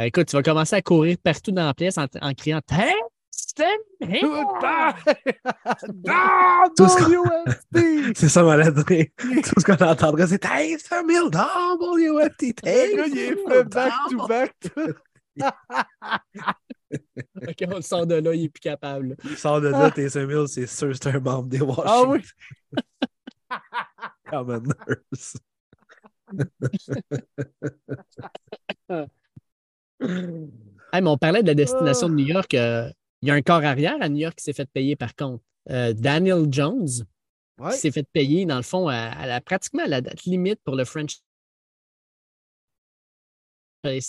[0.00, 2.90] Euh, Écoute, tu vas commencer à courir partout dans la pièce en, en criant Ah,
[6.08, 8.16] ah, WFT!
[8.16, 8.82] C'est ça, maladie.
[9.16, 12.54] Tout ce qu'on entendrait, c'est Taste Mill WFT.
[12.64, 14.54] Le gars, il est fait back-to-back.
[17.36, 19.16] OK, on le sort de là, il est plus capable.
[19.24, 22.20] Il sort de là, Taste Mill, c'est sûr, c'est un membre des Washington Ah oui.
[24.28, 24.72] Commoners.
[30.92, 32.54] Hey, mais on parlait de la destination de New York.
[32.54, 32.88] euh,
[33.22, 35.42] il y a un corps arrière à New York qui s'est fait payer, par contre.
[35.70, 36.88] Euh, Daniel Jones
[37.58, 37.70] Ouais.
[37.72, 40.60] qui s'est fait payer, dans le fond, à, à la, pratiquement à la date limite
[40.64, 41.18] pour le French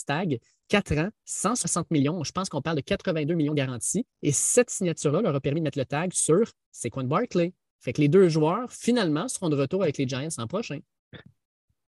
[0.06, 0.40] Tag.
[0.68, 2.24] 4 ans, 160 millions.
[2.24, 4.04] Je pense qu'on parle de 82 millions garantis.
[4.22, 7.52] Et cette signature-là leur a permis de mettre le tag sur Saquon Barkley.
[7.80, 10.80] Fait que les deux joueurs, finalement, seront de retour avec les Giants l'an prochain.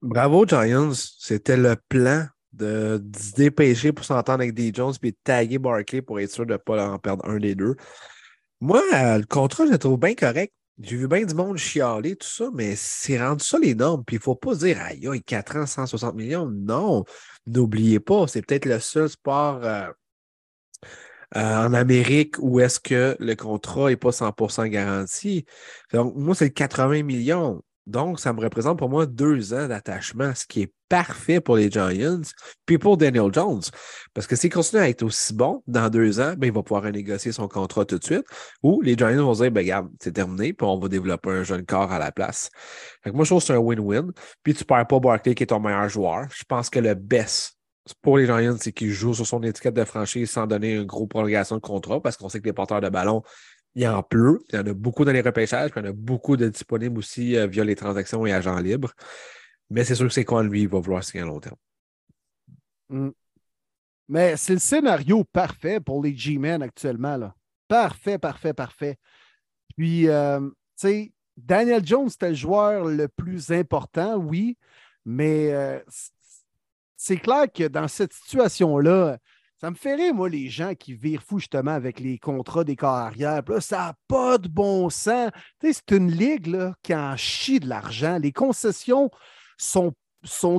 [0.03, 0.93] Bravo, Giants.
[0.95, 6.03] C'était le plan de, se dépêcher pour s'entendre avec des Jones puis de taguer Barkley
[6.03, 7.77] pour être sûr de ne pas en perdre un des deux.
[8.61, 10.53] Moi, euh, le contrat, je le trouve bien correct.
[10.83, 14.03] J'ai vu bien du monde chialer, tout ça, mais c'est rendu ça les normes.
[14.05, 16.47] Puis il ne faut pas dire, aïe, aïe, 4 ans, 160 millions.
[16.47, 17.05] Non,
[17.47, 19.89] n'oubliez pas, c'est peut-être le seul sport euh,
[21.37, 25.45] euh, en Amérique où est-ce que le contrat n'est pas 100% garanti.
[25.93, 27.63] Donc, moi, c'est 80 millions.
[27.87, 31.71] Donc, ça me représente pour moi deux ans d'attachement, ce qui est parfait pour les
[31.71, 32.21] Giants,
[32.67, 33.63] puis pour Daniel Jones.
[34.13, 36.83] Parce que s'il continue à être aussi bon dans deux ans, ben, il va pouvoir
[36.83, 38.25] renégocier son contrat tout de suite.
[38.63, 41.65] Ou les Giants vont dire, ben, regarde, c'est terminé, puis on va développer un jeune
[41.65, 42.51] corps à la place.
[43.07, 44.11] Moi, je trouve que c'est un win-win.
[44.43, 46.27] Puis tu perds pas Barkley qui est ton meilleur joueur.
[46.35, 47.57] Je pense que le best
[48.03, 51.09] pour les Giants, c'est qu'il joue sur son étiquette de franchise sans donner une grosse
[51.09, 53.23] prolongation de contrat, parce qu'on sait que les porteurs de ballon,
[53.75, 54.41] il en pleut.
[54.51, 56.49] Il y en a beaucoup dans les repêchages, puis il y en a beaucoup de
[56.49, 58.93] disponibles aussi euh, via les transactions et agents libres.
[59.71, 61.57] Mais c'est sûr que c'est quoi, lui, il va vouloir signer à long terme.
[64.09, 67.17] Mais c'est le scénario parfait pour les G-Men actuellement.
[67.17, 67.35] Là.
[67.69, 68.97] Parfait, parfait, parfait.
[69.77, 74.59] Puis, euh, tu sais, Daniel Jones, c'était le joueur le plus important, oui,
[75.05, 75.79] mais euh,
[76.97, 79.19] c'est clair que dans cette situation-là,
[79.61, 82.77] ça me fait rire, moi, les gens qui virent fou justement avec les contrats des
[82.77, 83.43] corps arrière.
[83.47, 85.31] Là, ça n'a pas de bon sens.
[85.61, 88.17] C'est une ligue qui en chie de l'argent.
[88.19, 89.11] Les concessions
[89.59, 89.93] sont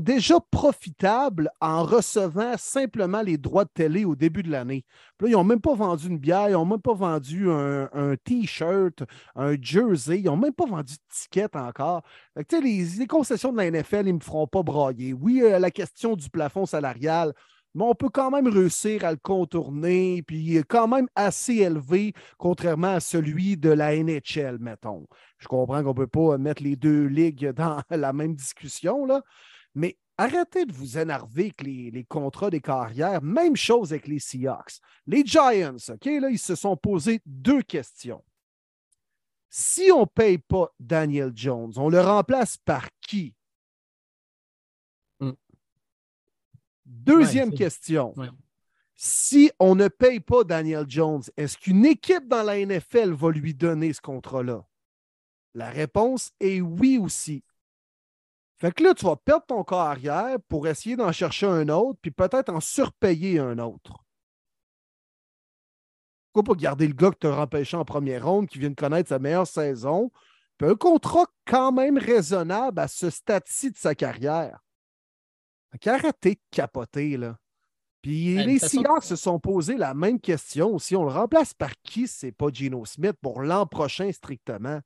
[0.01, 4.85] déjà profitables en recevant simplement les droits de télé au début de l'année.
[5.19, 9.01] Là, ils n'ont même pas vendu une bière, ils n'ont même pas vendu un, T-shirt,
[9.35, 12.03] un jersey, ils n'ont même pas vendu de ticket encore.
[12.35, 15.13] Fait que, les, concessions de la NFL, ils ne me feront pas brailler.
[15.13, 17.33] Oui, euh, la question du plafond salarial,
[17.73, 21.55] mais on peut quand même réussir à le contourner, puis il est quand même assez
[21.55, 25.07] élevé, contrairement à celui de la NHL, mettons.
[25.37, 29.21] Je comprends qu'on ne peut pas mettre les deux ligues dans la même discussion, là,
[29.73, 33.21] mais arrêtez de vous énerver avec les, les contrats des carrières.
[33.21, 34.79] Même chose avec les Seahawks.
[35.07, 38.23] Les Giants, OK, là, ils se sont posés deux questions.
[39.49, 43.35] Si on ne paye pas Daniel Jones, on le remplace par qui?
[46.91, 48.13] Deuxième Ouais, question.
[48.17, 48.27] Ouais.
[48.95, 53.53] Si on ne paye pas Daniel Jones, est-ce qu'une équipe dans la NFL va lui
[53.53, 54.65] donner ce contrat-là?
[55.53, 57.43] La réponse est oui aussi.
[58.59, 61.97] Fait que là, tu vas perdre ton corps arrière pour essayer d'en chercher un autre,
[62.01, 64.03] puis peut-être en surpayer un autre.
[66.31, 68.75] Pourquoi pas garder le gars que tu as empêché en première ronde, qui vient de
[68.75, 70.11] connaître sa meilleure saison,
[70.57, 74.59] puis un contrat quand même raisonnable à ce stade-ci de sa carrière?
[75.71, 77.37] Fait qu'arrêtez de capoter, là.
[78.01, 80.79] Puis Ben, les Seahawks se sont posé la même question.
[80.79, 84.81] Si on le remplace par qui, c'est pas Geno Smith pour l'an prochain strictement?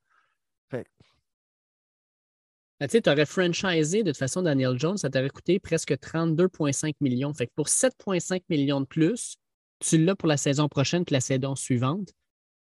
[2.79, 7.33] Ben, tu aurais franchisé de toute façon Daniel Jones, ça t'aurait coûté presque 32,5 millions.
[7.33, 9.37] Fait que pour 7,5 millions de plus,
[9.79, 12.13] tu l'as pour la saison prochaine puis la saison suivante.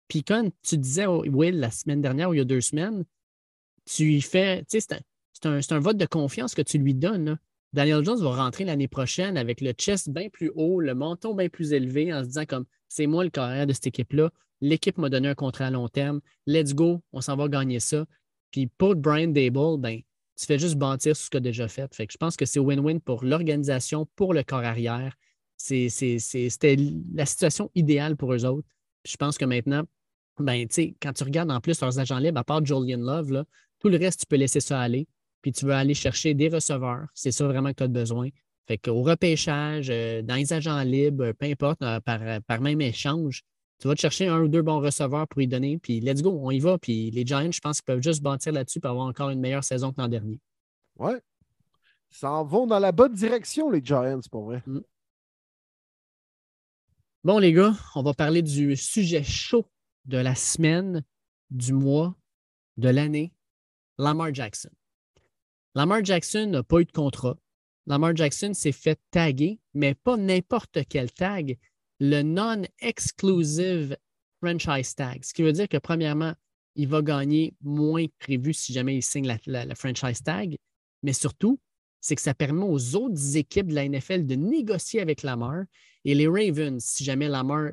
[0.06, 3.05] Puis quand tu disais, au Will, la semaine dernière ou il y a deux semaines,
[3.86, 5.02] tu y fais, tu sais,
[5.32, 7.24] c'est un, vote de confiance que tu lui donnes.
[7.24, 7.36] là.
[7.74, 11.48] Daniel Jones va rentrer l'année prochaine avec le chest bien plus haut, le menton bien
[11.48, 14.30] plus élevé en se disant comme c'est moi le carrière de cette équipe-là.
[14.60, 16.20] L'équipe m'a donné un contrat à long terme.
[16.46, 18.06] Let's go, on s'en va gagner ça.
[18.52, 20.01] Puis pour Brian Dable, ben,
[20.36, 21.90] tu fais juste bâtir sur ce a déjà fait.
[21.90, 25.16] Que je pense que c'est win-win pour l'organisation, pour le corps arrière.
[25.56, 26.76] C'était
[27.12, 28.68] la situation idéale pour eux autres.
[29.05, 29.82] je pense que maintenant,
[30.38, 30.68] ben,
[31.02, 33.44] quand tu regardes en plus leurs agents libres, à part Julian Love,
[33.80, 35.09] tout le reste, tu peux laisser ça aller.
[35.44, 37.06] Puis tu veux aller chercher des receveurs.
[37.12, 38.30] C'est ça vraiment que tu as besoin.
[38.66, 43.42] Fait qu'au repêchage, euh, dans les agents libres, peu importe, euh, par, par, même échange,
[43.78, 46.30] tu vas te chercher un ou deux bons receveurs pour y donner, puis let's go,
[46.42, 46.78] on y va.
[46.78, 49.64] Puis les Giants, je pense qu'ils peuvent juste bâtir là-dessus pour avoir encore une meilleure
[49.64, 50.40] saison que l'an dernier.
[50.96, 51.20] Ouais.
[52.10, 54.62] Ils s'en vont dans la bonne direction, les Giants, pour vrai.
[54.66, 54.80] Mm.
[57.22, 59.66] Bon, les gars, on va parler du sujet chaud
[60.06, 61.04] de la semaine,
[61.50, 62.16] du mois,
[62.78, 63.34] de l'année,
[63.98, 64.70] Lamar Jackson.
[65.74, 67.36] Lamar Jackson n'a pas eu de contrat.
[67.86, 71.59] Lamar Jackson s'est fait taguer, mais pas n'importe quel tag,
[72.01, 73.96] le non-exclusive
[74.40, 75.24] franchise tag.
[75.24, 76.34] Ce qui veut dire que, premièrement,
[76.76, 80.56] il va gagner moins que prévu si jamais il signe la franchise tag,
[81.02, 81.59] mais surtout,
[82.01, 85.64] c'est que ça permet aux autres équipes de la NFL de négocier avec Lamar.
[86.05, 87.70] Et les Ravens, si jamais Lamar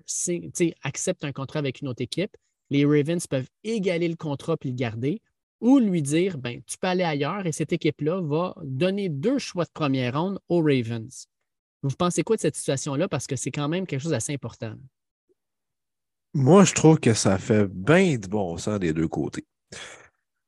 [0.84, 2.36] accepte un contrat avec une autre équipe,
[2.70, 5.22] les Ravens peuvent égaler le contrat puis le garder
[5.62, 9.64] ou lui dire ben, tu peux aller ailleurs et cette équipe-là va donner deux choix
[9.64, 11.28] de première ronde aux Ravens.
[11.84, 13.08] Vous pensez quoi de cette situation-là?
[13.08, 14.74] Parce que c'est quand même quelque chose d'assez important.
[16.34, 19.46] Moi, je trouve que ça fait bien de bon sens des deux côtés.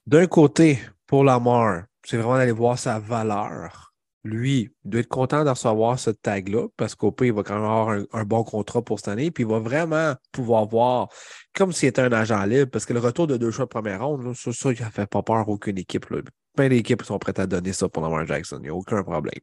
[0.06, 3.94] D'un côté, pour Lamar, c'est vraiment d'aller voir sa valeur.
[4.24, 7.56] Lui, il doit être content de recevoir ce tag-là parce qu'au pire, il va quand
[7.56, 9.32] même avoir un, bon contrat pour cette année.
[9.32, 11.10] Puis il va vraiment pouvoir voir
[11.56, 14.06] comme s'il était un agent libre parce que le retour de deux choix de première
[14.06, 16.10] ronde, ça, ne fait pas peur à aucune équipe.
[16.10, 16.22] Là.
[16.56, 18.58] Plein d'équipes sont prêtes à donner ça pour Lamar Jackson.
[18.60, 19.40] Il n'y a aucun problème.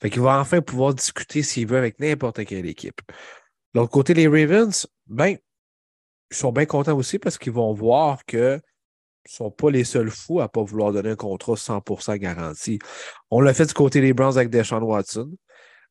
[0.00, 3.00] Fait qu'il va enfin pouvoir discuter s'il veut avec n'importe quelle équipe.
[3.74, 5.36] L'autre côté, les Ravens, ben,
[6.30, 10.10] ils sont bien contents aussi parce qu'ils vont voir que ne sont pas les seuls
[10.10, 12.78] fous à ne pas vouloir donner un contrat 100% garanti.
[13.30, 15.30] On l'a fait du côté des Browns avec Deshaun Watson,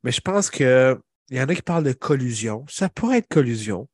[0.04, 0.98] mais je pense qu'il
[1.30, 2.66] y en a qui parlent de collusion.
[2.68, 3.88] Ça pourrait être collusion,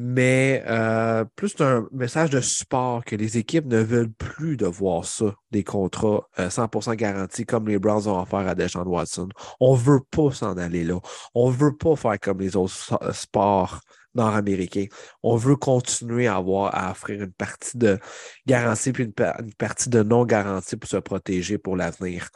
[0.00, 5.04] mais euh, plus un message de support que les équipes ne veulent plus de voir
[5.04, 9.28] ça, des contrats 100% euh, garantis comme les Browns ont offert à Deshaun Watson.
[9.58, 11.00] On ne veut pas s'en aller là.
[11.34, 13.80] On ne veut pas faire comme les autres sports
[14.14, 14.86] nord-américain.
[15.24, 17.98] On veut continuer à avoir à offrir une partie de
[18.46, 19.12] garantie puis une,
[19.58, 22.28] partie de non-garantie pour se protéger pour l'avenir.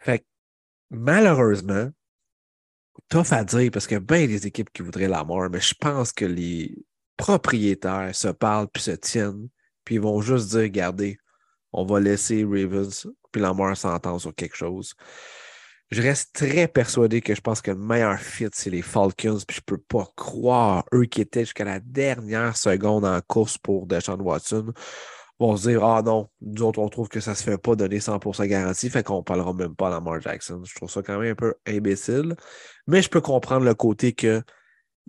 [0.00, 0.22] Fait
[0.90, 1.88] malheureusement,
[3.08, 5.60] tough à dire parce qu'il y a bien des équipes qui voudraient la mort, mais
[5.60, 6.74] je pense que les
[7.20, 9.48] propriétaires se parlent puis se tiennent,
[9.84, 11.18] puis ils vont juste dire regardez,
[11.72, 14.94] on va laisser Ravens puis la mort s'entendre sur quelque chose
[15.90, 19.38] je reste très persuadé que je pense que le meilleur fit, c'est les Falcons.
[19.46, 23.86] Puis je peux pas croire, eux qui étaient jusqu'à la dernière seconde en course pour
[23.86, 24.72] Deshaun Watson,
[25.40, 27.98] vont se dire Ah non, nous autres, on trouve que ça se fait pas donner
[27.98, 30.62] 100% garantie, fait qu'on parlera même pas à Lamar Jackson.
[30.64, 32.36] Je trouve ça quand même un peu imbécile.
[32.86, 34.42] Mais je peux comprendre le côté que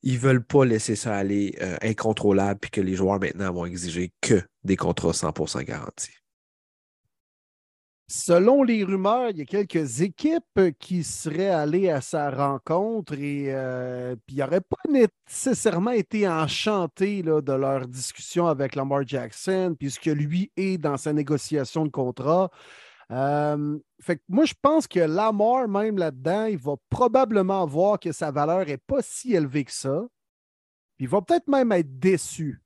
[0.03, 4.11] ils veulent pas laisser ça aller euh, incontrôlable puis que les joueurs maintenant vont exiger
[4.21, 6.11] que des contrats 100% garantis.
[8.13, 13.45] Selon les rumeurs, il y a quelques équipes qui seraient allées à sa rencontre et
[13.47, 20.51] euh, puis n'auraient pas nécessairement été enchantés de leur discussion avec Lamar Jackson, puisque lui
[20.57, 22.51] est dans sa négociation de contrat.
[23.11, 28.31] Euh, fait moi, je pense que Lamar, même là-dedans, il va probablement voir que sa
[28.31, 30.05] valeur n'est pas si élevée que ça.
[30.99, 32.61] il va peut-être même être déçu.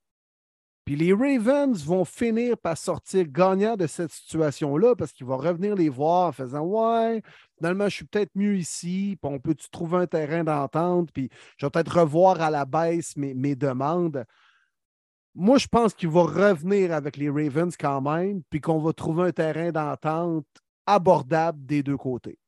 [0.85, 5.73] Puis les Ravens vont finir par sortir gagnants de cette situation-là parce qu'ils vont revenir
[5.73, 7.23] les voir en faisant Ouais,
[7.57, 11.65] finalement, je suis peut-être mieux ici, puis on peut-tu trouver un terrain d'entente, puis je
[11.65, 14.25] vais peut-être revoir à la baisse mes, mes demandes.
[15.35, 19.27] Moi, je pense qu'il va revenir avec les Ravens quand même, puis qu'on va trouver
[19.27, 20.47] un terrain d'entente
[20.85, 22.39] abordable des deux côtés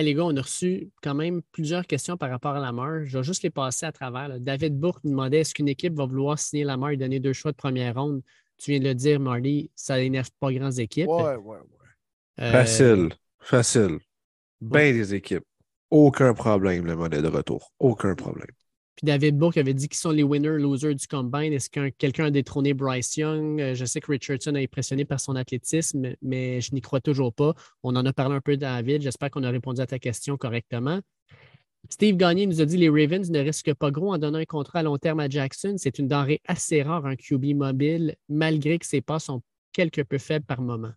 [0.00, 3.04] les gars, on a reçu quand même plusieurs questions par rapport à la Lamar.
[3.04, 4.40] Je vais juste les passer à travers.
[4.40, 7.34] David Bourque nous demandait est-ce qu'une équipe va vouloir signer la Lamar et donner deux
[7.34, 8.22] choix de première ronde?
[8.56, 11.08] Tu viens de le dire, Marty, ça n'énerve pas grandes équipes.
[11.08, 11.58] Ouais, ouais, ouais.
[12.40, 13.10] Euh, facile,
[13.40, 13.98] facile.
[14.60, 15.44] Bien des équipes.
[15.90, 17.72] Aucun problème, le modèle de retour.
[17.78, 18.46] Aucun problème.
[19.02, 21.52] David Bourque avait dit qui sont les winners, losers du combine.
[21.52, 23.60] Est-ce que quelqu'un a détrôné Bryce Young?
[23.60, 27.34] Euh, je sais que Richardson a impressionné par son athlétisme, mais je n'y crois toujours
[27.34, 27.54] pas.
[27.82, 29.02] On en a parlé un peu, David.
[29.02, 31.00] J'espère qu'on a répondu à ta question correctement.
[31.88, 34.80] Steve Gagné nous a dit les Ravens ne risquent pas gros en donnant un contrat
[34.80, 35.74] à long terme à Jackson.
[35.78, 39.42] C'est une denrée assez rare, un QB mobile, malgré que ses pas sont
[39.72, 40.92] quelque peu faibles par moment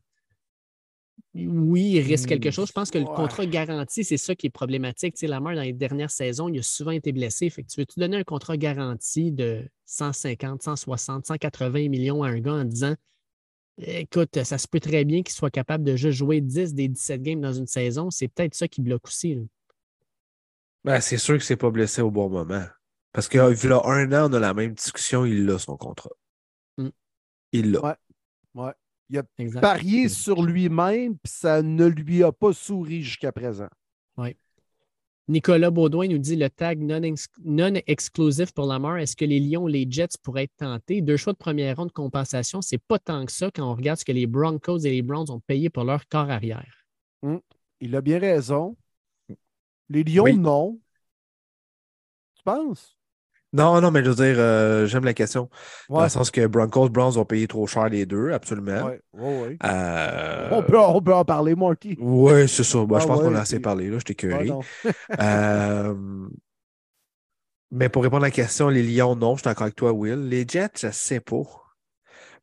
[1.35, 2.69] oui, il risque quelque chose.
[2.69, 5.15] Je pense que le contrat garanti, c'est ça qui est problématique.
[5.15, 7.49] Tu sais, Lamar, dans les dernières saisons, il a souvent été blessé.
[7.49, 12.39] Fait que tu veux-tu donner un contrat garanti de 150, 160, 180 millions à un
[12.39, 12.95] gars en disant
[13.77, 17.21] écoute, ça se peut très bien qu'il soit capable de juste jouer 10 des 17
[17.21, 18.09] games dans une saison.
[18.09, 19.37] C'est peut-être ça qui bloque aussi.
[20.85, 22.65] Ben, c'est sûr que c'est pas blessé au bon moment.
[23.11, 26.11] Parce qu'il y a un an, on a la même discussion, il a son contrat.
[26.77, 26.89] Mm.
[27.51, 27.81] Il l'a.
[27.83, 27.95] Ouais.
[28.53, 28.73] Ouais.
[29.09, 29.61] Il a Exact.
[29.61, 33.67] parié sur lui-même, puis ça ne lui a pas souri jusqu'à présent.
[35.27, 38.97] Nicolas Baudouin nous dit le tag non, ex- non exclusif pour Lamar.
[38.99, 41.01] Est-ce que les Lions ou les Jets pourraient être tentés?
[41.01, 43.97] Deux choix de première ronde de compensation, c'est pas tant que ça quand on regarde
[43.97, 46.85] ce que les Broncos et les Browns ont payé pour leur corps arrière.
[47.81, 48.77] Il a bien raison.
[49.89, 50.37] Les Lions, Oui.
[50.37, 50.79] non.
[52.35, 52.95] Tu penses?
[53.55, 55.49] Non, non, mais je veux dire, euh, j'aime la question.
[55.89, 58.83] Dans le sens que Broncos, Browns ont payé trop cher les deux, absolument.
[58.85, 59.57] Ouais, ouais.
[59.63, 61.95] Euh, On, peut, on peut en parler, Marty.
[61.99, 62.79] Ouais, c'est ça.
[62.85, 63.99] Moi, je Ah pense qu'on a assez parlé, là.
[63.99, 64.49] Je t'ai curé.
[65.19, 65.93] Euh,
[67.71, 70.27] Mais pour répondre à la question, les Lions, non, je suis d'accord avec toi, Will.
[70.27, 71.43] Les Jets, je sais pas.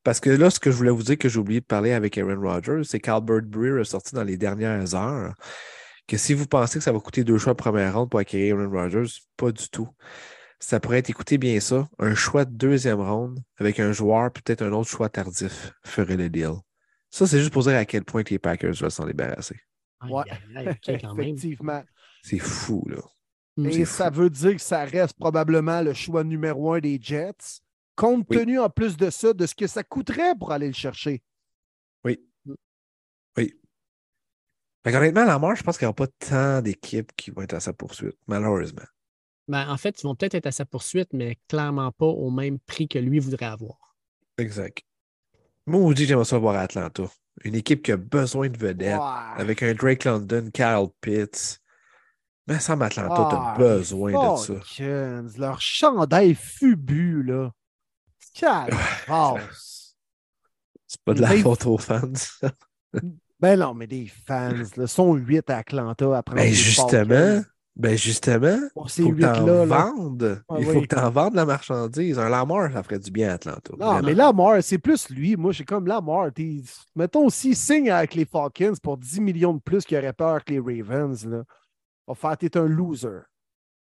[0.05, 2.18] Parce que là, ce que je voulais vous dire que j'ai oublié de parler avec
[2.18, 5.34] Aaron Rodgers, c'est qu'Albert Breer a sorti dans les dernières heures
[6.09, 8.59] que si vous pensez que ça va coûter deux choix de première ronde pour acquérir
[8.59, 9.89] Aaron Rodgers, pas du tout.
[10.62, 14.44] Ça pourrait être, écoutez bien ça, un choix de deuxième ronde avec un joueur, puis
[14.44, 16.52] peut-être un autre choix tardif ferait le deal.
[17.10, 19.59] Ça, c'est juste pour dire à quel point que les Packers veulent s'en débarrasser.
[20.09, 20.22] Ouais.
[20.86, 21.28] quand même.
[21.30, 21.82] Effectivement.
[22.22, 23.02] C'est fou, là.
[23.68, 27.60] Et ça veut dire que ça reste probablement le choix numéro un des Jets,
[27.97, 28.39] compte Oui.
[28.39, 31.22] tenu en plus de ça, de ce que ça coûterait pour aller le chercher.
[34.84, 37.55] Fait qu'honnêtement, la marche, je pense qu'il n'y aura pas tant d'équipes qui vont être
[37.55, 38.82] à sa poursuite, malheureusement.
[39.48, 42.59] Ben, en fait, ils vont peut-être être à sa poursuite, mais clairement pas au même
[42.60, 43.97] prix que lui voudrait avoir.
[44.39, 44.82] Exact.
[45.66, 47.05] Moi, on dit que j'aimerais ça voir à Atlanta.
[47.44, 49.01] Une équipe qui a besoin de vedettes,
[49.36, 51.60] avec un Drake London, Kyle Pitts.
[52.47, 54.55] Mais ça, Atlanta, tu Ah, as besoin de ça.
[55.39, 57.52] Leur chandail fubu, là.
[58.35, 58.47] C'est
[61.05, 62.12] pas de la Mais- faute aux fans.
[63.40, 67.43] Ben non, mais des fans, là, sont huit à Atlanta prendre Ben justement.
[67.74, 69.84] Ben justement, Pour ces faut que t'en huit-là, là.
[69.92, 70.42] vendes.
[70.48, 70.82] Ah Il faut oui.
[70.86, 72.18] que t'en vendes la marchandise.
[72.18, 73.72] Un Lamar, ça ferait du bien à Atlanta.
[73.78, 74.06] Non, Vraiment.
[74.08, 75.36] mais Lamar, c'est plus lui.
[75.36, 76.30] Moi, j'ai comme Lamar.
[76.32, 76.60] t'es-
[76.94, 80.52] Mettons s'il signe avec les Falcons pour 10 millions de plus qu'il aurait peur que
[80.52, 81.44] les Ravens, là.
[82.06, 83.20] Va faire, t'es un loser.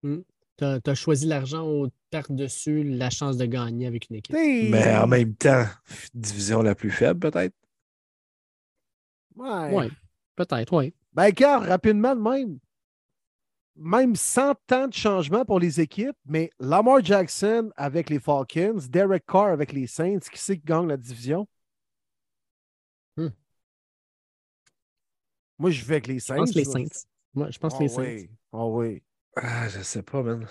[0.01, 4.35] Tu as, choisi l'argent au par-dessus la chance de gagner avec une équipe.
[4.35, 5.65] T'sais, Mais en même temps,
[6.13, 7.55] division la plus faible, peut-être?
[9.35, 9.69] Ouais.
[9.73, 9.85] Oui,
[10.35, 10.93] peut-être, oui.
[11.13, 12.59] Ben, car, rapidement de même.
[13.75, 19.25] Même sans tant de changements pour les équipes, mais Lamar Jackson avec les Falcons, Derek
[19.25, 21.47] Carr avec les Saints, qui c'est qui gagne la division?
[23.17, 23.33] Hmm.
[25.57, 26.35] Moi, je vais avec les Je Saints.
[26.35, 26.71] pense les là.
[26.71, 27.05] Saints.
[27.33, 28.03] Moi, je pense Ah les Saints.
[28.03, 28.29] oui.
[28.51, 29.03] Ah oui.
[29.35, 30.47] Ah, je sais pas, man.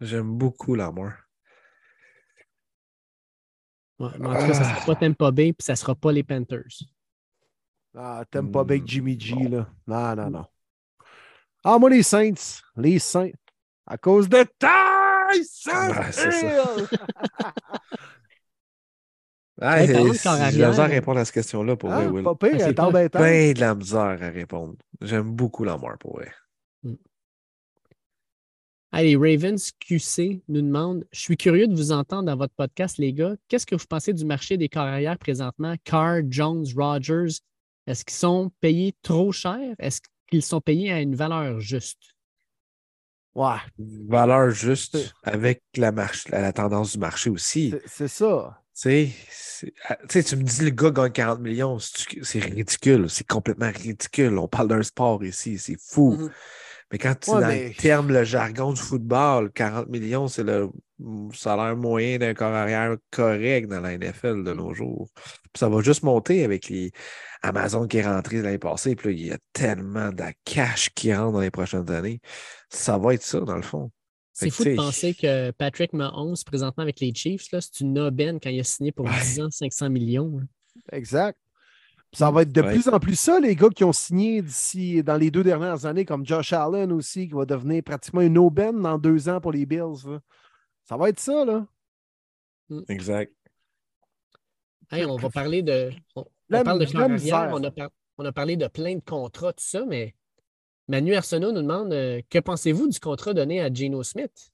[0.00, 1.12] J'aime beaucoup Lamar.
[3.98, 5.94] Ouais, mais en tout cas, ça ne sera pas Tampa Bay puis ça ne sera
[5.94, 6.64] pas les Panthers.
[7.94, 9.68] Ah, t'aimes pas avec Hmm, Jimmy G, là.
[9.86, 10.46] Non, non, non.
[11.64, 12.60] Ah, moi, les Saints.
[12.76, 13.30] Les Saints.
[13.86, 16.28] À cause de Tyson ça.
[16.30, 16.86] Hill!
[19.58, 22.22] Ah, Hey, j'ai de la misère à répondre à cette question-là pour vrai, Ah, Will.
[22.24, 23.08] pas pire, Ah, ben.
[23.10, 24.74] Ben de la misère à répondre.
[25.00, 26.30] J'aime beaucoup Lamar pour vrai.
[28.92, 33.14] Allez, Ravens QC nous demande Je suis curieux de vous entendre dans votre podcast, les
[33.14, 33.34] gars.
[33.48, 35.74] Qu'est-ce que vous pensez du marché des carrières présentement?
[35.84, 37.40] Carr, Jones, Rogers,
[37.86, 39.74] est-ce qu'ils sont payés trop cher?
[39.78, 41.98] Est-ce qu'ils sont payés à une valeur juste?
[43.34, 47.70] Ouais, Valeur juste avec la, marche, la, tendance du marché aussi.
[47.70, 48.62] Tu c'est- ça.
[48.72, 49.10] c'est-
[49.88, 53.10] ah, tu sais, tu me dis le gars gagne 40 millions, c'est ridicule.
[53.10, 54.38] C'est complètement ridicule.
[54.38, 56.12] On parle d'un sport ici, c'est fou.
[56.12, 56.30] Mhm.
[56.92, 60.44] Mais quand tu Ouais, dans mais- le terme, le jargon du football, 40 millions, c'est
[60.44, 60.70] le
[61.34, 65.10] salaire moyen d'un corps arrière correct dans la NFL de nos jours.
[65.52, 66.90] Puis ça va juste monter avec les
[67.46, 68.96] Amazon qui est rentré l'année passée.
[68.96, 72.20] Puis là, il y a tellement de cash qui rentre dans les prochaines années.
[72.70, 73.90] Ça va être ça, dans le fond.
[74.32, 78.38] C'est fou de penser que Patrick Mahomes, présentement avec les Chiefs, là, c'est une aubaine
[78.38, 79.18] quand il a signé pour Ouais.
[79.22, 80.40] 10 ans, 500 millions.
[80.92, 81.38] Exact.
[82.12, 82.72] Ça va être de Ouais.
[82.74, 86.04] plus en plus ça, les gars qui ont signé d'ici dans les deux dernières années,
[86.04, 89.64] comme Josh Allen aussi, qui va devenir pratiquement une aubaine dans deux ans pour les
[89.66, 90.06] Bills.
[90.06, 90.20] là.
[90.84, 91.66] Ça va être ça, là.
[92.88, 93.32] Exact.
[94.90, 95.90] Hey, on va parler de.
[96.50, 97.34] On, on La- parle de la corps misère.
[97.36, 100.14] arrière, on a, par- on a parlé de plein de contrats, tout ça, mais
[100.88, 104.52] Manu Arsenault nous demande euh, que pensez-vous du contrat donné à Geno Smith?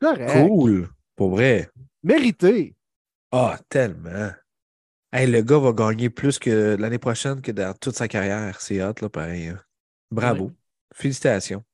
[0.00, 0.46] Correct.
[0.48, 0.88] Cool.
[1.14, 1.70] Pour vrai.
[2.02, 2.74] Mérité.
[3.32, 4.30] Ah, tellement.
[5.12, 8.60] Hey, le gars va gagner plus que l'année prochaine que dans toute sa carrière.
[8.60, 9.48] C'est hot, là, pareil.
[9.48, 9.60] hein.
[10.10, 10.46] Bravo.
[10.46, 10.52] Ouais.
[10.94, 11.64] Félicitations.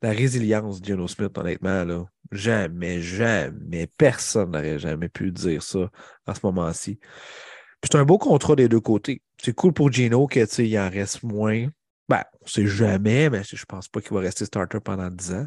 [0.00, 2.04] La résilience de Geno Smith, honnêtement, là.
[2.30, 5.90] Jamais, jamais, personne n'aurait jamais pu dire ça
[6.26, 6.98] à ce moment-ci.
[7.80, 9.22] Puis c'est un beau contrat des deux côtés.
[9.40, 11.66] C'est cool pour Gino que, tu sais, il en reste moins.
[12.08, 15.10] Ben, on ne sait jamais, mais je ne pense pas qu'il va rester starter pendant
[15.10, 15.46] 10 ans.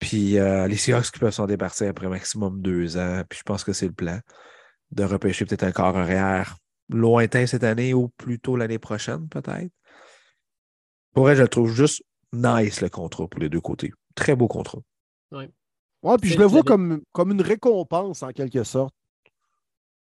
[0.00, 3.22] Puis euh, les Seahawks qui peuvent s'en départir après maximum deux ans.
[3.28, 4.18] Puis je pense que c'est le plan
[4.90, 6.56] de repêcher peut-être un corps arrière
[6.88, 9.70] lointain cette année ou plutôt l'année prochaine, peut-être.
[11.12, 13.92] Pour vrai, je le trouve juste nice le contrat pour les deux côtés.
[14.14, 14.80] Très beau contrat.
[15.32, 15.48] Oui.
[16.02, 18.94] Ouais, puis je le vois comme, comme une récompense en quelque sorte.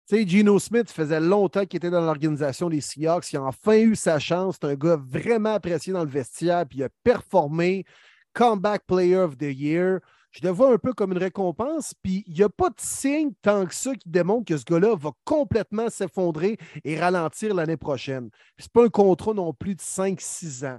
[0.09, 3.33] Tu sais, Geno Smith faisait longtemps qu'il était dans l'organisation des Seahawks.
[3.33, 4.57] Il a enfin eu sa chance.
[4.61, 7.85] C'est un gars vraiment apprécié dans le vestiaire, puis il a performé.
[8.33, 10.01] Comeback Player of the Year.
[10.33, 13.33] Je le vois un peu comme une récompense, puis il n'y a pas de signe
[13.43, 18.31] tant que ça qui démontre que ce gars-là va complètement s'effondrer et ralentir l'année prochaine.
[18.59, 20.79] Ce n'est pas un contrat non plus de 5-6 ans.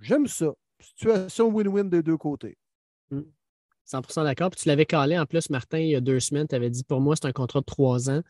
[0.00, 0.54] J'aime ça.
[0.80, 2.56] Situation win-win des deux côtés.
[3.86, 4.50] 100% d'accord.
[4.50, 6.48] Puis tu l'avais calé en plus, Martin, il y a deux semaines.
[6.48, 8.22] Tu avais dit pour moi, c'est un contrat de trois ans.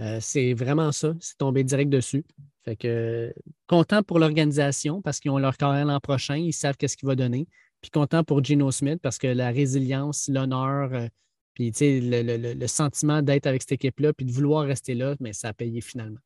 [0.00, 1.14] Euh, c'est vraiment ça.
[1.20, 2.24] C'est tombé direct dessus.
[2.64, 3.32] Fait que
[3.66, 6.36] content pour l'organisation parce qu'ils ont leur carrière l'an prochain.
[6.36, 7.46] Ils savent qu'est-ce qu'il va donner.
[7.80, 11.06] Puis content pour Gino Smith parce que la résilience, l'honneur, euh,
[11.54, 15.52] puis le, sentiment d'être avec cette équipe-là, puis de vouloir rester là, mais ça a
[15.54, 16.20] payé finalement.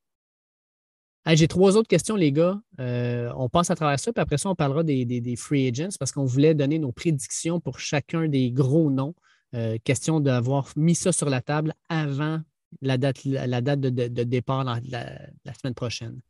[1.27, 2.59] J'ai trois autres questions, les gars.
[2.81, 6.11] Euh, on passe à travers ça, puis après ça, on parlera des, free agents parce
[6.11, 9.15] qu'on voulait donner nos prédictions pour chacun des gros noms.
[9.85, 12.41] Question d'avoir mis ça sur la table avant
[12.81, 14.81] la date, la date de, départ la,
[15.55, 16.21] semaine prochaine.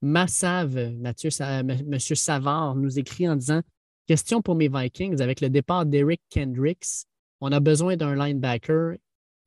[0.00, 1.98] Massav, Mathieu, M.
[1.98, 3.62] Savard, nous écrit en disant
[4.06, 7.04] Question pour mes Vikings, avec le départ d'Eric Kendricks,
[7.40, 8.96] on a besoin d'un linebacker.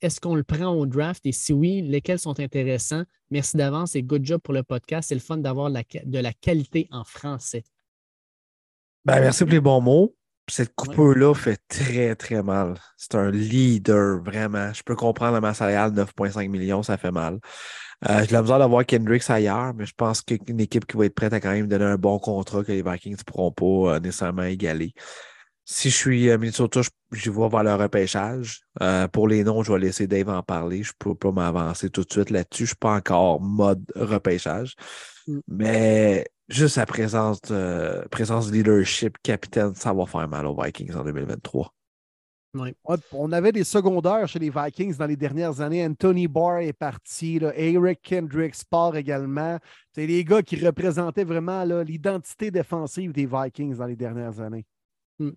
[0.02, 1.26] Est-ce qu'on le prend au draft?
[1.26, 3.04] Et si oui, lesquels sont intéressants?
[3.30, 5.10] Merci d'avance et good job pour le podcast.
[5.10, 7.64] C'est le fun d'avoir de la qualité en français.
[9.06, 10.16] Ben, merci pour les bons mots.
[10.52, 12.76] Cette coupure-là fait très, très mal.
[12.98, 14.74] C'est un leader, vraiment.
[14.74, 17.40] Je peux comprendre la masse salariale, 9,5 millions, ça fait mal.
[18.10, 21.16] Euh, J'ai la besoin d'avoir Kendricks ailleurs, mais je pense qu'une équipe qui va être
[21.16, 24.00] prête à quand même donner un bon contrat que les Vikings ne pourront pas euh,
[24.02, 24.94] nécessairement égaler.
[25.64, 28.64] Si je suis à Minnesota, je, je vais voir le repêchage.
[28.82, 30.84] Euh, pour les noms, je vais laisser Dave en parler.
[30.84, 32.58] Je ne peux pas m'avancer tout de suite là-dessus.
[32.58, 34.76] Je ne suis pas encore mode repêchage.
[35.28, 35.40] Mm.
[35.48, 40.94] Mais juste la présence de, présence de leadership, capitaine, ça va faire mal aux Vikings
[40.96, 41.74] en 2023
[43.14, 45.86] on avait des secondaires chez les Vikings dans les dernières années.
[45.86, 47.40] Anthony Barr est parti.
[47.56, 49.58] Eric Kendricks part également.
[49.94, 54.66] C'est les gars qui représentaient vraiment l'identité défensive des Vikings dans les dernières années.
[55.20, 55.32] Hmm.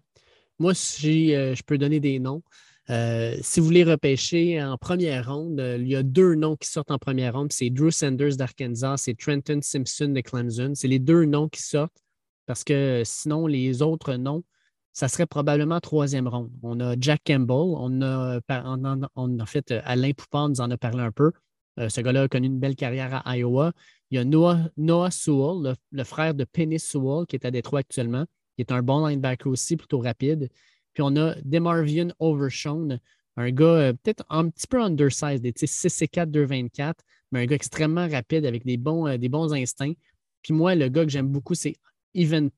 [0.59, 2.43] Moi, si euh, je peux donner des noms.
[2.90, 6.69] Euh, si vous voulez repêcher en première ronde, euh, il y a deux noms qui
[6.69, 7.52] sortent en première ronde.
[7.52, 10.73] C'est Drew Sanders d'Arkansas et Trenton Simpson de Clemson.
[10.74, 12.02] C'est les deux noms qui sortent
[12.47, 14.44] parce que sinon, les autres noms,
[14.93, 16.51] ça serait probablement troisième ronde.
[16.62, 21.02] On a Jack Campbell, on a, a, fait euh, Alain Poupard nous en a parlé
[21.02, 21.32] un peu.
[21.81, 23.73] Euh, ce gars-là a connu une belle carrière à Iowa.
[24.11, 28.24] Il y a Noah, Sewell, le, frère de Penny Sewell, qui est à Détroit actuellement,
[28.55, 30.48] qui est un bon linebacker aussi, plutôt rapide.
[30.95, 33.01] Puis on a Demarvian Overshawn,
[33.37, 37.47] un gars euh, peut-être un petit peu undersized, des 6 et 4, 224, mais un
[37.47, 39.95] gars extrêmement rapide avec des bons, des bons instincts.
[40.43, 41.75] Puis moi, le gars que j'aime beaucoup, c'est
[42.15, 42.49] Ivan,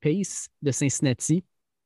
[0.00, 1.44] Pace de Cincinnati.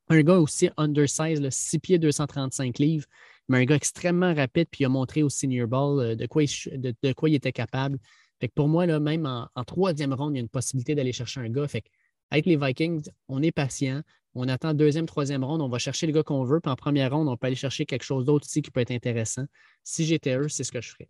[0.08, 3.06] Un gars aussi undersized, 6 pieds 235 livres,
[3.48, 6.42] mais un gars extrêmement rapide, puis il a montré au Senior Ball euh, de quoi
[6.42, 6.50] il,
[6.80, 7.98] de, quoi il était capable.
[8.40, 11.12] Fait que pour moi, là, même en, troisième ronde, il y a une possibilité d'aller
[11.12, 11.68] chercher un gars.
[11.68, 11.84] Fait
[12.30, 14.02] avec les Vikings, on est patient.
[14.34, 16.60] On attend deuxième, troisième ronde, on va chercher le gars qu'on veut.
[16.60, 18.90] Puis en première ronde, on peut aller chercher quelque chose d'autre aussi qui peut être
[18.90, 19.44] intéressant.
[19.84, 21.08] Si j'étais eux, c'est ce que je ferais.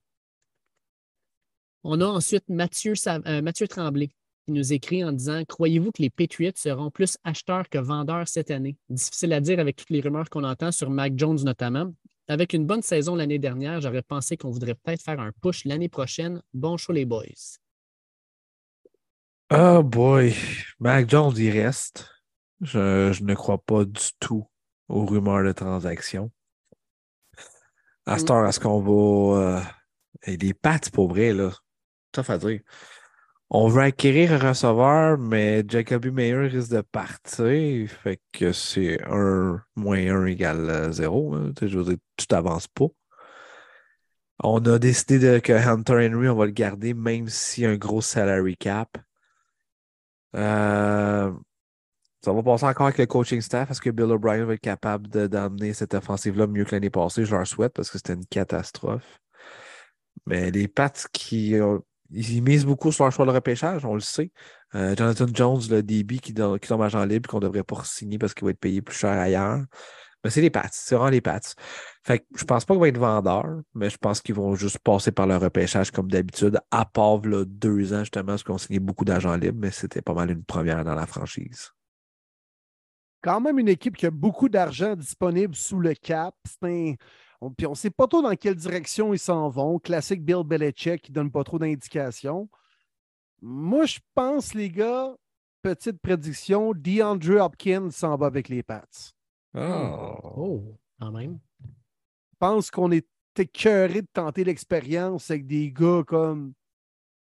[1.85, 4.09] On a ensuite Mathieu, euh, Tremblay
[4.47, 8.51] qui nous écrit en disant Croyez-vous que les Patriots seront plus acheteurs que vendeurs cette
[8.51, 11.93] année Difficile à dire avec toutes les rumeurs qu'on entend sur Mac Jones notamment.
[12.29, 15.89] Avec une bonne saison l'année dernière, j'aurais pensé qu'on voudrait peut-être faire un push l'année
[15.89, 16.41] prochaine.
[16.55, 17.59] Bon show, les boys.
[19.53, 20.35] Oh boy,
[20.79, 22.09] Mac Jones, il reste.
[22.63, 24.47] Je, ne crois pas du tout
[24.89, 26.31] aux rumeurs de transactions.
[28.07, 28.49] À ce mm.
[28.49, 29.41] est-ce qu'on va.
[29.41, 29.61] Euh,
[30.25, 31.51] et des pattes, pour vrai, là?
[32.13, 32.61] Tough à dire
[33.55, 37.91] on veut acquérir un receveur, mais Jacoby Meyer risque de partir.
[37.91, 41.35] Fait que c'est 1 moins 1 égale 0.
[41.35, 41.53] Hein.
[41.61, 42.87] Je veux dire, tu t'avances pas.
[44.43, 47.71] On a décidé de, que Hunter Henry, on va le garder, même s'il y a
[47.71, 48.97] un gros salary cap.
[50.35, 51.31] Euh,
[52.25, 53.71] ça va passer encore avec le coaching staff.
[53.71, 57.25] Est-ce que Bill O'Brien va être capable d'amener cette offensive-là mieux que l'année passée?
[57.25, 59.19] Je leur souhaite parce que c'était une catastrophe.
[60.27, 61.57] Mais les Pats qui
[62.13, 64.31] ils misent beaucoup sur leur choix de repêchage, on le sait.
[64.75, 68.35] Euh, Jonathan Jones, le DB qui, tombe Jean libre, qu'on ne devrait pas signer parce
[68.35, 69.61] qu'il va être payé plus cher ailleurs.
[70.23, 71.41] Mais c'est les Pats, c'est vraiment les Pats.
[72.05, 74.79] Fait que je pense pas qu'ils vont être vendeurs, mais je pense qu'ils vont juste
[74.79, 78.79] passer par le repêchage comme d'habitude, à part là, deux ans, justement, parce qu'on signait
[78.79, 81.71] beaucoup d'agents libres, mais c'était pas mal une première dans la franchise.
[83.23, 86.35] Quand même une équipe qui a beaucoup d'argent disponible sous le cap.
[86.63, 86.95] Un...
[87.41, 89.79] On, puis on ne sait pas trop dans quelle direction ils s'en vont.
[89.79, 92.49] Classique Bill Belichick qui ne donne pas trop d'indications.
[93.41, 95.17] Moi, je pense, les gars,
[95.63, 99.13] petite prédiction, DeAndre Hopkins s'en va avec les Pats.
[99.55, 101.39] Oh, Oh, quand même.
[101.65, 103.07] Je pense qu'on est
[103.39, 106.53] écœuré de tenter l'expérience avec des gars comme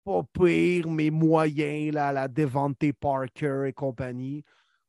[0.04, 4.44] pas pire, mais moyens, là, la Devante Parker et compagnie.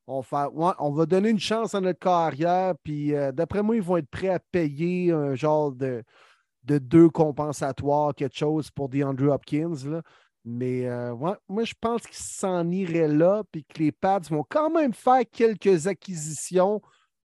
[0.08, 4.10] On, va donner une chance à notre carrière, puis euh, d'après moi, ils vont être
[4.10, 6.02] prêts à payer un genre de,
[6.64, 10.02] de deux compensatoires, quelque chose pour DeAndre Hopkins.
[10.46, 14.70] Mais euh, moi, je pense qu'ils s'en iraient là, puis que les Pats vont quand
[14.70, 16.82] même faire quelques acquisitions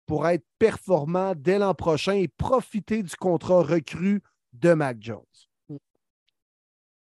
[0.08, 5.22] pour être performants dès l'an prochain et profiter du contrat recru de Mac Jones.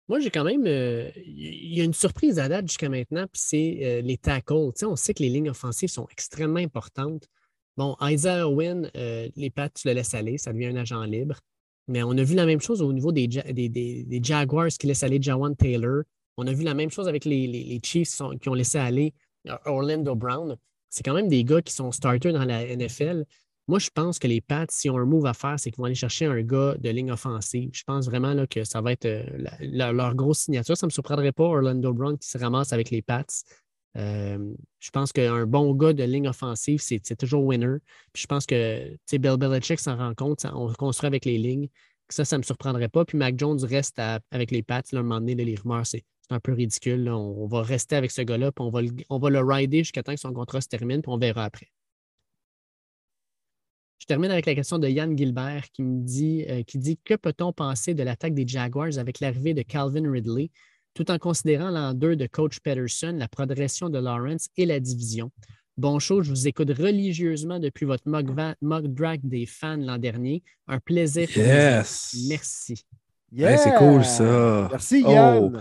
[0.08, 0.64] Moi, j'ai quand même.
[0.66, 4.72] euh, Il y a une surprise à date jusqu'à maintenant, puis c'est euh, les tackles.
[4.84, 7.26] On sait que les lignes offensives sont extrêmement importantes.
[7.76, 11.36] Bon, Isaiah Owen, euh, les pattes, tu le laisses aller, ça devient un agent libre.
[11.88, 14.68] Mais on a vu la même chose au niveau des, Ja- des, des- des Jaguars
[14.68, 16.02] qui laissent aller Jawan Taylor.
[16.36, 19.12] On a vu la même chose avec les, Chiefs qui ont laissé aller
[19.64, 20.56] Orlando Brown.
[20.88, 23.24] C'est quand même des gars qui sont starters dans la NFL.
[23.68, 25.86] Moi, je pense que les Pats, s'ils ont un move à faire, c'est qu'ils vont
[25.86, 27.70] aller chercher un gars de ligne offensive.
[27.72, 29.24] Je pense vraiment là, que ça va être euh,
[29.60, 30.76] leur grosse signature.
[30.76, 33.24] Ça ne me surprendrait pas, Orlando Brown qui se ramasse avec les Pats.
[33.97, 37.78] Euh, je pense qu'un bon gars de ligne offensive, c'est toujours winner.
[38.12, 41.68] Puis je pense que Bill Belichick s'en rend compte, on construit avec les lignes.
[42.09, 43.05] Ça, ça ne me surprendrait pas.
[43.05, 44.82] Puis Mac Jones reste avec les Pats.
[44.93, 47.09] Là, à un moment donné, là, les rumeurs, c'est un peu ridicule.
[47.09, 50.05] on va rester avec ce gars-là, puis on va, le, on va le rider jusqu'à
[50.05, 51.72] temps que son contrat se termine, puis on verra après.
[53.98, 57.14] Je termine avec la question de Yann Gilbert qui me dit, euh, qui dit Que
[57.14, 60.51] peut-on penser de l'attaque des Jaguars avec l'arrivée de Calvin Ridley,
[60.94, 65.31] tout en considérant l'an 2 de Coach Peterson, la progression de Lawrence et la division?
[65.77, 70.43] Bon show, je vous écoute religieusement depuis votre mock, drag des fans l'an dernier.
[70.68, 71.28] Un plaisir.
[71.36, 72.16] Yes!
[72.28, 72.85] Merci.
[73.36, 74.68] Hey, c'est cool, ça.
[74.70, 75.52] Merci, Oh.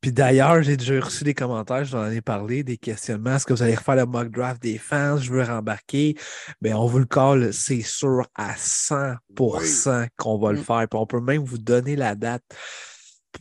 [0.00, 3.34] Puis d'ailleurs, j'ai déjà reçu des commentaires, je vous en ai parlé, des questionnements.
[3.36, 5.16] Est-ce que vous allez refaire le mock draft des fans?
[5.18, 6.16] Je veux rembarquer.
[6.62, 10.64] Bien, on vous le colle, c'est sûr à 100% qu'on va le Mm.
[10.64, 10.86] faire.
[10.88, 12.44] Puis on peut même vous donner la date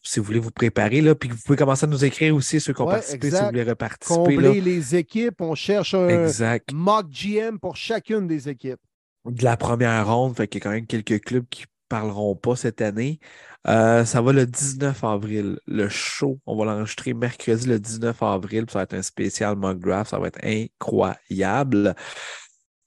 [0.04, 1.02] si vous voulez vous préparer.
[1.02, 1.16] Là.
[1.16, 3.46] Puis vous pouvez commencer à nous écrire aussi ceux qui ont Ouais, participé, si vous
[3.46, 4.16] voulez reparticiper.
[4.36, 4.66] Combler là.
[4.66, 6.72] les équipes, on cherche un Exact.
[6.74, 8.80] mock GM pour chacune des équipes.
[9.26, 10.38] de la première ronde.
[10.38, 13.20] Fait qu'il y a quand même quelques clubs qui parleront pas cette année.
[13.70, 15.60] Euh, ça va le 19 avril.
[15.68, 18.66] Le show, on va l'enregistrer mercredi le 19 avril.
[18.70, 19.80] Ça va être un spécial mock.
[20.06, 21.96] Ça va être incroyable.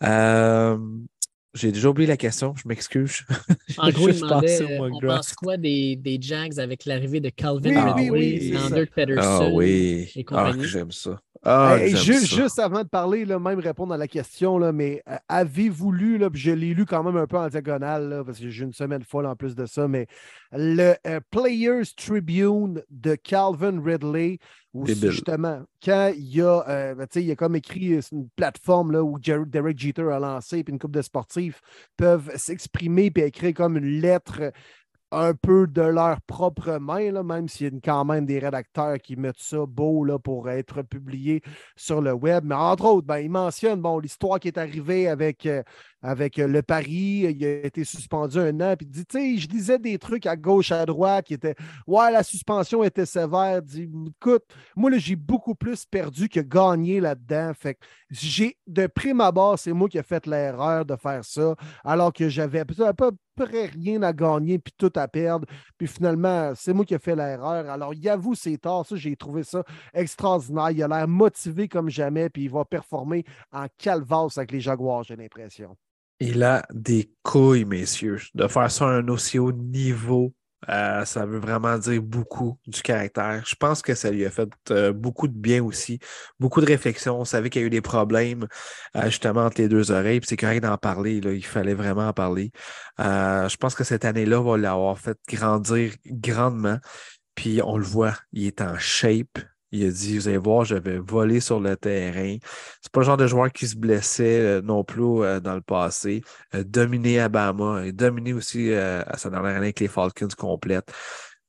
[0.02, 0.78] Euh,
[1.54, 2.54] j'ai déjà oublié la question.
[2.56, 3.22] Je m'excuse.
[3.78, 7.28] En gros, il juste demandait euh, on pense quoi des, des Jags avec l'arrivée de
[7.30, 8.74] Calvin Oui, Ah Ridley, oui, oui, c'est l'an ça.
[8.76, 10.10] 2 de Peterson Ah oui.
[10.16, 10.62] et Ah, compagnie?
[10.62, 11.20] que j'aime ça.
[11.42, 12.36] Ah, Hey, que ju- j'aime ça.
[12.36, 16.18] juste avant de parler, là, même répondre à la question, là, mais euh, avez-vous lu,
[16.18, 18.64] là, puis je l'ai lu quand même un peu en diagonale, là, parce que j'ai
[18.64, 20.06] une semaine folle en plus de ça, mais
[20.52, 24.38] le euh, Players Tribune de Calvin Ridley,
[24.72, 25.10] Débile.
[25.10, 28.92] justement, quand il y a, euh, ben, il y a comme écrit euh, une plateforme
[28.92, 31.60] là, où Derek Jeter a lancé, puis une couple de sportifs
[31.96, 34.52] peuvent s'exprimer puis écrire comme une lettre
[35.12, 38.98] un peu de leur propre main, là, même s'il y a quand même des rédacteurs
[38.98, 41.42] qui mettent ça beau là, pour être publié
[41.76, 42.44] sur le web.
[42.44, 45.62] Mais entre autres, ben, il mentionne bon, l'histoire qui est arrivée avec, euh,
[46.02, 47.26] avec euh, le Paris.
[47.28, 48.74] Il a été suspendu un an.
[48.76, 51.56] Puis il dit, tu je disais des trucs à gauche, à droite qui étaient
[51.86, 53.62] Ouais, la suspension était sévère.
[53.62, 54.44] Dit, écoute,
[54.76, 57.52] moi, j'ai beaucoup plus perdu que gagné là-dedans.
[57.58, 57.78] Fait
[58.10, 61.54] j'ai, de prime abord, c'est moi qui ai fait l'erreur de faire ça,
[61.84, 62.64] alors que j'avais
[63.44, 65.46] rien à gagner puis tout à perdre.
[65.78, 67.68] Puis finalement, c'est moi qui ai fait l'erreur.
[67.68, 68.86] Alors, il avoue ses torts.
[68.86, 69.62] Ça, j'ai trouvé ça
[69.94, 70.70] extraordinaire.
[70.70, 75.02] Il a l'air motivé comme jamais, puis il va performer en calvasse avec les Jaguars,
[75.04, 75.76] j'ai l'impression.
[76.20, 78.18] Il a des couilles, messieurs.
[78.34, 80.34] De faire ça à un aussi haut niveau,
[80.68, 83.42] euh, ça veut vraiment dire beaucoup du caractère.
[83.46, 85.98] Je pense que ça lui a fait euh, beaucoup de bien aussi,
[86.38, 87.18] beaucoup de réflexion.
[87.18, 88.46] On savait qu'il y a eu des problèmes
[88.96, 91.20] euh, justement entre les deux oreilles, puis c'est correct d'en parler.
[91.20, 91.32] Là.
[91.32, 92.52] Il fallait vraiment en parler.
[92.98, 96.78] Je pense que cette année-là va l'avoir fait grandir grandement.
[97.34, 99.38] Puis on le voit, il est en shape.
[99.72, 102.36] Il a dit, vous allez voir, je vais voler sur le terrain.
[102.80, 105.60] C'est pas le genre de joueur qui se blessait euh, non plus euh, dans le
[105.60, 106.22] passé.
[106.54, 110.92] Euh, dominer Alabama et dominer aussi euh, à sa dernière année avec les Falcons complète.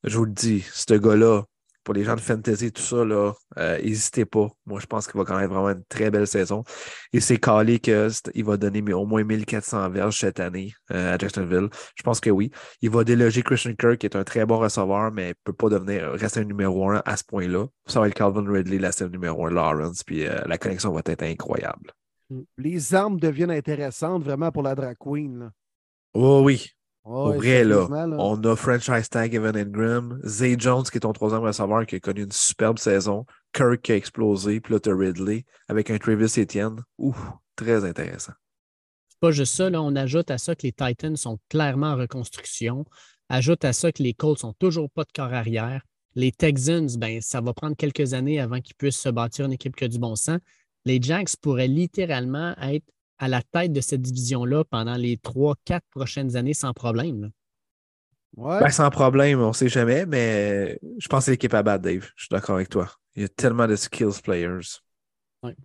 [0.04, 1.44] Je vous le dis, ce gars-là,
[1.84, 4.48] pour les gens de fantasy, tout ça, là, n'hésitez pas.
[4.66, 6.64] Moi, je pense qu'il va quand même vraiment une très belle saison.
[7.14, 11.70] Et c'est calé qu'il va donner au moins 1400 verges cette année à Jacksonville.
[11.96, 12.52] Je pense que oui.
[12.82, 15.70] Il va déloger Christian Kirk, qui est un très bon receveur, mais ne peut pas
[15.70, 17.66] devenir rester un numéro un à ce point-là.
[17.88, 21.24] Ça va être Calvin Ridley, la scène numéro un, Lawrence, puis la connexion va être
[21.24, 21.92] incroyable.
[22.58, 25.52] Les armes deviennent intéressantes vraiment pour la drag queen.
[26.14, 26.70] Oh oui.
[27.04, 27.88] Au vrai, là,
[28.20, 32.00] on a franchise tag Evan Ingram, Zay Jones qui est ton troisième receveur qui a
[32.00, 36.84] connu une superbe saison, Kirk qui a explosé, puis là, Ridley avec un Travis Etienne.
[37.00, 37.16] Ouh,
[37.56, 38.34] très intéressant.
[39.10, 41.98] C'est pas juste ça, là, on ajoute à ça que les Titans sont clairement en
[41.98, 42.86] reconstruction.
[43.30, 45.82] Ajoute à ça que les Colts sont toujours pas de corps arrière.
[46.14, 49.76] Les Texans, ben, ça va prendre quelques années avant qu'ils puissent se bâtir une équipe
[49.76, 50.40] qui a du bon sens.
[50.86, 52.86] Les Jacks pourraient littéralement être
[53.22, 57.30] à la tête de cette division-là pendant les trois, quatre prochaines années sans problème.
[58.36, 58.60] Ouais.
[58.60, 61.84] Ben, sans problème, on ne sait jamais, mais je pense que c'est l'équipe à battre,
[61.84, 62.10] Dave.
[62.16, 62.90] Je suis d'accord avec toi.
[63.16, 64.80] Il y a tellement de skills players.
[65.44, 65.56] Ouais.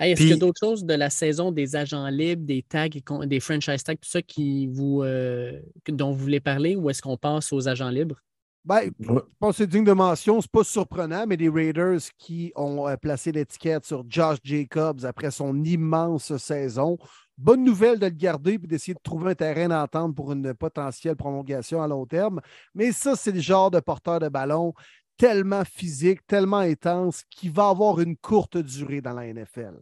[0.00, 3.40] Est-ce qu'il y a d'autres choses de la saison des agents libres, des tags, des
[3.40, 7.52] franchise tags, tout ça qui vous, euh, dont vous voulez parler ou est-ce qu'on passe
[7.52, 8.18] aux agents libres?
[8.64, 10.40] Ben, je pense que c'est digne de mention.
[10.40, 15.32] C'est pas surprenant, mais les Raiders qui ont euh, placé l'étiquette sur Josh Jacobs après
[15.32, 16.96] son immense saison.
[17.36, 21.16] Bonne nouvelle de le garder et d'essayer de trouver un terrain d'entente pour une potentielle
[21.16, 22.40] prolongation à long terme.
[22.74, 24.74] Mais ça, c'est le genre de porteur de ballon
[25.16, 29.74] tellement physique, tellement intense, qui va avoir une courte durée dans la NFL.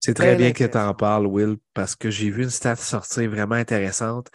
[0.00, 3.28] C'est très bien que tu en parles, Will, parce que j'ai vu une stat sortir
[3.30, 4.28] vraiment intéressante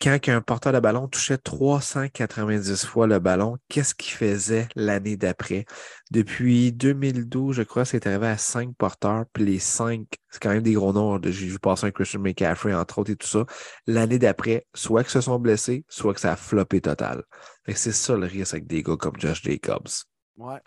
[0.00, 5.64] quand un porteur de ballon touchait 390 fois le ballon, qu'est-ce qu'il faisait l'année d'après?
[6.10, 10.62] Depuis 2012, je crois, c'est arrivé à 5 porteurs, puis les 5, c'est quand même
[10.62, 11.20] des gros noms.
[11.22, 13.44] J'ai vu passer un Christian McCaffrey, entre autres, et tout ça.
[13.86, 17.24] L'année d'après, soit que se sont blessés, soit que ça a floppé total.
[17.66, 19.88] c'est ça le risque avec des gars comme Josh Jacobs.
[20.36, 20.60] Ouais.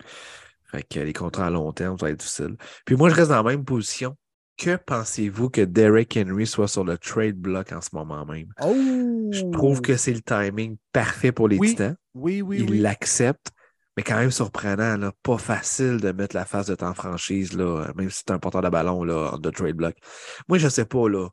[0.70, 2.56] Fait que les contrats à long terme, ça va être difficile.
[2.84, 4.16] Puis moi, je reste dans la même position
[4.62, 8.48] que pensez-vous que Derek Henry soit sur le trade block en ce moment même?
[8.60, 11.96] Je trouve que c'est le timing parfait pour les Titans.
[12.14, 13.50] Oui, oui, Il l'accepte,
[13.96, 14.96] mais quand même surprenant.
[14.96, 18.38] Là, pas facile de mettre la phase de temps franchise, là, même si c'est un
[18.38, 19.96] porteur de ballon là, de trade block.
[20.48, 21.28] Moi, je sais pas, là,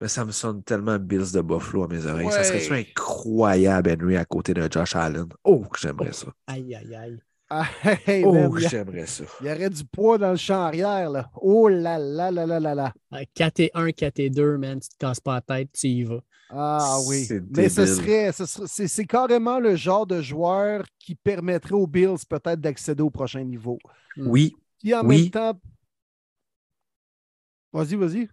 [0.00, 2.30] mais ça me sonne tellement Bills de Buffalo à mes oreilles.
[2.30, 5.26] Ça serait incroyable, Henry, à côté de Josh Allen?
[5.44, 6.26] Oh, j'aimerais ça.
[6.48, 7.18] Aïe, aïe, aïe.
[7.56, 7.68] Ah,
[8.24, 9.22] oh, j'aimerais ça.
[9.40, 11.08] Il y aurait du poids dans le champ arrière.
[11.08, 11.30] Là.
[11.40, 12.92] Oh là là là là là là.
[13.32, 16.02] 4 et 1, 4 et 2, man, tu te casses pas la tête, tu y
[16.02, 16.20] vas.
[16.50, 17.28] Ah oui.
[17.56, 23.04] Mais ce serait, c'est carrément le genre de joueur qui permettrait aux Bills peut-être d'accéder
[23.04, 23.78] au prochain niveau.
[24.16, 24.56] Oui.
[24.78, 25.56] Qui en même temps.
[27.72, 28.28] Vas-y, vas-y.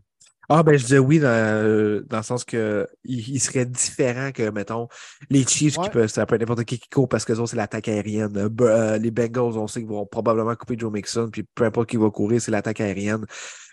[0.53, 4.89] Ah, ben, je disais oui, dans, dans le sens que il, serait différent que, mettons,
[5.29, 7.87] les Chiefs, qui peuvent, ça peut être n'importe qui qui court parce que c'est l'attaque
[7.87, 8.37] aérienne.
[8.59, 11.95] Euh, les Bengals, on sait qu'ils vont probablement couper Joe Mixon, puis peu importe qui
[11.95, 13.25] va courir, c'est l'attaque aérienne.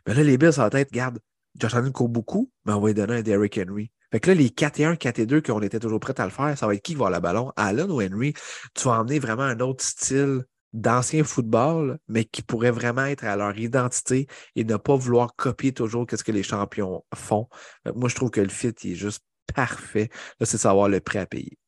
[0.06, 1.18] Mais là, les Bills, ça va être, regarde,
[1.56, 3.90] Josh Allen court beaucoup, mais on va lui donner un Derrick Henry.
[4.12, 6.24] Fait que là, les 4 et 1, 4 et 2 qu'on était toujours prêts à
[6.26, 7.52] le faire, ça va être qui va avoir le ballon?
[7.56, 8.34] Allen ou Henry?
[8.74, 13.36] Tu vas emmener vraiment un autre style d'ancien football, mais qui pourraient vraiment être à
[13.36, 17.48] leur identité et ne pas vouloir copier toujours ce que les champions font.
[17.94, 19.24] Moi, je trouve que le fit est juste
[19.54, 20.08] parfait.
[20.40, 21.58] Là, c'est savoir le prêt à payer.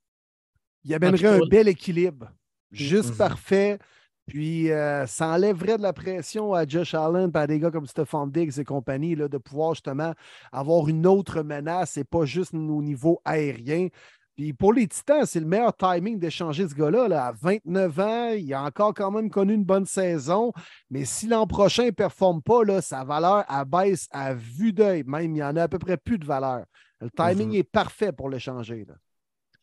[0.84, 2.30] Il y amènerait un bel équilibre.
[2.70, 3.16] Juste mm-hmm.
[3.16, 3.78] parfait.
[4.26, 8.28] Puis euh, ça enlèverait de la pression à Josh Allen, à des gars comme Stephon
[8.28, 10.14] Diggs et compagnie, là, de pouvoir justement
[10.52, 13.88] avoir une autre menace et pas juste au niveau aérien.
[14.40, 17.08] Puis pour les Titans, c'est le meilleur timing d'échanger ce gars-là.
[17.08, 17.26] Là.
[17.26, 20.50] À 29 ans, il a encore quand même connu une bonne saison.
[20.88, 25.04] Mais si l'an prochain ne performe pas, là, sa valeur abaisse à vue d'œil.
[25.06, 26.64] Même, il y en a à peu près plus de valeur.
[27.02, 27.56] Le timing mhm.
[27.56, 28.86] est parfait pour l'échanger.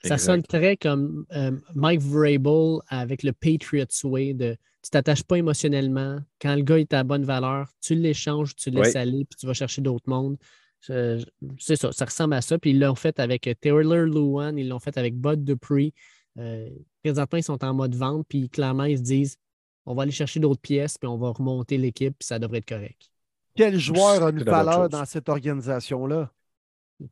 [0.04, 5.40] Ça sonne très comme euh, Mike Vrabel avec le Patriots Way de tu t'attaches pas
[5.40, 6.20] émotionnellement.
[6.40, 9.48] Quand le gars est à bonne valeur, tu l'échanges, tu le laisses aller, puis tu
[9.48, 10.38] vas chercher d'autres mondes.
[10.80, 12.58] C'est ça, ça ressemble à ça.
[12.58, 15.94] Puis ils l'ont fait avec Taylor Luan, ils l'ont fait avec Bud Dupree.
[16.38, 16.70] Euh,
[17.04, 19.38] présentement, ils sont en mode vente, puis clairement, ils se disent
[19.86, 22.68] on va aller chercher d'autres pièces, puis on va remonter l'équipe, puis ça devrait être
[22.68, 23.10] correct.
[23.56, 26.30] Quel joueur a une valeur dans cette organisation-là?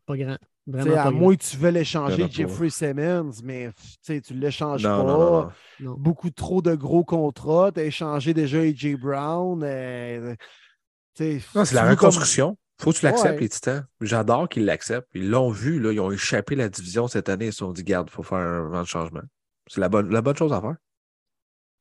[0.05, 0.37] Pas grand.
[0.67, 3.69] Vraiment à moins que tu veux l'échanger, Jeffrey Simmons, mais
[4.03, 5.53] tu ne l'échanges pas.
[5.79, 7.71] Beaucoup trop de gros contrats.
[7.71, 9.61] Tu as échangé déjà AJ Brown.
[9.63, 10.35] Euh,
[11.13, 12.57] c'est la reconstruction.
[12.81, 13.85] Faut que tu l'acceptes, les Titans.
[14.01, 15.07] J'adore qu'ils l'acceptent.
[15.13, 17.47] Ils l'ont vu, là, ils ont échappé la division cette année.
[17.47, 19.21] Ils se sont dit, garde, il faut faire un vent de changement.
[19.67, 20.75] C'est la bonne, la bonne chose à faire.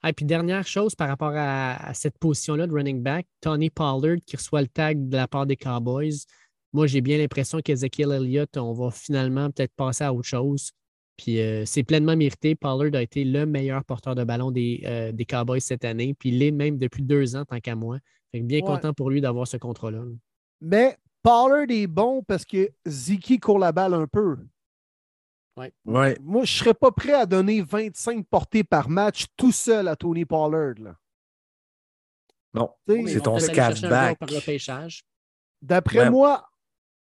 [0.06, 4.36] Et puis, dernière chose par rapport à, cette position-là de running back, Tony Pollard qui
[4.36, 6.12] reçoit le tag de la part des Cowboys.
[6.72, 10.72] Moi, j'ai bien l'impression qu'Ezekiel Elliott, on va finalement peut-être passer à autre chose.
[11.16, 12.54] Puis euh, c'est pleinement mérité.
[12.54, 16.14] Pollard a été le meilleur porteur de ballon des, euh, des Cowboys cette année.
[16.18, 17.98] Puis il l'est même depuis deux ans, tant qu'à moi.
[18.32, 18.64] Fait que bien Ouais.
[18.64, 20.02] content pour lui d'avoir ce contrat-là.
[20.60, 24.36] Mais Pollard est bon parce que Ziki court la balle un peu.
[25.56, 25.72] Ouais.
[26.20, 29.94] Moi, je ne serais pas prêt à donner 25 portées par match tout seul à
[29.96, 30.74] Tony Pollard.
[30.78, 30.96] là.
[32.52, 32.70] Non.
[32.88, 34.18] C'est ton scat-back.
[35.62, 36.10] D'après Ouais.
[36.10, 36.46] moi,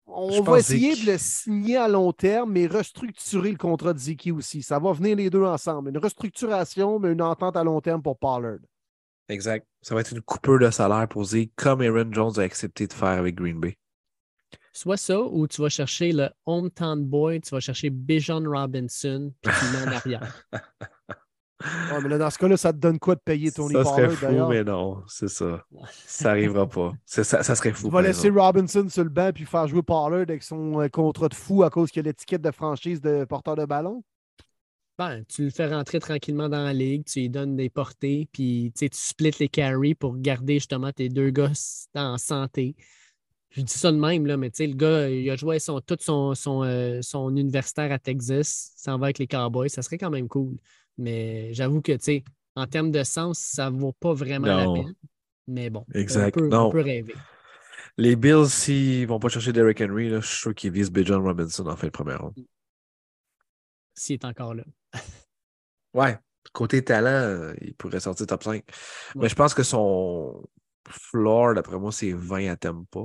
[0.06, 1.06] on va essayer Zeke.
[1.06, 4.62] de le signer à long terme, mais restructurer le contrat de Ziki aussi.
[4.62, 5.90] Ça va venir les deux ensemble.
[5.90, 8.58] Une restructuration, mais une entente à long terme pour Pollard.
[9.30, 9.66] Exact.
[9.80, 13.08] Ça va être une coupure de salaire posée comme Aaron Jones a accepté de faire
[13.08, 13.78] avec Green Bay.
[14.72, 19.52] Soit ça, ou tu vas chercher le hometown boy, tu vas chercher Bijan Robinson, puis
[19.58, 20.44] tu mets en arrière.
[21.62, 24.08] Ouais, mais là, dans ce cas-là, ça te donne quoi de payer Tony ça serait
[24.08, 25.62] Pollard fou, mais non, c'est ça.
[26.06, 26.92] Ça n'arrivera pas.
[27.04, 27.88] Ça, ça serait fou.
[27.88, 28.40] Tu vas laisser exemple.
[28.40, 31.68] Robinson sur le banc puis faire jouer Pollard avec son euh, contrat de fou à
[31.68, 34.02] cause qu'il a l'étiquette de franchise de porteur de ballon?
[35.00, 38.70] Ben, tu le fais rentrer tranquillement dans la ligue, tu lui donnes des portées, puis
[38.76, 41.52] tu splits les carries pour garder justement tes deux gars
[41.94, 42.76] en santé.
[43.48, 45.80] Je dis ça de même, là, mais tu sais, le gars, il a joué son,
[45.80, 49.96] tout son, son, euh, son universitaire à Texas, s'en va avec les Cowboys, ça serait
[49.96, 50.58] quand même cool.
[50.98, 52.24] Mais j'avoue que, tu sais,
[52.54, 54.74] en termes de sens, ça ne vaut pas vraiment Non.
[54.74, 54.94] la peine.
[55.46, 56.36] Mais bon, Exact.
[56.36, 56.66] On, peut, Non.
[56.66, 57.14] on peut rêver.
[57.96, 60.92] Les Bills, s'ils ne vont pas chercher Derrick Henry, là, je suis sûr qu'ils visent
[60.92, 62.34] Bijan Robinson en fin de première ronde.
[63.94, 64.64] S'il est encore là.
[65.94, 66.18] Ouais.
[66.52, 68.64] Côté talent, euh, il pourrait sortir top 5.
[69.14, 70.42] Mais je pense que son
[70.88, 73.00] floor, d'après moi, c'est 20 à Tempa.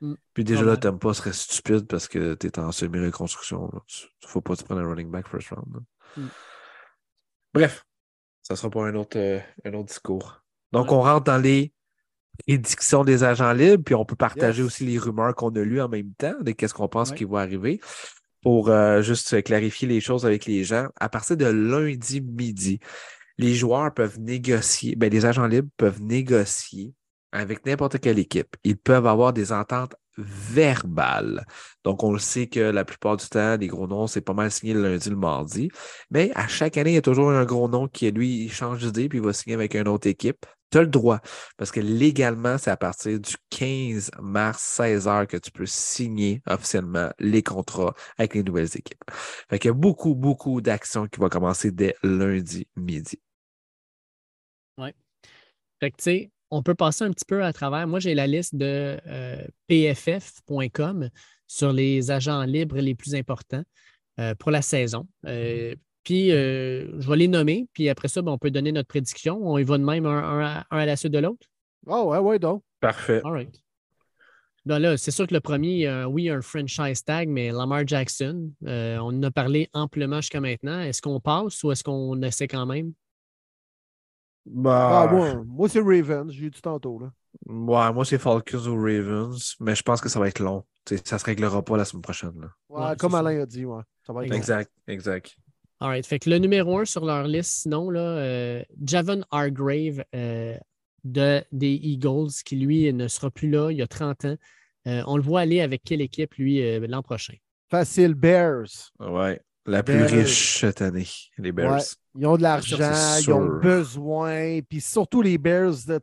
[0.00, 0.14] Mm.
[0.34, 0.76] Puis déjà, Pas là.
[0.76, 3.70] Tempa serait stupide parce que tu es en semi-reconstruction.
[3.72, 3.80] là.
[3.86, 5.82] Tu- faut pas te prendre un running back first round.
[6.16, 6.26] Mm.
[7.54, 7.84] Bref,
[8.42, 10.42] ça sera pas un autre, euh, un autre discours.
[10.72, 10.94] Donc, Ouais.
[10.96, 11.72] on rentre dans les
[12.46, 14.66] prédictions des agents libres, puis on peut partager Yes.
[14.66, 17.40] aussi les rumeurs qu'on a lues en même temps de qu'est-ce qu'on pense qui va
[17.40, 17.80] arriver.
[18.42, 22.78] Pour euh, juste clarifier les choses avec les gens, à partir de lundi midi,
[23.38, 26.94] les joueurs peuvent négocier, ben, les agents libres peuvent négocier
[27.32, 28.56] avec n'importe quelle équipe.
[28.64, 31.46] Ils peuvent avoir des ententes verbales.
[31.84, 34.50] Donc, on le sait que la plupart du temps, les gros noms, c'est pas mal
[34.50, 35.70] signé le lundi, le mardi.
[36.10, 38.80] Mais à chaque année, il y a toujours un gros nom qui, lui, il change
[38.84, 40.46] d'idée puis il va signer avec une autre équipe.
[40.70, 41.20] Tu as le droit.
[41.56, 46.42] Parce que légalement, c'est à partir du 15 mars, 16 heures, que tu peux signer
[46.46, 49.04] officiellement les contrats avec les nouvelles équipes.
[49.48, 53.20] Fait qu'il y a beaucoup, beaucoup d'actions qui vont commencer dès lundi midi.
[55.80, 57.86] Fait que, tu sais, on peut passer un petit peu à travers.
[57.86, 61.10] Moi, j'ai la liste de euh, pff.com
[61.46, 63.62] sur les agents libres les plus importants
[64.20, 65.06] euh, pour la saison.
[65.26, 68.88] Euh, puis, euh, je vais les nommer, puis après ça, ben, on peut donner notre
[68.88, 69.40] prédiction.
[69.42, 71.46] On y va de même un, un à, un à la suite de l'autre.
[71.88, 72.62] Ah ouais, ouais, donc.
[72.80, 73.20] Parfait.
[73.24, 73.62] All right.
[74.66, 78.50] Ben là, c'est sûr que le premier, euh, oui, un franchise tag, mais Lamar Jackson,
[78.66, 80.80] euh, on en a parlé amplement jusqu'à maintenant.
[80.80, 82.92] Est-ce qu'on passe ou est-ce qu'on essaie quand même?
[84.54, 86.98] Ah, moi, moi c'est Ravens, j'ai dit tantôt.
[86.98, 87.12] Là.
[87.46, 90.64] Ouais, moi, c'est Falcons ou Ravens, mais je pense que ça va être long.
[90.84, 92.32] Tu sais, ça ne se réglera pas la semaine prochaine.
[92.40, 92.48] là.
[92.68, 93.18] Ouais, Ouais, comme ça.
[93.18, 93.82] Alain a dit, ouais.
[94.06, 94.36] Ça va être long.
[94.36, 95.36] Exact, exact.
[95.80, 96.06] All right.
[96.06, 100.56] Fait que le numéro un sur leur liste, sinon, là, euh, Javon Hargrave euh,
[101.04, 104.36] de, des Eagles, qui lui ne sera plus là, il y a 30 ans.
[104.86, 107.34] Euh, on le voit aller avec quelle équipe, lui, euh, l'an prochain?
[107.68, 108.92] Facile, Bears.
[109.00, 109.40] Ouais.
[109.66, 110.10] La plus Bears.
[110.10, 111.74] riche cette année, les Bears.
[111.74, 111.82] Ouais.
[112.18, 114.60] Ils ont de l'argent, ils ont besoin.
[114.68, 115.98] Puis surtout les Bears, là,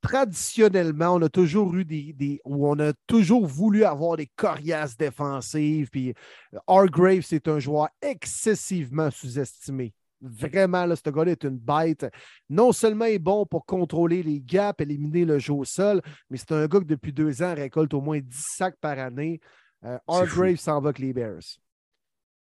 [0.00, 2.40] traditionnellement, on a toujours eu des, des.
[2.44, 5.90] où on a toujours voulu avoir des coriaces défensives.
[5.90, 6.14] Puis
[6.66, 9.92] Hargrave, c'est un joueur excessivement sous-estimé.
[10.20, 12.06] Vraiment, là, ce gars-là est une bête.
[12.48, 16.38] Non seulement il est bon pour contrôler les gaps, éliminer le jeu au sol, mais
[16.38, 19.40] c'est un gars qui, depuis deux ans, récolte au moins 10 sacs par année.
[19.84, 21.60] Euh, Hargrave s'en va avec les Bears.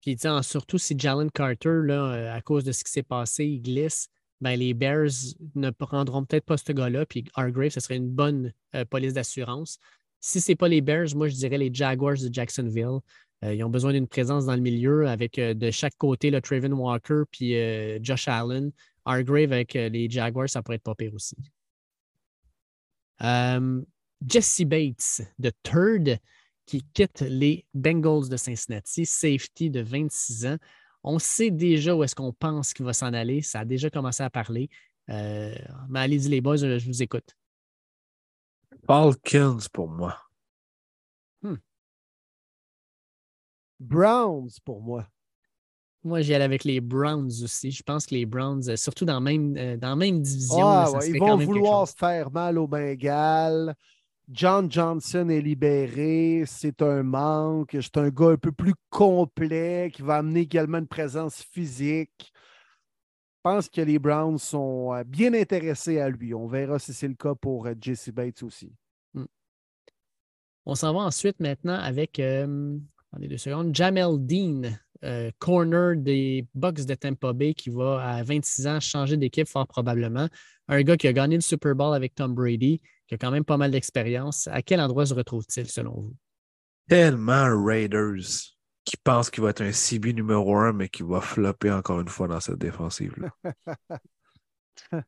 [0.02, 3.62] Puis, surtout si Jalen Carter, là, euh, à cause de ce qui s'est passé, il
[3.62, 4.08] glisse,
[4.42, 5.12] ben, les Bears
[5.54, 7.06] ne prendront peut-être pas ce gars-là.
[7.06, 9.78] Puis Hargrave, ce serait une bonne euh, police d'assurance.
[10.20, 13.00] Si ce n'est pas les Bears, moi, je dirais les Jaguars de Jacksonville.
[13.44, 16.74] Euh, ils ont besoin d'une présence dans le milieu avec de chaque côté le Traven
[16.74, 17.56] Walker puis
[18.04, 18.72] Josh Allen.
[19.06, 21.36] Hargrave avec les Jaguars, ça pourrait être pas pire aussi.
[24.28, 26.20] Jesse Bates de Third
[26.72, 30.58] qui quitte les Bengals de Cincinnati, safety de 26 ans.
[31.04, 33.42] On sait déjà où est-ce qu'on pense qu'il va s'en aller.
[33.42, 34.70] Ça a déjà commencé à parler.
[35.10, 35.54] Euh,
[35.90, 37.36] mais allez-y les boys, je vous écoute.
[38.88, 40.18] Falcons pour moi.
[43.82, 45.06] Browns pour moi.
[46.06, 47.72] Moi, j'y allais avec les Browns aussi.
[47.72, 50.66] Je pense que les Browns, euh, surtout dans la même, euh, dans la même division,
[50.66, 53.76] Ah, là, ça ouais, serait ils quand vont vouloir se faire mal au Bengales.
[54.30, 57.76] John Johnson est libéré, c'est un manque.
[57.82, 62.32] C'est un gars un peu plus complet qui va amener également une présence physique.
[63.44, 66.34] Je pense que les Browns sont euh, bien intéressés à lui.
[66.34, 68.72] On verra si c'est le cas pour euh, Jesse Bates aussi.
[70.66, 72.78] On s'en va ensuite maintenant avec euh,
[73.12, 74.62] attendez deux secondes, Jamel Dean,
[75.04, 79.68] euh, corner des Bucks de Tampa Bay, qui va à 26 ans changer d'équipe fort
[79.68, 80.28] probablement.
[80.68, 83.44] Un gars qui a gagné le Super Bowl avec Tom Brady, qui a quand même
[83.44, 84.48] pas mal d'expérience.
[84.48, 86.16] À quel endroit se retrouve-t-il selon vous?
[86.88, 91.72] Tellement Raiders qui pense qu'il va être un CB numéro un, mais qui va flopper
[91.72, 93.30] encore une fois dans cette défensive-là.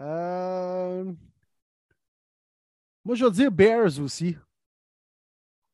[0.00, 1.12] Euh,
[3.04, 4.36] Moi, je veux dire Bears aussi.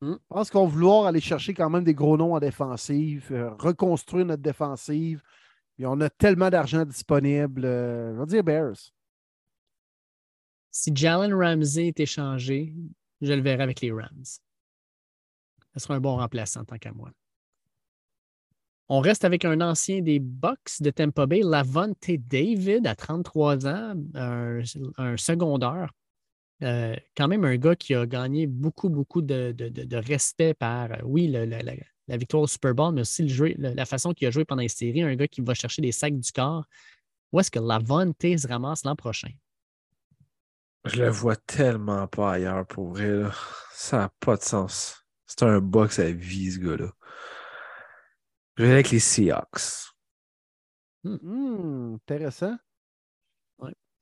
[0.01, 0.13] Hmm.
[0.13, 3.51] Je pense qu'on va vouloir aller chercher quand même des gros noms en défensive, euh,
[3.55, 5.21] reconstruire notre défensive.
[5.77, 7.65] Et on a tellement d'argent disponible.
[7.65, 8.91] Euh, je dire Bears.
[10.71, 12.73] Si Jalen Ramsey est échangé,
[13.21, 14.25] je le verrai avec les Rams.
[15.73, 17.11] Ce sera un bon remplaçant tant qu'à moi.
[18.87, 23.95] On reste avec un ancien des Bucks de Tampa Bay, Lavonte David, à 33 ans,
[24.13, 24.59] un,
[24.97, 25.91] un secondaire.
[26.63, 30.53] Euh, quand même un gars qui a gagné beaucoup, beaucoup de, de- de- de respect
[30.53, 31.73] par, euh, oui, le- le- la,
[32.07, 34.45] la victoire au Super Bowl, mais aussi le jeu- le- la façon qu'il a joué
[34.45, 35.03] pendant les séries.
[35.03, 36.65] Un gars qui va chercher des sacs du corps.
[37.31, 39.31] Où est-ce que Lavonte se ramasse l'an prochain?
[40.85, 43.07] Je le vois tellement pas ailleurs pour vrai.
[43.07, 43.31] là.
[43.73, 45.03] Ça n'a pas de sens.
[45.25, 46.91] C'est un box à vie, ce gars-là.
[48.57, 49.91] Je vais avec les Seahawks.
[51.03, 52.57] Hmm, intéressant.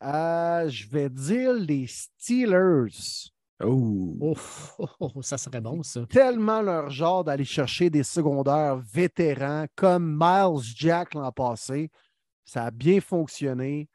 [0.04, 3.32] Euh, je vais dire les Steelers.
[3.64, 4.18] Oh.
[4.20, 6.06] Ouf, oh, oh, ça serait bon, ça.
[6.08, 11.90] Tellement leur genre d'aller chercher des secondaires vétérans comme Miles Jack l'an passé.
[12.44, 13.88] Ça a bien fonctionné.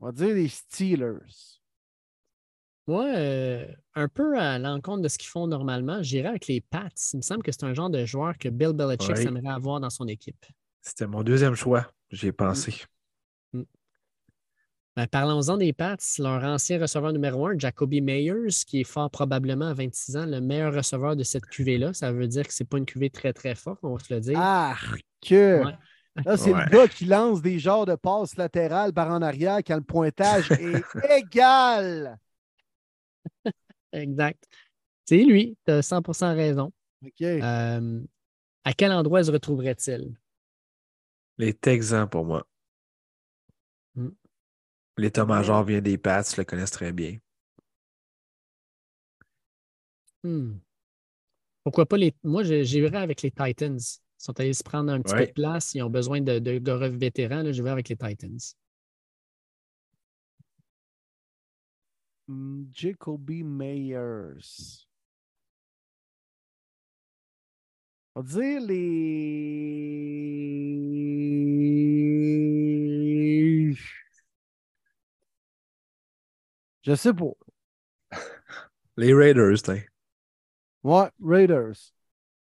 [0.00, 1.60] On va dire les Steelers.
[2.88, 6.88] Moi, euh, un peu à l'encontre de ce qu'ils font normalement, j'irais avec les Pats.
[7.12, 9.26] Il me semble que c'est un genre de joueur que Bill Belichick Oui.
[9.26, 10.46] aimerait avoir dans son équipe.
[10.80, 11.86] C'était mon deuxième choix.
[12.10, 12.74] J'y ai pensé.
[14.98, 15.96] Ben, Parlons-en des Pats.
[16.18, 20.40] Leur ancien receveur numéro un, Jacoby Meyers, qui est fort probablement à 26 ans le
[20.40, 21.94] meilleur receveur de cette cuvée-là.
[21.94, 24.12] Ça veut dire que ce n'est pas une cuvée très, très forte, on va se
[24.12, 24.34] le dire.
[24.36, 24.74] Ah,
[25.24, 25.64] que.
[25.64, 25.72] Ouais.
[26.24, 26.64] Là, c'est Ouais.
[26.64, 30.50] le gars qui lance des genres de passes latérales par en arrière quand le pointage
[30.50, 30.82] est
[31.16, 32.18] égal.
[33.92, 34.42] Exact.
[35.04, 36.72] C'est lui, tu as 100% raison.
[37.06, 37.22] OK.
[37.22, 38.00] Euh,
[38.64, 40.18] à quel endroit se retrouverait-il?
[41.38, 42.44] Les Texans pour moi.
[44.98, 47.16] L'état-major vient des Pats, le connaissent très bien.
[50.24, 50.58] Hmm.
[51.62, 52.14] Pourquoi pas les.
[52.24, 53.78] Moi, je- j'irais avec les Titans.
[53.78, 55.20] Ils sont allés se prendre un petit Ouais.
[55.20, 55.74] peu de place.
[55.74, 57.42] Ils ont besoin de, de gars vétérans.
[57.42, 58.38] Là, je vais avec les Titans.
[62.28, 64.86] Hmm, Jacoby Meyers.
[68.14, 68.78] On va dire les.
[76.82, 77.32] Je sais pas.
[78.96, 79.80] Les Raiders, t'in.
[80.82, 81.76] Ouais, Raiders.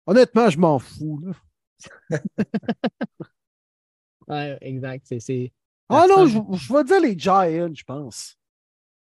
[0.07, 1.21] Honnêtement, je m'en fous.
[1.25, 1.33] là.
[4.29, 5.05] Ouais, exact.
[5.07, 5.53] C'est, c'est-
[5.89, 8.37] Ah non, je, je vais dire les Giants, je pense.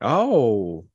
[0.04, 0.86] Oh!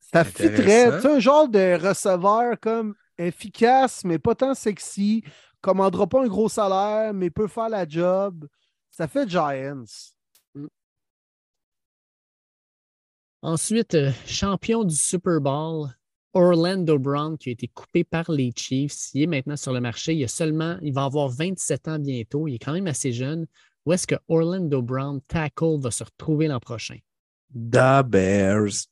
[0.00, 1.00] Ça fitterait.
[1.00, 5.24] C'est un genre de receveur comme efficace, mais pas tant sexy.
[5.60, 8.46] Commandera pas un gros salaire, mais peut faire la job.
[8.90, 9.84] Ça fait Giants.
[13.42, 15.88] Ensuite, euh, champion du Super Bowl,
[16.34, 19.10] Orlando Brown, qui a été coupé par les Chiefs.
[19.14, 20.14] Il est maintenant sur le marché.
[20.14, 22.48] Il, a seulement, il va avoir 27 ans bientôt.
[22.48, 23.46] Il est quand même assez jeune.
[23.86, 26.98] Où est-ce que Orlando Brown, tackle, va se retrouver l'an prochain?
[27.54, 28.88] The Bears.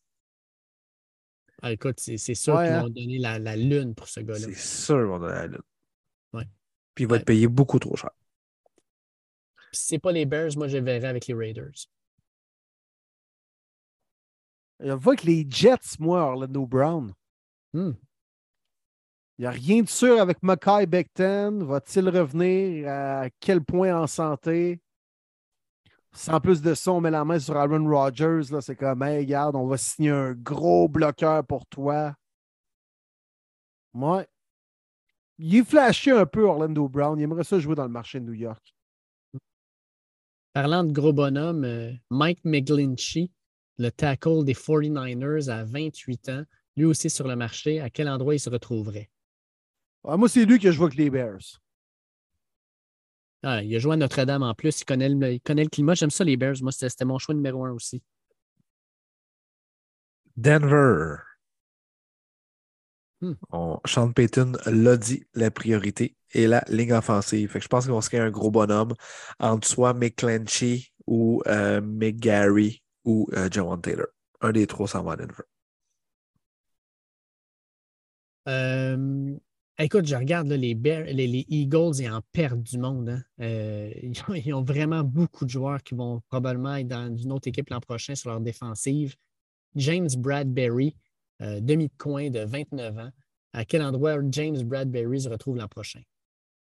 [1.63, 2.83] Ah, écoute, c'est, sûr Ouais, qu'ils hein?
[2.83, 4.39] vont donner la, la lune pour ce gars-là.
[4.41, 5.61] C'est sûr qu'on a la lutte.
[6.33, 6.45] Ouais.
[6.95, 7.21] Puis il va Ouais.
[7.21, 8.11] te payer beaucoup trop cher.
[9.57, 11.89] Puis si c'est pas les Bears, moi, je verrai avec les Raiders.
[14.81, 17.13] Je vois que les Jets, moi, Orlando Brown.
[17.73, 17.93] Hmm.
[19.39, 21.65] Il n'y a rien de sûr avec Mackay Becton.
[21.65, 22.89] Va-t-il revenir?
[22.89, 24.81] À quel point en santé?
[26.13, 28.61] Sans plus de ça, on met la main sur Aaron Rodgers.
[28.63, 32.15] C'est comme, hey, regarde, on va signer un gros bloqueur pour toi.
[33.93, 34.27] Ouais.
[35.39, 37.19] Il est flashé un peu, Orlando Brown.
[37.19, 38.75] Il aimerait ça jouer dans le marché de New York.
[40.55, 43.31] Parlant de gros bonhomme, euh, Mike McGlinchey,
[43.79, 46.45] le tackle des 49ers à 28 ans,
[46.77, 49.11] lui aussi sur le marché, à quel endroit il se retrouverait?
[50.05, 51.61] Ah, moi, c'est lui que je vois que les Bears.
[53.43, 55.95] Ah, il a joué à Notre-Dame en plus, il connaît le, il connaît le climat.
[55.95, 56.57] J'aime ça, les Bears.
[56.63, 58.03] Moi, c'était mon choix numéro un aussi.
[60.37, 61.17] Denver.
[63.51, 67.51] On, Sean Payton l'a dit, la priorité est la ligne offensive.
[67.51, 68.95] Fait que je pense qu'on serait un gros bonhomme
[69.41, 74.09] entre soit McClenchy ou euh, McGarry ou euh, Jawan Taylor.
[74.43, 75.45] Un des trois s'en va à Denver.
[78.49, 79.35] Euh,
[79.79, 83.09] écoute, je regarde là, les, Bears- les, les Eagles, ils en perdent du monde.
[83.09, 83.23] hein.
[83.41, 87.33] Euh, ils, ont, ils ont vraiment beaucoup de joueurs qui vont probablement être dans une
[87.33, 89.17] autre équipe l'an prochain sur leur défensive.
[89.75, 90.97] James Bradbury,
[91.43, 93.11] euh, demi de coin de 29 ans.
[93.53, 96.01] À quel endroit James Bradbury se retrouve l'an prochain?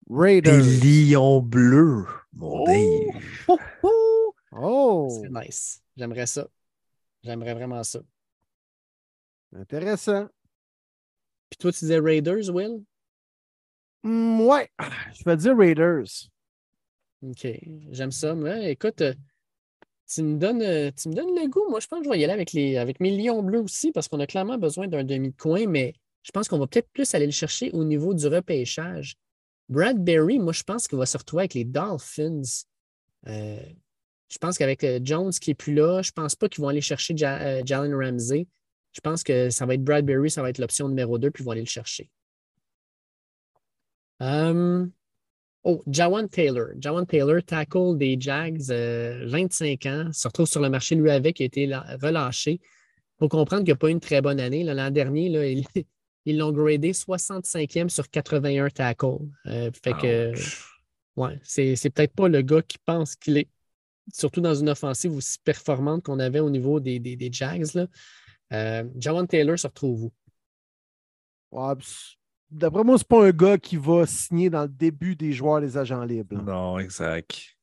[0.09, 0.65] Des Raiders.
[0.83, 3.23] lions bleus, mon Dave.
[3.49, 4.12] Oh, oh!
[4.53, 5.83] Oh, C'est nice.
[5.97, 6.47] J'aimerais ça.
[7.23, 8.01] J'aimerais vraiment ça.
[9.55, 10.27] intéressant.
[11.51, 12.83] Puis toi, tu disais Raiders, Will?
[14.03, 14.69] Hmm, ouais,
[15.15, 16.29] je vais dire Raiders.
[17.23, 17.47] OK,
[17.91, 18.35] j'aime ça.
[18.69, 19.15] Écoute, euh,
[20.13, 21.69] tu me donnes, euh, tu me donnes le goût.
[21.71, 23.93] Moi, je pense que je vais y aller avec, les, avec mes lions bleus aussi
[23.93, 26.91] parce qu'on a clairement besoin d'un demi de coin, mais je pense qu'on va peut-être
[26.93, 29.17] plus aller le chercher au niveau du repêchage.
[29.69, 32.43] Bradbury, moi, je pense qu'il va se retrouver avec les Dolphins.
[33.29, 33.63] Euh,
[34.33, 36.69] je pense qu'avec euh, Jones qui n'est plus là, je ne pense pas qu'ils vont
[36.69, 38.47] aller chercher Ja- euh, Jalen Ramsey.
[38.93, 41.47] Je pense que ça va être Bradbury, ça va être l'option numéro 2, puis ils
[41.47, 42.09] vont aller le chercher.
[44.23, 44.87] Euh,
[45.65, 46.71] Oh, Jawan Taylor.
[46.81, 51.39] Jawan Taylor, tackle des Jags, euh, 25 ans, se retrouve sur le marché lui avec,
[51.39, 51.67] il a été
[52.03, 52.55] relâché.
[52.55, 52.61] Il
[53.21, 54.65] faut comprendre qu'il n'a pas eu une très bonne année.
[54.65, 55.65] L'an dernier, là, il-
[56.25, 59.19] ils l'ont gradé 65e sur 81 tackles.
[59.47, 60.65] Euh, fait que, Ouch.
[61.15, 63.49] ouais, c'est peut-être pas le gars qui pense qu'il est,
[64.13, 67.75] surtout dans une offensive aussi performante qu'on avait au niveau des, des, des Jags.
[67.75, 67.87] Là.
[68.53, 70.13] Euh, Jawan Taylor se retrouve où?
[71.53, 71.75] Ouais,
[72.51, 75.79] D'après moi, c'est pas un gars qui va signer dans le début des joueurs des
[75.79, 76.37] agents libres.
[76.37, 76.43] là.
[76.43, 77.57] Non, exact.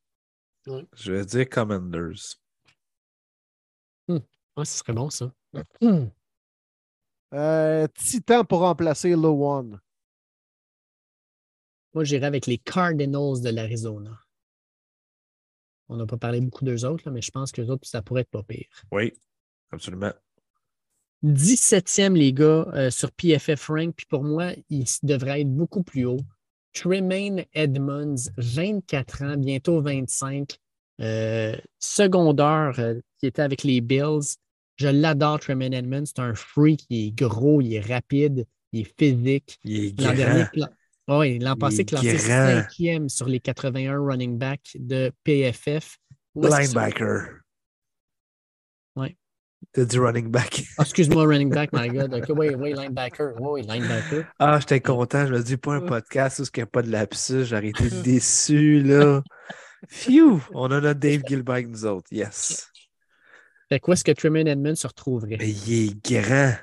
[0.65, 0.85] Ouais.
[0.95, 2.37] Je vais dire Commanders.
[4.07, 5.31] Ouais, ce serait bon, ça.
[7.31, 9.79] Euh, Titan pour remplacer Lowan.
[11.93, 14.19] Moi, j'irais avec les Cardinals de l'Arizona.
[15.89, 18.21] On n'a pas parlé beaucoup d'eux autres, là, mais je pense que autres, ça pourrait
[18.21, 18.67] être pas pire.
[18.91, 19.13] Oui,
[19.71, 20.13] absolument.
[21.23, 26.05] 17e, les gars, euh, sur PFF Rank, puis pour moi, il devrait être beaucoup plus
[26.05, 26.21] haut.
[26.73, 30.57] Tremaine Edmonds, 24 ans, bientôt 25.
[31.01, 34.35] euh, secondaire euh, qui était avec les Bills.
[34.75, 36.05] Je l'adore, Tremaine Edmonds.
[36.05, 39.59] C'est un freak, il est gros, il est rapide, il est physique.
[39.63, 40.13] Il est grand.
[40.13, 40.45] dernier,
[41.17, 45.97] oui, l'an passé, classé cinquième sur les 81 running backs de PFF.
[46.35, 47.41] Linebacker.
[48.95, 49.17] Ouais.
[49.73, 50.63] T'as dit running back.
[50.77, 52.13] Ah, excuse-moi, running back, my God.
[52.29, 53.33] Oui, oui, linebacker.
[53.39, 54.25] Oui, oui, linebacker.
[54.37, 55.25] Ah, j'étais content.
[55.25, 57.45] Je me dis pas un podcast où il n'y a pas de lapsus.
[57.45, 59.21] J'aurais été déçu, là.
[59.87, 60.41] Phew!
[60.53, 62.07] On a notre Dave Gilbert nous autres.
[62.11, 62.69] Yes.
[63.69, 65.37] Fait quoi est-ce que Tremaine Edmonds se retrouverait?
[65.39, 66.53] Mais il est grand.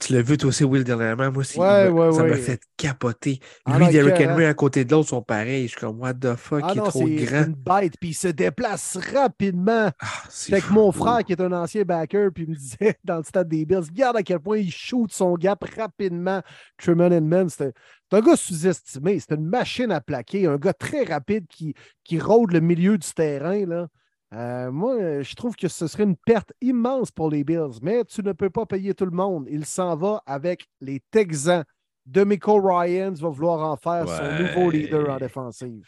[0.00, 1.30] Tu l'as vu toi aussi, Will, dernièrement.
[1.30, 3.40] Moi aussi, Ouais, ouais, ça m'a fait capoter.
[3.64, 4.14] Ah Lui Derrick.
[4.20, 5.64] Henry à côté de l'autre sont pareils.
[5.64, 7.44] Je suis comme, what the fuck, Ah il est trop c'est grand.
[7.44, 9.90] une bête, puis il se déplace rapidement.
[10.00, 13.18] Ah, Fait que mon frère, qui est un ancien backer, puis il me disait dans
[13.18, 16.42] le stade des Bills, regarde à quel point il shoot son gap rapidement.
[16.78, 17.72] Truman c'est
[18.10, 19.18] c'est un gars sous-estimé.
[19.20, 21.74] C'est une machine à plaquer, un gars très rapide qui,
[22.04, 23.64] qui rôde le milieu du terrain.
[23.64, 23.88] Là.
[24.32, 28.04] Euh, moi, euh, je trouve que ce serait une perte immense pour les Bills, mais
[28.04, 29.46] tu ne peux pas payer tout le monde.
[29.50, 31.64] Il s'en va avec les Texans.
[32.06, 35.86] Demico Ryans va vouloir en faire son nouveau leader en défensive.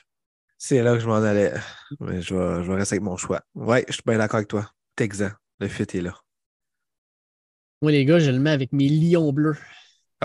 [0.59, 1.53] C'est là que je m'en allais.
[2.01, 3.41] Mais je vais, je vais rester avec mon choix.
[3.55, 4.71] Ouais, je suis bien d'accord avec toi.
[4.95, 6.15] Texan, le fit est là.
[7.83, 9.57] Moi, les gars, je le mets avec mes lions bleus.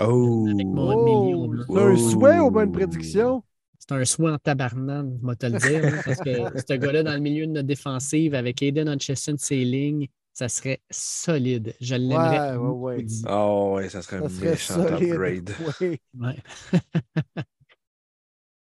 [0.00, 0.46] Oh!
[0.48, 1.64] Avec mon million Oh, bleu.
[1.68, 1.96] c'est un Oh.
[1.96, 3.42] souhait ou une prédiction?
[3.80, 6.02] C'est un souhait en tabarnane, je vais te le dire.
[6.04, 6.30] parce que
[6.68, 10.80] ce gars-là, dans le milieu de notre défensive, avec Aiden Hutchison, ses lignes, ça serait
[10.90, 11.74] solide.
[11.80, 12.56] Je l'aimerais.
[12.56, 13.06] Ouais, ouais.
[13.28, 15.50] Oh, ouais, ça serait un Ça serait méchant solide.
[15.50, 15.50] upgrade.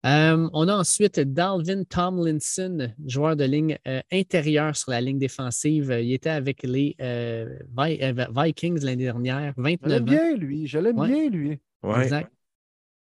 [0.07, 5.95] Euh, on a ensuite Dalvin Tomlinson, joueur de ligne euh, intérieure sur la ligne défensive.
[6.03, 10.07] Il était avec les euh, Vi- euh, Vikings l'année dernière, Je 29 l'aime ans.
[10.07, 10.67] bien, lui.
[10.67, 11.07] Je l'aime Ouais.
[11.09, 11.61] bien, lui.
[11.83, 12.05] Ouais.
[12.05, 12.33] Exact.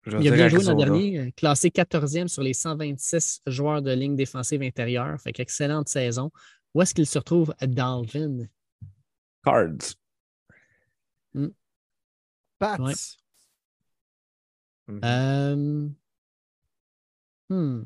[0.07, 4.15] Il a bien joué l'an dernier, euh, classé 14e sur les 126 joueurs de ligne
[4.15, 5.21] défensive intérieure.
[5.21, 6.31] Fait qu'excellente saison.
[6.75, 8.47] Où est-ce qu'il se retrouve, Dalvin?
[9.45, 9.97] Cards.
[12.59, 12.79] Pats.
[12.79, 12.95] Ouais.
[14.89, 15.01] Mhm.
[15.05, 15.89] Euh,
[17.51, 17.85] hmm.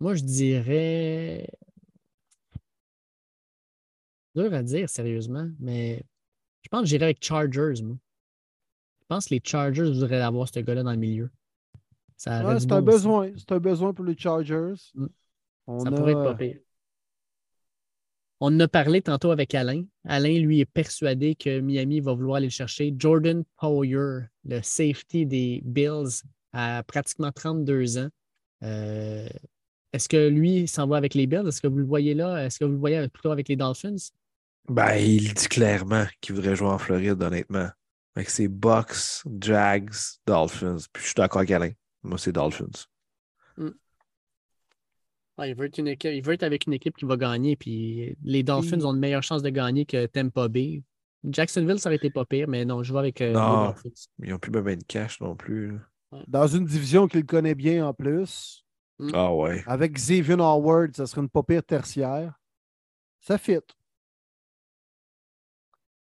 [0.00, 1.48] Moi, je dirais.
[4.34, 6.02] Dur à dire, sérieusement, mais
[6.62, 7.96] je pense que j'irais avec Chargers, moi.
[9.04, 11.30] Je pense que les Chargers voudraient avoir ce gars-là dans le milieu.
[12.26, 13.30] Ouais, c'est un besoin.
[13.36, 14.74] C'est un besoin pour les Chargers.
[14.94, 15.06] Mm.
[15.66, 16.58] On Ça a, pourrait être pas pire.
[18.40, 19.84] On en a parlé tantôt avec Alain.
[20.04, 22.94] Alain, lui, est persuadé que Miami va vouloir aller le chercher.
[22.98, 26.22] Jordan Power, le safety des Bills,
[26.52, 28.08] à pratiquement 32 ans.
[28.62, 29.28] Euh,
[29.92, 31.46] Est-ce que lui s'en va avec les Bills?
[31.46, 32.44] Est-ce que vous le voyez là?
[32.44, 34.10] Est-ce que vous le voyez plutôt avec les Dolphins?
[34.68, 37.68] Ben, il dit clairement qu'il voudrait jouer en Floride, honnêtement.
[38.16, 39.92] Avec ses Bucks, Jags,
[40.26, 40.76] Dolphins.
[40.92, 41.72] Puis je suis d'accord avec Alain.
[42.02, 42.86] Moi, c'est Dolphins.
[45.36, 47.56] Ah, il, veut être une équipe- il veut être avec une équipe qui va gagner.
[47.56, 50.82] Puis les Dolphins ont une meilleure chance de gagner que Tampa Bay.
[51.24, 53.60] Jacksonville, ça aurait été pas pire, mais non, je vais avec euh, Non.
[53.60, 53.90] les Dolphins.
[54.22, 55.76] Ils n'ont plus besoin de cash non plus.
[56.28, 58.64] Dans une division qu'il connaît bien en plus.
[59.12, 59.64] Ah ouais.
[59.66, 62.38] Avec Xavier Howard, ça serait une pas pire tertiaire.
[63.20, 63.58] Ça fit.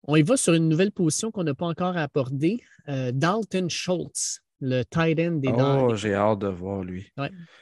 [0.05, 2.61] On y va sur une nouvelle position qu'on n'a pas encore abordée.
[2.89, 7.11] Euh, Dalton Schultz, le tight end des, Oh, j'ai hâte de voir lui.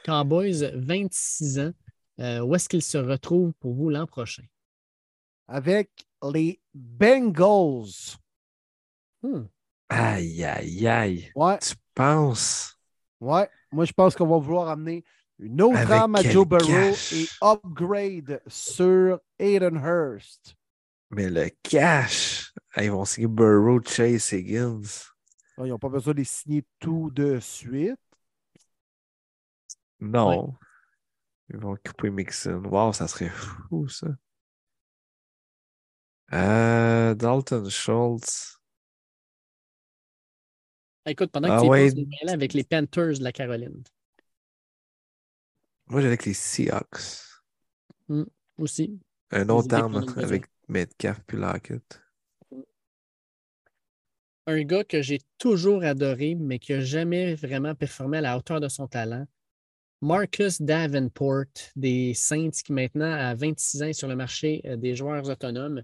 [0.03, 1.71] Cowboys, 26 ans.
[2.19, 4.43] Euh, où est-ce qu'il se retrouve pour vous l'an prochain?
[5.47, 5.89] Avec
[6.33, 8.17] les Bengals.
[9.23, 9.43] Hmm.
[9.89, 11.31] Aïe, aïe, aïe.
[11.35, 12.75] Ouais, Tu penses?
[13.19, 13.47] ouais.
[13.71, 15.03] Moi, je pense qu'on va vouloir amener
[15.39, 17.13] une autre Avec arme à Joe Burrow cash?
[17.13, 20.55] et upgrade sur Aiden Hurst.
[21.11, 24.81] Mais le cash, Ah, ils vont signer Burrow, Chase, Higgins.
[25.59, 27.95] Ils n'ont pas besoin de les signer tout de suite?
[30.01, 30.57] Non.
[31.51, 32.63] Ils vont couper Mixon.
[32.65, 34.07] Wow, ça serait fou, ça.
[36.33, 38.57] Euh, Dalton Schultz.
[41.05, 41.91] Écoute, pendant que Ah tu ouais.
[42.21, 43.83] aller avec les Panthers de la Caroline
[45.87, 47.21] Moi, j'ai avec les Seahawks.
[48.57, 48.99] aussi.
[49.31, 52.01] Un autre arme avec Metcalf puis Lockett.
[54.47, 58.59] Un gars que j'ai toujours adoré, mais qui n'a jamais vraiment performé à la hauteur
[58.59, 59.25] de son talent.
[60.01, 61.45] Marcus Davenport
[61.75, 65.83] des Saints, qui maintenant a 26 ans est sur le marché euh, des joueurs autonomes.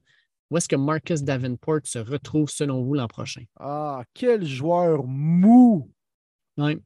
[0.49, 3.43] Où est-ce que Marcus Davenport se retrouve selon vous l'an prochain?
[3.59, 5.91] Ah, quel joueur mou!
[6.57, 6.79] Ouais.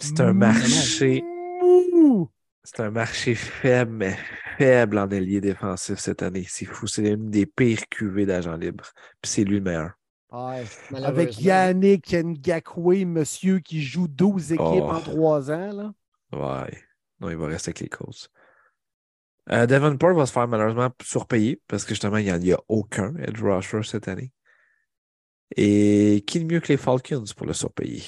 [0.00, 1.22] C'est un marché.
[1.62, 2.28] Mou!
[2.64, 4.16] C'est un marché faible, mais
[4.56, 6.46] faible en ailier défensif cette année.
[6.48, 6.86] C'est fou.
[6.86, 8.90] C'est une des pires cuvées d'agents libres.
[9.20, 9.92] Puis c'est lui le meilleur.
[10.32, 10.64] Ouais.
[10.94, 11.40] Avec.
[11.40, 14.90] Yannick Ngakwe, monsieur qui joue 12 équipes Oh.
[14.90, 15.72] en 3 ans.
[15.72, 15.92] Là.
[16.32, 16.78] Ouais.
[17.20, 18.30] Non, il va rester avec les Colts.
[19.50, 23.42] Euh, Davenport va se faire malheureusement surpayer parce que justement, il n'y a, aucun edge
[23.42, 24.32] rusher cette année.
[25.54, 28.02] Et qui de mieux que les Falcons pour le surpayer?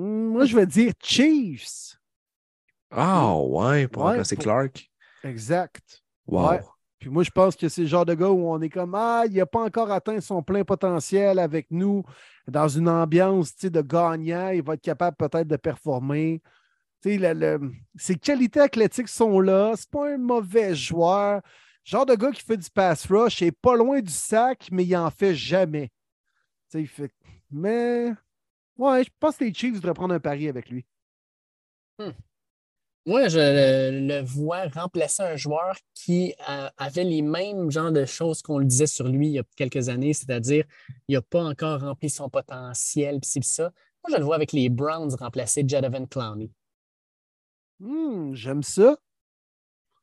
[0.00, 1.96] Moi, je vais dire Chiefs.
[2.90, 4.90] Ah ouais, pour Ouais, remplacer pour- Clark.
[5.24, 6.02] Exact.
[6.26, 6.48] Wow.
[6.50, 6.60] Ouais.
[6.98, 9.24] Puis moi, je pense que c'est le genre de gars où on est comme Ah,
[9.26, 12.02] il n'a pas encore atteint son plein potentiel avec nous
[12.46, 14.48] dans une ambiance de gagnant.
[14.50, 16.42] Il va être capable peut-être de performer.
[17.04, 19.72] Le- le- ses qualités athlétiques sont là.
[19.76, 21.40] C'est pas un mauvais joueur.
[21.84, 24.84] Genre de gars qui fait du pass rush, il est pas loin du sac, mais
[24.84, 25.90] il en fait jamais.
[26.74, 27.10] Il fait...
[27.50, 28.12] Mais
[28.80, 30.84] ouais, je pense que les Chiefs devraient prendre un pari avec lui.
[33.06, 38.04] Moi, je le, le vois remplacer un joueur qui euh, avait les mêmes genres de
[38.04, 40.64] choses qu'on le disait sur lui il y a quelques années, c'est-à-dire
[41.08, 43.72] il n'a pas encore rempli son potentiel, pis ci, pis ça.
[44.04, 46.50] Moi, je le vois avec les Browns remplacer Jadaven Clowney.
[47.80, 48.96] Hmm, J'aime ça.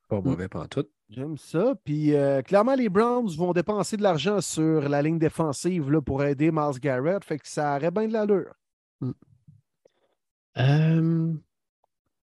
[0.07, 0.89] Pas mauvais pantoute.
[1.09, 1.75] J'aime ça.
[1.83, 6.23] Puis euh, clairement, les Browns vont dépenser de l'argent sur la ligne défensive là, pour
[6.23, 7.23] aider Miles Garrett.
[7.23, 8.53] Fait que ça aurait bien de l'allure.
[10.57, 11.33] Euh,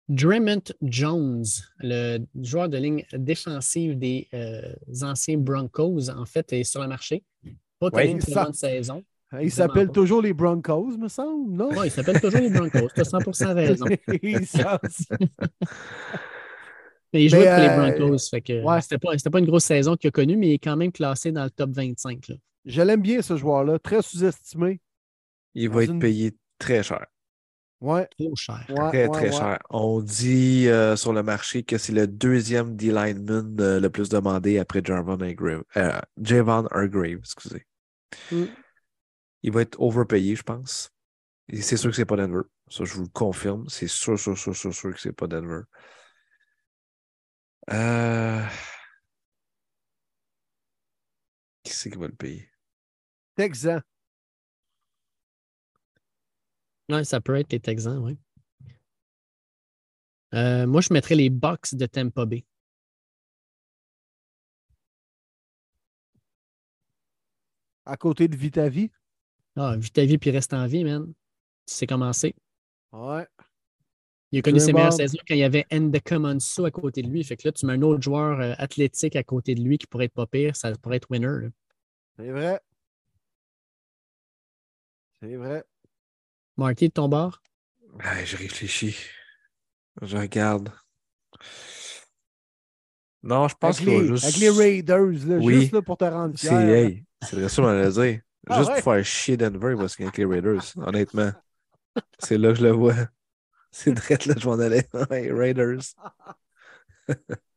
[0.08, 1.44] Dremont Jones,
[1.78, 7.22] le joueur de ligne défensive des euh, anciens Broncos, en fait, est sur le marché.
[7.78, 9.04] Pas connu Ouais, une très ça- bonne saison.
[9.40, 9.92] Ils s'appellent pas.
[9.92, 11.68] toujours les Broncos, me semble, non?
[11.68, 12.88] Ouais, il s'appelle toujours les Broncos.
[12.92, 13.86] Tu as 100% raison.
[13.86, 13.96] Sont-
[17.12, 18.18] Mais il jouait Mais, pour les euh, Broncos.
[18.28, 18.80] Fait que ouais.
[18.80, 18.98] c'était
[19.30, 21.50] pas, une grosse saison qu'il a connue, mais il est quand même classé dans le
[21.50, 22.26] top 25.
[22.26, 22.34] Là.
[22.64, 23.78] Je l'aime bien, ce joueur-là.
[23.78, 24.80] Très sous-estimé.
[25.54, 27.06] Il Dans va être payé très cher.
[27.80, 28.68] Ouais, Trop cher.
[28.68, 29.32] ouais, Très, ouais, très ouais.
[29.32, 29.58] cher.
[29.70, 34.58] On dit euh, sur le marché que c'est le deuxième D-lineman euh, le plus demandé
[34.58, 35.64] après Javon Hargrave.
[35.76, 37.66] Euh, Javon Hargrave, excusez.
[38.30, 38.56] Mm.
[39.42, 40.90] Il va être overpayé, je pense.
[41.48, 42.42] Et c'est sûr que c'est pas Denver.
[42.68, 43.66] Ça, je vous le confirme.
[43.68, 45.62] C'est sûr, sûr, sûr, sûr, sûr que c'est pas Denver.
[47.70, 48.46] Euh...
[51.62, 52.50] Qui c'est qui va le payer?
[53.36, 53.82] Texan.
[56.90, 58.18] Ouais, ça peut être les Texans, oui.
[60.34, 62.44] Euh, moi, je mettrais les Bucks de Tampa Bay.
[67.84, 68.90] À côté de Vitavi.
[69.56, 71.12] Ah, vis ta vie puis reste en vie, man.
[71.66, 72.34] Tu sais commencer.
[72.92, 73.26] Ouais.
[74.32, 77.08] Il a connu ses meilleures saisons quand il y avait Ndeka Monso à côté de
[77.08, 77.24] lui.
[77.24, 79.88] Fait que là, tu mets un autre joueur euh, athlétique à côté de lui qui
[79.88, 81.48] pourrait être pas pire, ça pourrait être winner.
[82.16, 82.60] C'est vrai.
[85.20, 85.64] C'est vrai.
[86.56, 87.42] Marty, de ton bord?
[87.94, 88.96] Ouais, je réfléchis.
[90.02, 90.72] Je regarde.
[93.22, 94.22] Non, je pense Avec qu'il va les, juste.
[94.22, 95.40] avec les Raiders, là, Oui.
[95.40, 96.78] juste là, pour te rendre C'est fier.
[96.84, 98.22] hey, c'est vrai ça, on allait dire.
[98.48, 98.82] Ah Juste ouais?
[98.82, 101.32] pour faire chier Denver, parce qu'il y a avec les Raiders, honnêtement.
[102.18, 102.94] C'est là que je le vois.
[103.72, 104.88] C'est direct là que je m'en allais.
[105.10, 105.94] Raiders.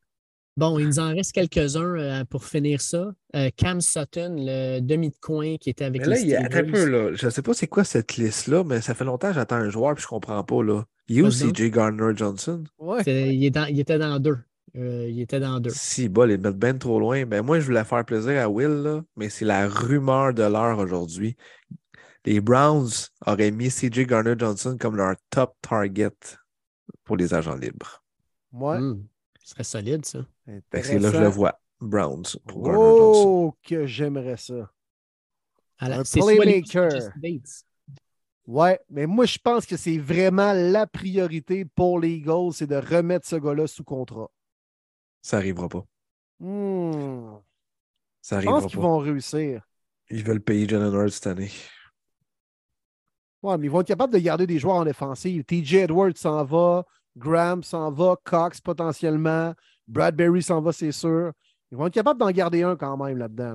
[0.56, 3.12] Bon, il nous en reste quelques-uns euh, pour finir ça.
[3.34, 6.36] Euh, Cam Sutton, le demi de coin qui était avec Mais là, les il y
[6.36, 7.12] a un peu, là.
[7.14, 9.94] Je sais pas c'est quoi cette liste-là, mais ça fait longtemps que j'attends un joueur
[9.94, 10.84] puis je comprends pas, là.
[11.08, 11.56] Il est où, Vas-y c'est donc.
[11.56, 11.70] J.
[11.70, 12.64] Gardner Johnson?
[12.78, 13.02] Ouais.
[13.06, 14.38] Il, est dans- il était dans deux.
[14.76, 15.70] Euh, il était dans deux.
[15.70, 17.26] Si, bol, ils mettent ben trop loin.
[17.26, 20.78] Ben, moi, je voulais faire plaisir à Will, là, mais c'est la rumeur de l'heure
[20.78, 21.36] aujourd'hui.
[22.24, 22.88] Les Browns
[23.26, 26.10] auraient mis CJ Garner Johnson comme leur top target
[27.04, 28.02] pour les agents libres.
[28.52, 28.78] Ouais.
[28.78, 29.04] Hmm,
[29.44, 30.26] Ce serait solide, ça.
[30.72, 31.60] C'est là que je le vois.
[31.80, 32.66] Browns pour.
[32.66, 34.72] Oh, que j'aimerais ça.
[35.78, 36.90] À la- Un playmaker.
[38.46, 42.76] Ouais, mais moi, je pense que c'est vraiment la priorité pour les Eagles, c'est de
[42.76, 44.30] remettre ce gars-là sous contrat.
[45.20, 45.84] Ça arrivera pas.
[46.40, 47.36] Hmm.
[48.22, 49.62] Ça Je arrivera pense qu'ils vont réussir.
[50.10, 51.50] Ils veulent payer Jalen Hurts cette année.
[53.42, 55.44] Ouais, mais ils vont être capables de garder des joueurs en défensive.
[55.44, 56.86] TJ Edwards s'en va,
[57.16, 59.54] Graham s'en va, Cox potentiellement,
[59.86, 61.32] Bradbury s'en va, c'est sûr.
[61.70, 63.54] Ils vont être capables d'en garder un quand même là-dedans.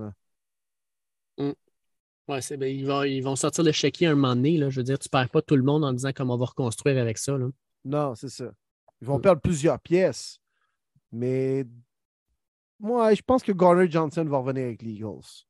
[1.37, 1.53] là.
[2.27, 4.57] Ouais, c'est, ben, ils, vont, ils vont sortir le chéquier un moment donné.
[4.57, 4.69] Là.
[4.69, 7.01] Je veux dire, tu perds pas tout le monde en disant comment on va reconstruire
[7.01, 7.35] avec ça.
[7.37, 7.47] Là.
[7.85, 8.51] Non, c'est ça.
[9.01, 9.21] Ils vont Mm.
[9.21, 10.39] perdre plusieurs pièces.
[11.11, 11.65] Mais
[12.79, 15.45] moi, je pense que Garner Johnson va revenir avec les Eagles.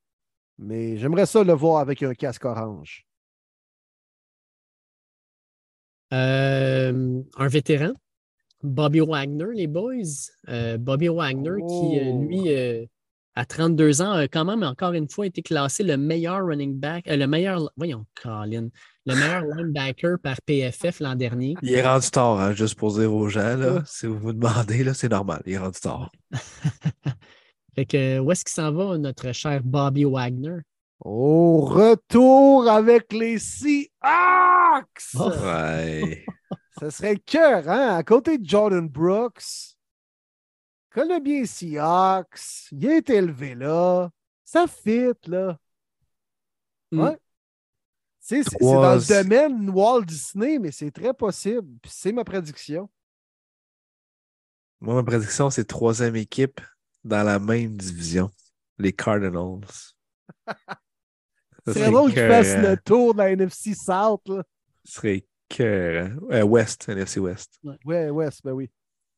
[0.57, 3.05] Mais j'aimerais ça le voir avec un casque orange.
[6.13, 7.91] Euh, un vétéran,
[8.63, 9.93] Bobby Wagner, les boys.
[10.49, 12.21] Euh, Bobby Wagner, qui, euh, Oh.
[12.27, 12.85] lui, euh,
[13.35, 17.05] à 32 ans, a quand même encore une fois été classé le meilleur running back,
[17.07, 18.69] le meilleur, voyons, Colin,
[19.05, 21.55] le meilleur linebacker par PFF l'an dernier.
[21.61, 24.83] Il est rendu tard, hein, juste pour dire aux gens, là, si vous vous demandez,
[24.83, 26.11] là, c'est normal, il est rendu tard.
[27.75, 30.57] Fait que, où est-ce qu'il s'en va, notre cher Bobby Wagner?
[31.01, 33.89] Au retour avec les Seahawks!
[35.17, 35.31] Oh.
[35.43, 36.25] Ouais.
[36.79, 37.95] Ce serait cœur, hein?
[37.95, 39.75] À côté de Jordan Brooks,
[40.89, 44.09] connaît bien Seahawks, il été élevé là,
[44.43, 45.57] ça fit, là.
[46.91, 46.99] Mm.
[47.01, 47.17] Ouais.
[48.19, 51.79] C'est dans le domaine Walt Disney, mais c'est très possible.
[51.85, 52.89] C'est ma prédiction.
[54.81, 56.61] Moi, ma prédiction, c'est troisième équipe
[57.03, 58.29] dans la même division,
[58.77, 59.61] les Cardinals.
[61.65, 62.69] C'est serait drôle qu'il fasse écœurant.
[62.69, 64.21] le tour de la NFC South.
[64.27, 64.43] Là.
[64.85, 65.25] Ce serait.
[65.61, 67.59] Euh, West, NFC West.
[67.85, 68.69] Ouais, ouais, c'est- ben oui.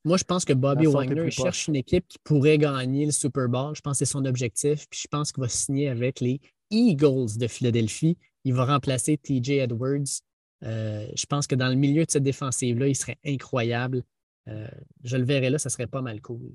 [0.05, 1.13] Moi, je pense que Bobby Wagner
[1.43, 3.75] cherche une équipe qui pourrait gagner le Super Bowl.
[3.75, 4.87] Je pense que c'est son objectif.
[4.89, 6.39] Puis je pense qu'il va signer avec les
[6.71, 8.17] Eagles de Philadelphie.
[8.45, 10.21] Il va remplacer TJ Edwards.
[10.63, 14.01] Euh, je pense que dans le milieu de cette défensive-là, il serait incroyable.
[14.47, 14.67] Euh,
[15.03, 16.51] je le verrais là, ça serait pas mal cool.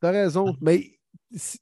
[0.00, 0.56] T'as raison.
[0.60, 0.98] Mais
[1.34, 1.58] si-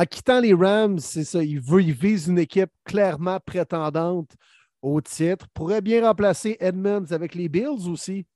[0.00, 1.42] en quittant les Rams, c'est ça.
[1.42, 4.30] Il veut, il vise une équipe clairement prétendante
[4.80, 5.46] au titre.
[5.54, 8.26] Pourrait bien remplacer Edmonds avec les Bills aussi.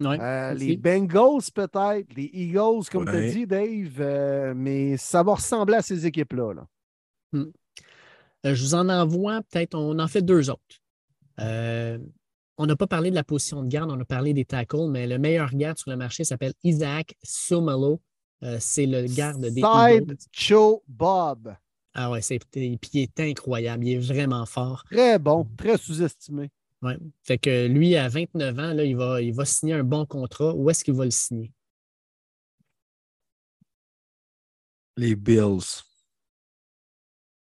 [0.00, 2.14] Ouais, Euh, les Bengals, peut-être.
[2.16, 3.96] Les Eagles, comme tu as dit, Dave.
[4.00, 6.54] Euh, mais ça va ressembler à ces équipes-là.
[6.54, 6.66] là.
[8.46, 10.80] Euh, je vous en envoie peut-être, on en fait deux autres.
[11.40, 11.98] Euh,
[12.56, 15.06] on n'a pas parlé de la position de garde, on a parlé des tackles, mais
[15.06, 18.00] le meilleur garde sur le marché s'appelle Isaac Somalo.
[18.42, 19.60] Euh, c'est le garde des.
[19.60, 21.54] Side Show Bob.
[21.92, 24.84] Ah ouais, c'est, puis il est incroyable, il est vraiment fort.
[24.90, 26.50] Très bon, très sous-estimé.
[26.82, 26.96] Ouais.
[27.24, 30.54] Fait que lui, à 29 ans, là, il, va, il va signer un bon contrat.
[30.54, 31.52] Où est-ce qu'il va le signer?
[34.96, 35.82] Les Bills.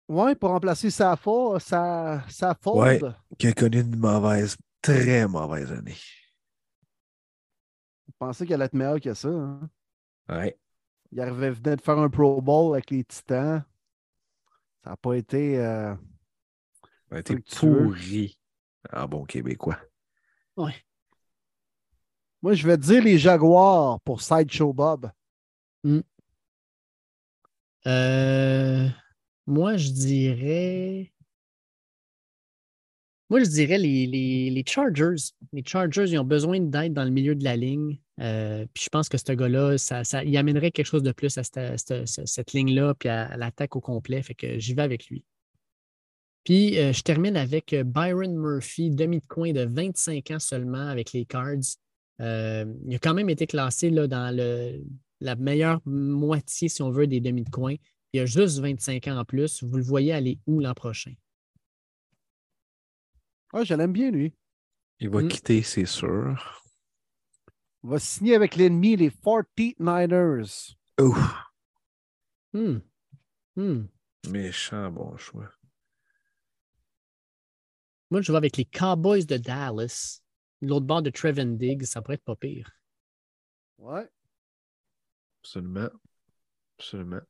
[0.09, 2.77] Ouais, pour remplacer sa fa- sa, sa Ford.
[2.77, 3.01] Ouais.
[3.39, 5.97] Qui a connu une mauvaise, très mauvaise année.
[8.07, 9.29] Je pensais qu'elle allait être meilleure que ça.
[9.29, 9.71] hein.
[10.29, 10.57] Ouais.
[11.15, 13.65] Il arrivait, venait de faire un Pro Bowl avec les Titans.
[14.83, 15.59] Ça n'a pas été.
[15.59, 15.94] euh,
[17.09, 17.34] Ça a été
[17.84, 18.39] pourri.
[18.93, 19.78] En bon québécois.
[22.43, 25.10] Moi, je vais dire les Jaguars pour Sideshow Bob.
[27.86, 28.89] Euh,
[29.47, 31.12] moi, je dirais.
[33.31, 35.33] Moi, je dirais les, les- les Chargers.
[35.52, 37.99] Les Chargers, ils ont besoin d'aide dans le milieu de la ligne.
[38.20, 41.36] Euh, puis je pense que ce gars-là, ça, ça- il amènerait quelque chose de plus
[41.39, 44.23] à cette, cette- cette ligne-là, puis à, à l'attaque au complet.
[44.23, 45.25] Fait que j'y vais avec lui.
[46.44, 50.89] Puis, euh, je termine avec euh, Byron Murphy, demi de coin de 25 ans seulement
[50.89, 51.78] avec les Cards.
[52.20, 54.81] Euh, il a quand même été classé là, dans le,
[55.20, 57.75] la meilleure moitié, si on veut, des demi de coin.
[58.12, 59.62] Il a juste 25 ans en plus.
[59.65, 61.15] Vous le voyez aller où l'an prochain?
[63.52, 64.33] Ouais, je l'aime bien, lui.
[65.01, 65.28] Il va Mm.
[65.28, 66.62] quitter, c'est sûr.
[67.85, 70.75] Va signer avec l'ennemi, les 49ers.
[71.01, 71.19] Ouf,
[72.53, 72.79] Hmm.
[73.57, 73.87] Hmm.
[74.29, 75.51] méchant bon choix.
[78.11, 80.21] Moi, je vais avec les Cowboys de Dallas.
[80.63, 82.71] L'autre bord de Trevin Diggs, ça pourrait être pas pire.
[83.79, 84.09] Ouais.
[85.43, 85.91] Absolument.
[86.79, 87.21] Absolument.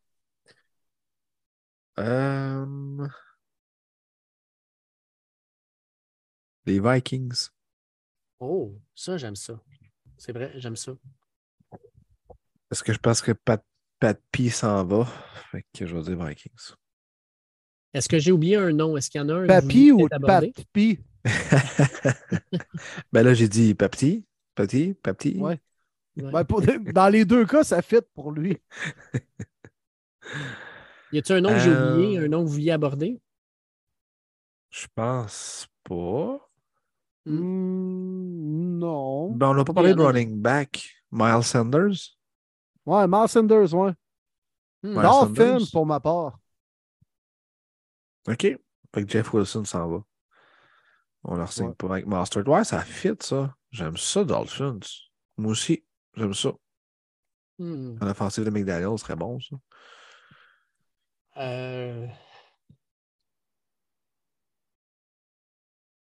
[1.99, 3.09] Euh,
[6.67, 7.49] Les Vikings.
[8.41, 9.61] Oh, ça, j'aime ça.
[10.25, 10.93] C'est vrai, j'aime ça.
[12.71, 13.63] Parce que je pense que Pat,
[14.01, 15.05] Pat P s'en va.
[15.53, 16.73] Fait que je vais dire Vikings.
[17.93, 18.97] Est-ce que j'ai oublié un nom?
[18.97, 19.47] Est-ce qu'il y en a un?
[19.47, 20.55] Papi ou aborder?
[20.55, 20.99] Papi?
[23.13, 24.25] ben là, j'ai dit Papti.
[24.55, 25.37] Papti, Papti.
[25.39, 25.61] Ouais.
[26.17, 26.33] Ouais.
[26.33, 28.57] Ben, pour- dans les deux cas, ça fit pour lui.
[31.13, 33.21] Y a-t-il un nom que j'ai Euh, oublié, un nom que vous vouliez aborder?
[34.71, 36.51] Je pense pas.
[37.27, 39.33] Hmm, non.
[39.33, 40.91] Ben, on n'a pas parlé de running back.
[41.11, 42.17] Miles Sanders.
[42.87, 43.93] Ouais, Miles Sanders, ouais.
[44.83, 45.03] Ouais.
[45.03, 45.71] Dolphins Sanders.
[45.73, 46.39] pour ma part.
[48.29, 48.41] OK.
[48.95, 50.03] Fait que Jeff Wilson s'en va.
[51.25, 51.75] On leur signe Ouais.
[51.75, 52.47] pas avec Mustard.
[52.47, 53.55] Ouais, ça fit, ça.
[53.71, 54.81] J'aime ça, Dolphins.
[55.39, 56.53] Moi aussi, j'aime ça.
[57.59, 57.97] Hmm.
[58.01, 59.57] En offensive de McDaniel, serait bon, ça.
[61.37, 62.07] Euh,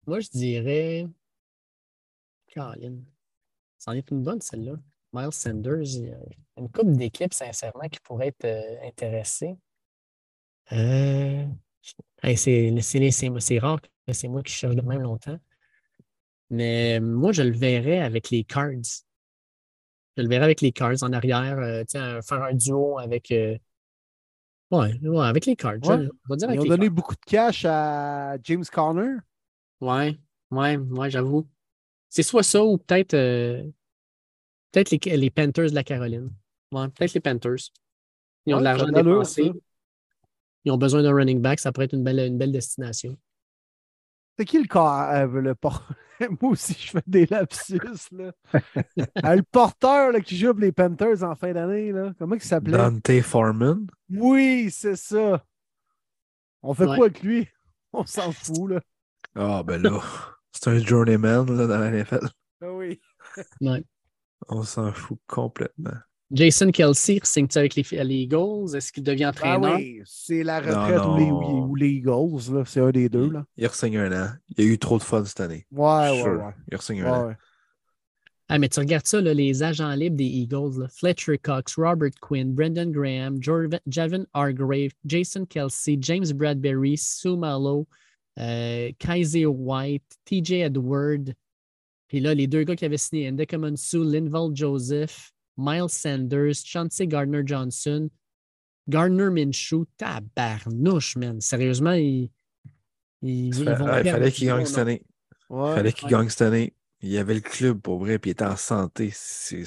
[0.06, 1.06] Moi, je dirais.
[2.54, 2.98] Colin.
[3.78, 4.74] C'en est une bonne, celle-là.
[5.12, 6.16] Miles Sanders, il y a
[6.56, 9.56] une couple d'équipes, sincèrement, qui pourraient être euh, intéressées.
[10.72, 11.44] Euh,
[12.22, 15.38] hey, c'est c'est- c'est- c'est rare que c'est moi qui cherche de même longtemps.
[16.50, 18.70] Mais moi, je le verrais avec les Cards.
[20.16, 21.84] Je le verrais avec les Cards en arrière, euh,
[22.22, 23.30] faire un duo avec.
[23.30, 23.56] euh,
[24.70, 25.74] Ouais, ouais, avec les Cards.
[25.82, 25.98] Ouais.
[25.98, 26.94] Je, je vais dire Ils ont donné Cards.
[26.94, 29.16] beaucoup de cash à James Conner.
[29.82, 30.18] Ouais,
[30.50, 31.46] ouais, ouais, j'avoue.
[32.08, 33.62] C'est soit ça ou peut-être euh,
[34.70, 36.30] peut-être les, les Panthers de la Caroline.
[36.72, 37.56] Ouais, peut-être les Panthers.
[38.46, 39.44] Ils ont Ouais, de l'argent dépensé.
[39.44, 39.52] ça.
[40.64, 41.58] Ils ont besoin d'un running back.
[41.60, 43.16] Ça pourrait être une belle, une belle destination.
[44.38, 45.86] C'est qui le corps, euh, le por-
[46.40, 47.78] Moi aussi, je fais des lapsus,
[48.12, 48.32] là.
[49.22, 52.12] Ah, le porteur là, qui joue pour les Panthers en fin d'année, là.
[52.18, 52.78] Comment il s'appelait?
[52.78, 53.86] Dante Foreman.
[54.10, 55.44] Oui, c'est ça.
[56.62, 56.96] On fait Ouais.
[56.96, 57.48] quoi avec lui?
[57.92, 58.80] On s'en fout, là.
[59.34, 60.00] Ah, ben là,
[60.52, 62.28] c'est un journeyman là, dans la NFL.
[62.62, 63.00] Ah oui.
[63.60, 63.82] Ouais.
[64.48, 65.94] On s'en fout complètement.
[66.30, 68.74] Jason Kelsey signe-tu avec les, les Eagles?
[68.74, 69.74] Est-ce qu'il devient Ah entraîneur?
[69.76, 71.64] oui, c'est la Non, retraite ou les, non.
[71.66, 72.64] ou les Eagles, là.
[72.66, 73.44] C'est un des deux, là.
[73.56, 74.30] Il re-signe un an.
[74.48, 75.66] Il a eu trop de fun cette année.
[75.70, 76.54] Ouais, ouais, ouais.
[76.70, 77.26] Il re-signe Ouais, un an.
[77.28, 77.36] ouais.
[78.48, 82.10] Ah, mais tu regardes ça, là, les agents libres des Eagles, là, Fletcher Cox, Robert
[82.20, 87.86] Quinn, Brendan Graham, Jorv- Javin Hargrave, Jason Kelsey, James Bradbury, Sue Mallow,
[88.38, 91.34] euh, Kaiser White, TJ Edward.
[92.08, 93.32] Puis là, les deux gars qui avaient signé,
[93.76, 98.10] Sue, Linval Joseph, Miles Sanders, Chauncey Gardner-Johnson,
[98.88, 99.84] Gardner Minshew.
[99.96, 101.40] Tabarnouche, man.
[101.40, 102.30] Sérieusement, ils,
[103.22, 105.02] ils, ils vont ouais, il perdre fallait qu'il gagne cette année.
[105.48, 105.74] Ouais.
[105.74, 106.10] Fallait qu'il Ouais.
[106.12, 106.74] gagne cette année.
[107.00, 109.10] Il y avait le club pour vrai, puis il était en santé.
[109.12, 109.64] C'est.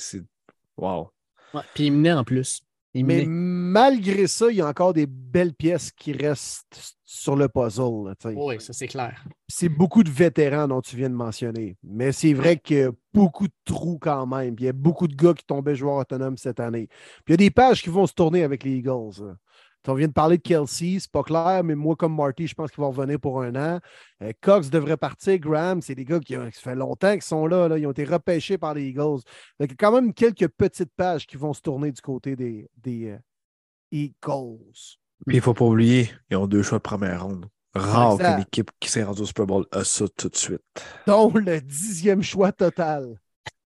[0.78, 1.12] Wow.
[1.54, 2.62] Ouais, Puis il menait en plus.
[3.04, 8.06] Mais malgré ça, il y a encore des belles pièces qui restent sur le puzzle.
[8.06, 8.34] là.
[8.36, 9.24] Oui, ça c'est clair.
[9.48, 11.78] C'est beaucoup de vétérans dont tu viens de mentionner.
[11.84, 14.56] Mais c'est vrai qu'il y a beaucoup de trous quand même.
[14.56, 16.88] Puis il y a beaucoup de gars qui tombaient joueurs autonomes cette année.
[17.26, 19.36] Puis il y a des pages qui vont se tourner avec les Eagles.
[19.88, 22.72] On vient de parler de Kelsey, c'est pas clair, mais moi, comme Marty, je pense
[22.72, 23.80] qu'ils vont revenir pour un an.
[24.22, 25.38] Euh, Cox devrait partir.
[25.40, 27.78] Graham, c'est des gars qui, ça fait longtemps qu'ils sont là, là.
[27.78, 29.22] Ils ont été repêchés par les Eagles.
[29.60, 32.36] Donc, il y a quand même quelques petites pages qui vont se tourner du côté
[32.36, 33.18] des, des euh,
[33.92, 34.98] Eagles.
[35.26, 37.48] Puis il faut pas oublier, ils ont deux choix de première ronde.
[37.74, 40.62] Rare qu'une équipe qui s'est rendue au Super Bowl a ça tout de suite.
[41.08, 43.20] Dont le dixième choix total.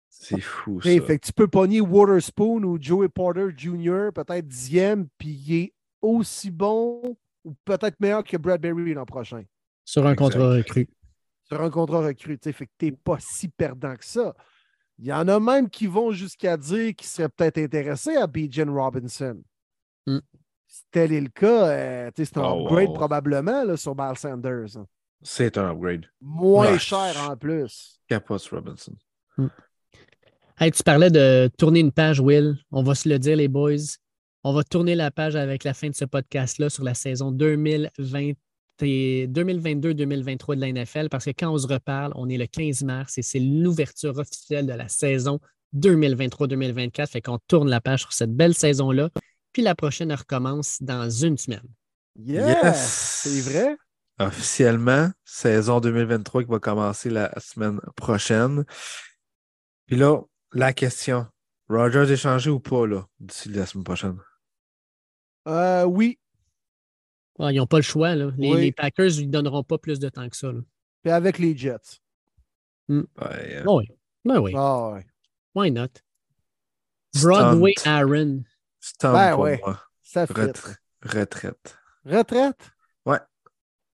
[0.09, 0.89] C'est fou, ça.
[0.89, 5.73] Fait que tu peux pogner Waterspoon ou Joey Porter Jr., peut-être dixième, puis il est
[6.03, 9.43] aussi bon ou peut-être meilleur que Bradbury l'an prochain.
[9.85, 10.25] Sur un Exact.
[10.33, 10.89] contrat recru.
[11.45, 14.35] Sur un contrat recru, tu sais, fait que t'es pas si perdant que ça.
[14.99, 18.73] Il y en a même qui vont jusqu'à dire qu'ils seraient peut-être intéressés à Bijan
[18.73, 19.41] Robinson.
[20.07, 20.19] Mm.
[20.67, 22.95] Si tel est le cas, euh, c'est un Oh, upgrade wow.
[22.95, 24.77] probablement là, sur Miles Sanders.
[24.77, 24.87] hein.
[25.23, 26.05] C'est un upgrade.
[26.21, 26.79] Moins Ouais.
[26.79, 28.01] cher en plus.
[28.09, 28.93] Capote Robinson.
[30.61, 32.59] Hey, tu parlais de tourner une page, Will.
[32.73, 33.77] On va se le dire, les boys.
[34.45, 37.33] On va tourner la page avec la fin de ce podcast-là sur la saison
[38.79, 42.85] tes 2022-2023 de la NFL parce que quand on se reparle, on est le 15
[42.85, 45.41] mars et c'est l'ouverture officielle de la saison
[45.77, 47.09] 2023-2024.
[47.09, 49.11] Fait qu'on tourne la page sur cette belle saison-là.
[49.53, 51.67] Puis la prochaine recommence dans une semaine.
[52.17, 52.47] Yes!
[52.47, 53.21] Yes!
[53.25, 53.77] C'est vrai?
[54.21, 58.65] Officiellement, saison 2023 qui va commencer la semaine prochaine.
[59.87, 60.21] Puis là,
[60.53, 61.27] la question.
[61.69, 64.19] Rogers échangé ou pas là, d'ici la semaine prochaine?
[65.47, 66.19] Euh, oui.
[67.39, 68.15] Ah, ils n'ont pas le choix.
[68.15, 68.31] Là.
[68.37, 68.61] Les, Oui.
[68.61, 70.51] les Packers ne lui donneront pas plus de temps que ça.
[70.53, 70.61] là.
[71.03, 72.01] Puis avec les Jets.
[72.89, 73.89] Ouais, euh, Ah oui.
[74.25, 74.53] Ben oui.
[74.57, 75.07] Ah ouais.
[75.55, 75.87] Why not?
[77.15, 77.29] stunt.
[77.29, 78.43] Broadway Aaron.
[78.81, 79.61] Stunt Ben pour ouais.
[79.65, 79.81] moi.
[80.03, 80.33] Ça fit.
[80.33, 81.79] Retra- retraite.
[82.05, 82.71] Retraite?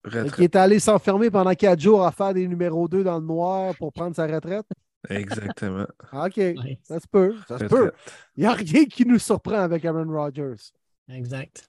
[0.04, 0.34] Retraite.
[0.36, 3.74] Qui est allé s'enfermer pendant quatre jours à faire des numéros 2 dans le noir
[3.76, 4.66] pour prendre sa retraite?
[5.10, 5.86] Exactement.
[6.12, 6.36] OK.
[6.36, 7.36] Ouais, Ça se peut.
[7.48, 7.92] Ça se peut.
[8.36, 10.54] Il n'y a rien qui nous surprend avec Aaron Rodgers.
[11.08, 11.68] exact.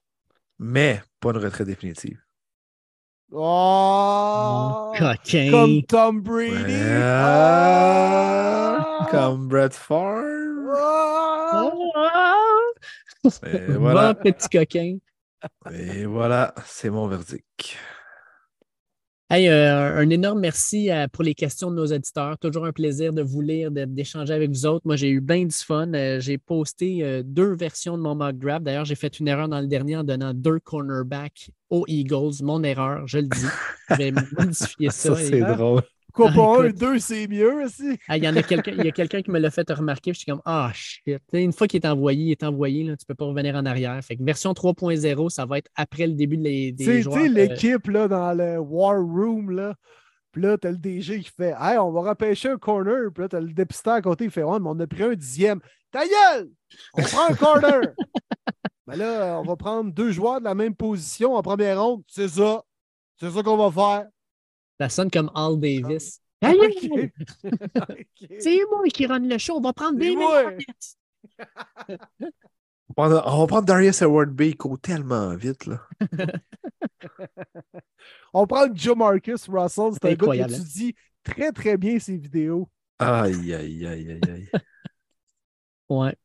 [0.58, 2.18] Mais pas une retraite définitive.
[3.32, 4.94] Oh!
[4.98, 5.52] Coquin.
[5.52, 6.54] Comme Tom Brady.
[6.64, 7.02] Ouais.
[7.04, 9.08] Ah!
[9.12, 10.74] Comme Brett Favre.
[10.78, 11.64] Ah!
[13.44, 14.14] Et voilà.
[14.14, 14.98] petit coquin.
[15.74, 17.78] Et voilà, c'est mon verdict.
[19.28, 22.38] Hey, euh, un énorme merci euh, pour les questions de nos auditeurs.
[22.38, 24.86] Toujours un plaisir de vous lire, d'échanger avec vous autres.
[24.86, 25.92] Moi, j'ai eu bien du fun.
[25.96, 28.64] Euh, j'ai posté euh, deux versions de mon mock draft.
[28.64, 32.44] D'ailleurs, j'ai fait une erreur dans le dernier en donnant deux cornerbacks aux Eagles.
[32.44, 33.48] Mon erreur, je le dis.
[33.90, 35.16] Je vais modifier ça.
[35.16, 35.82] Ça, c'est drôle.
[36.16, 37.98] Pourquoi pas un, deux, c'est mieux aussi?
[38.10, 40.14] Il y en a quelqu'un, il y a quelqu'un qui me l'a fait remarquer.
[40.14, 41.20] Je suis comme Ah shit.
[41.34, 42.84] Une fois qu'il est envoyé, il est envoyé.
[42.84, 44.02] Là, tu ne peux pas revenir en arrière.
[44.04, 47.02] Fait que version 3.0, ça va être après le début des, des Tu sais- tu
[47.04, 47.18] joueurs.
[47.22, 49.76] sais, euh, l'équipe dans le War Room, là.
[50.32, 53.10] Puis là, t'as le DG qui fait Hey, on va repêcher un corner.
[53.14, 55.14] Puis là, t'as le dépisteur à côté qui fait Ouais, mais on a pris un
[55.14, 55.60] dixième.
[55.92, 56.50] Ta gueule!
[56.94, 57.82] On prend un corner.
[58.88, 62.04] Mais là, on va prendre deux joueurs de la même position en première ronde.
[62.08, 62.62] C'est ça.
[63.20, 64.08] C'est ça qu'on va faire.
[64.80, 66.20] Ça sonne comme Al Davis.
[66.42, 66.92] Ah, Aïe, ok.
[66.98, 67.12] aïe,
[67.90, 68.30] Ok.
[68.40, 69.56] C'est moi qui run le show.
[69.58, 70.16] On va prendre des.
[72.98, 75.66] On, va- prendre Darius Howard Bay, il court tellement vite.
[75.66, 75.82] Là.
[78.34, 79.92] On prend Joe Marcus Russell.
[79.94, 82.70] C'est un gars qui étudie très, très bien ses vidéos.
[83.00, 84.50] Aïe, aïe, aïe, aïe, aïe.
[85.90, 86.16] Ouais.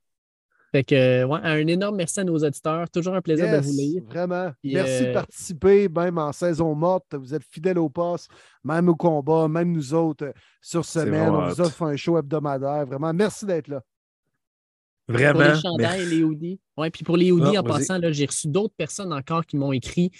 [0.73, 2.89] Fait que, ouais, un énorme merci à nos auditeurs.
[2.90, 4.02] Toujours un plaisir Yes, de vous lire.
[4.05, 4.52] Vraiment.
[4.62, 7.15] Puis, Merci de euh, participer, même en saison morte.
[7.15, 8.31] Vous êtes fidèles au poste,
[8.62, 10.32] même au combat, même nous autres euh,
[10.62, 11.28] sur semaine.
[11.31, 12.86] On vous offre un show hebdomadaire.
[12.86, 13.82] Vraiment, merci d'être là.
[15.07, 15.40] Pour Vraiment.
[15.55, 16.15] les chandails, merci.
[16.16, 16.60] les hoodies.
[16.76, 19.57] Ouais, puis pour les hoodies, Ah, en passant, là, j'ai reçu d'autres personnes encore qui
[19.57, 20.12] m'ont écrit.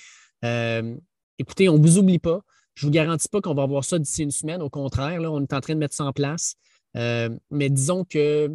[0.45, 0.97] euh,
[1.39, 2.41] écoutez, on ne vous oublie pas.
[2.75, 4.63] Je ne vous garantis pas qu'on va avoir ça d'ici une semaine.
[4.63, 6.57] Au contraire, là, on est en train de mettre ça en place.
[6.97, 8.49] Euh, mais disons que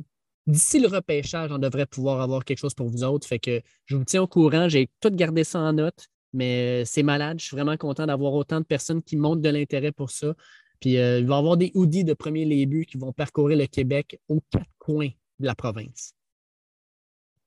[0.48, 3.28] d'ici le repêchage, on devrait pouvoir avoir quelque chose pour vous autres.
[3.28, 4.70] Fait que je vous tiens au courant.
[4.70, 7.40] J'ai tout gardé ça en note, mais euh, c'est malade.
[7.40, 10.34] Je suis vraiment content d'avoir autant de personnes qui montrent de l'intérêt pour ça.
[10.80, 13.66] Puis euh, il va y avoir des hoodies de premier début qui vont parcourir le
[13.66, 15.10] Québec aux quatre coins
[15.40, 16.14] de la province.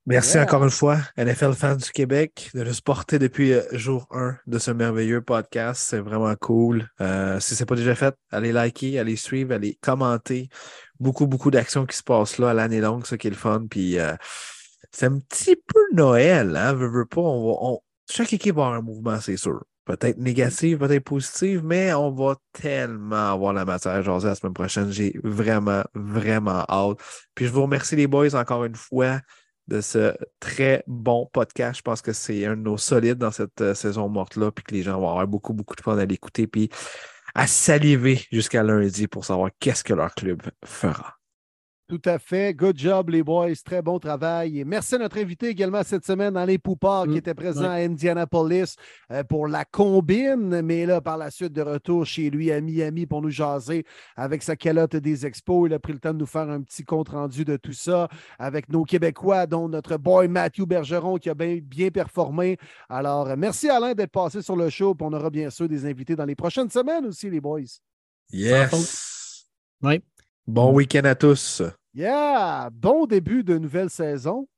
[0.09, 0.45] Merci Yeah.
[0.45, 4.59] encore une fois, NFL Fans du Québec, de nous supporter depuis euh, jour 1 de
[4.59, 5.83] ce merveilleux podcast.
[5.87, 6.89] C'est vraiment cool.
[7.03, 10.49] Euh, si ce n'est pas déjà fait, allez liker, allez suivre, allez commenter.
[10.99, 13.67] Beaucoup, beaucoup d'actions qui se passent là à l'année longue, ça qui est le fun.
[13.69, 14.15] Puis euh,
[14.91, 16.73] c'est un petit peu Noël, hein?
[16.73, 17.81] Veux, veux pas, on va, on-
[18.11, 19.63] chaque équipe va avoir un mouvement, c'est sûr.
[19.85, 24.91] Peut-être négatif, peut-être positif, mais on va tellement avoir la matière à la semaine prochaine.
[24.91, 26.99] J'ai vraiment, vraiment hâte.
[27.35, 29.21] Puis je vous remercie les boys encore une fois
[29.69, 31.79] de ce très bon podcast.
[31.79, 34.75] Je pense que c'est un de nos solides dans cette euh, saison morte-là, puis que
[34.75, 36.71] les gens vont avoir beaucoup, beaucoup de fun à l'écouter, puis
[37.35, 41.18] à saliver jusqu'à lundi pour savoir qu'est-ce que leur club fera.
[41.89, 42.53] Tout à fait.
[42.55, 43.55] Good job, les boys.
[43.65, 44.61] Très bon travail.
[44.61, 47.69] Et merci à notre invité également cette semaine dans les Poupards Mm, qui était présent
[47.69, 48.77] à Indianapolis
[49.11, 53.07] euh, pour la combine, mais là, par la suite, de retour chez lui à Miami
[53.07, 53.85] pour nous jaser
[54.17, 55.69] avec sa calotte des expos.
[55.69, 58.09] Il a pris le temps de nous faire un petit compte-rendu de tout ça
[58.39, 62.59] avec nos Québécois, dont notre boy Matthew Bergeron qui a bien, bien performé.
[62.89, 64.95] Alors, merci Alain d'être passé sur le show.
[64.95, 67.61] Puis on aura bien sûr des invités dans les prochaines semaines aussi, les boys.
[68.31, 69.47] Yes!
[69.83, 70.03] Oui.
[70.47, 71.63] Bon week-end à tous.
[71.95, 72.71] Yeah!
[72.73, 74.47] Bon début de nouvelle saison.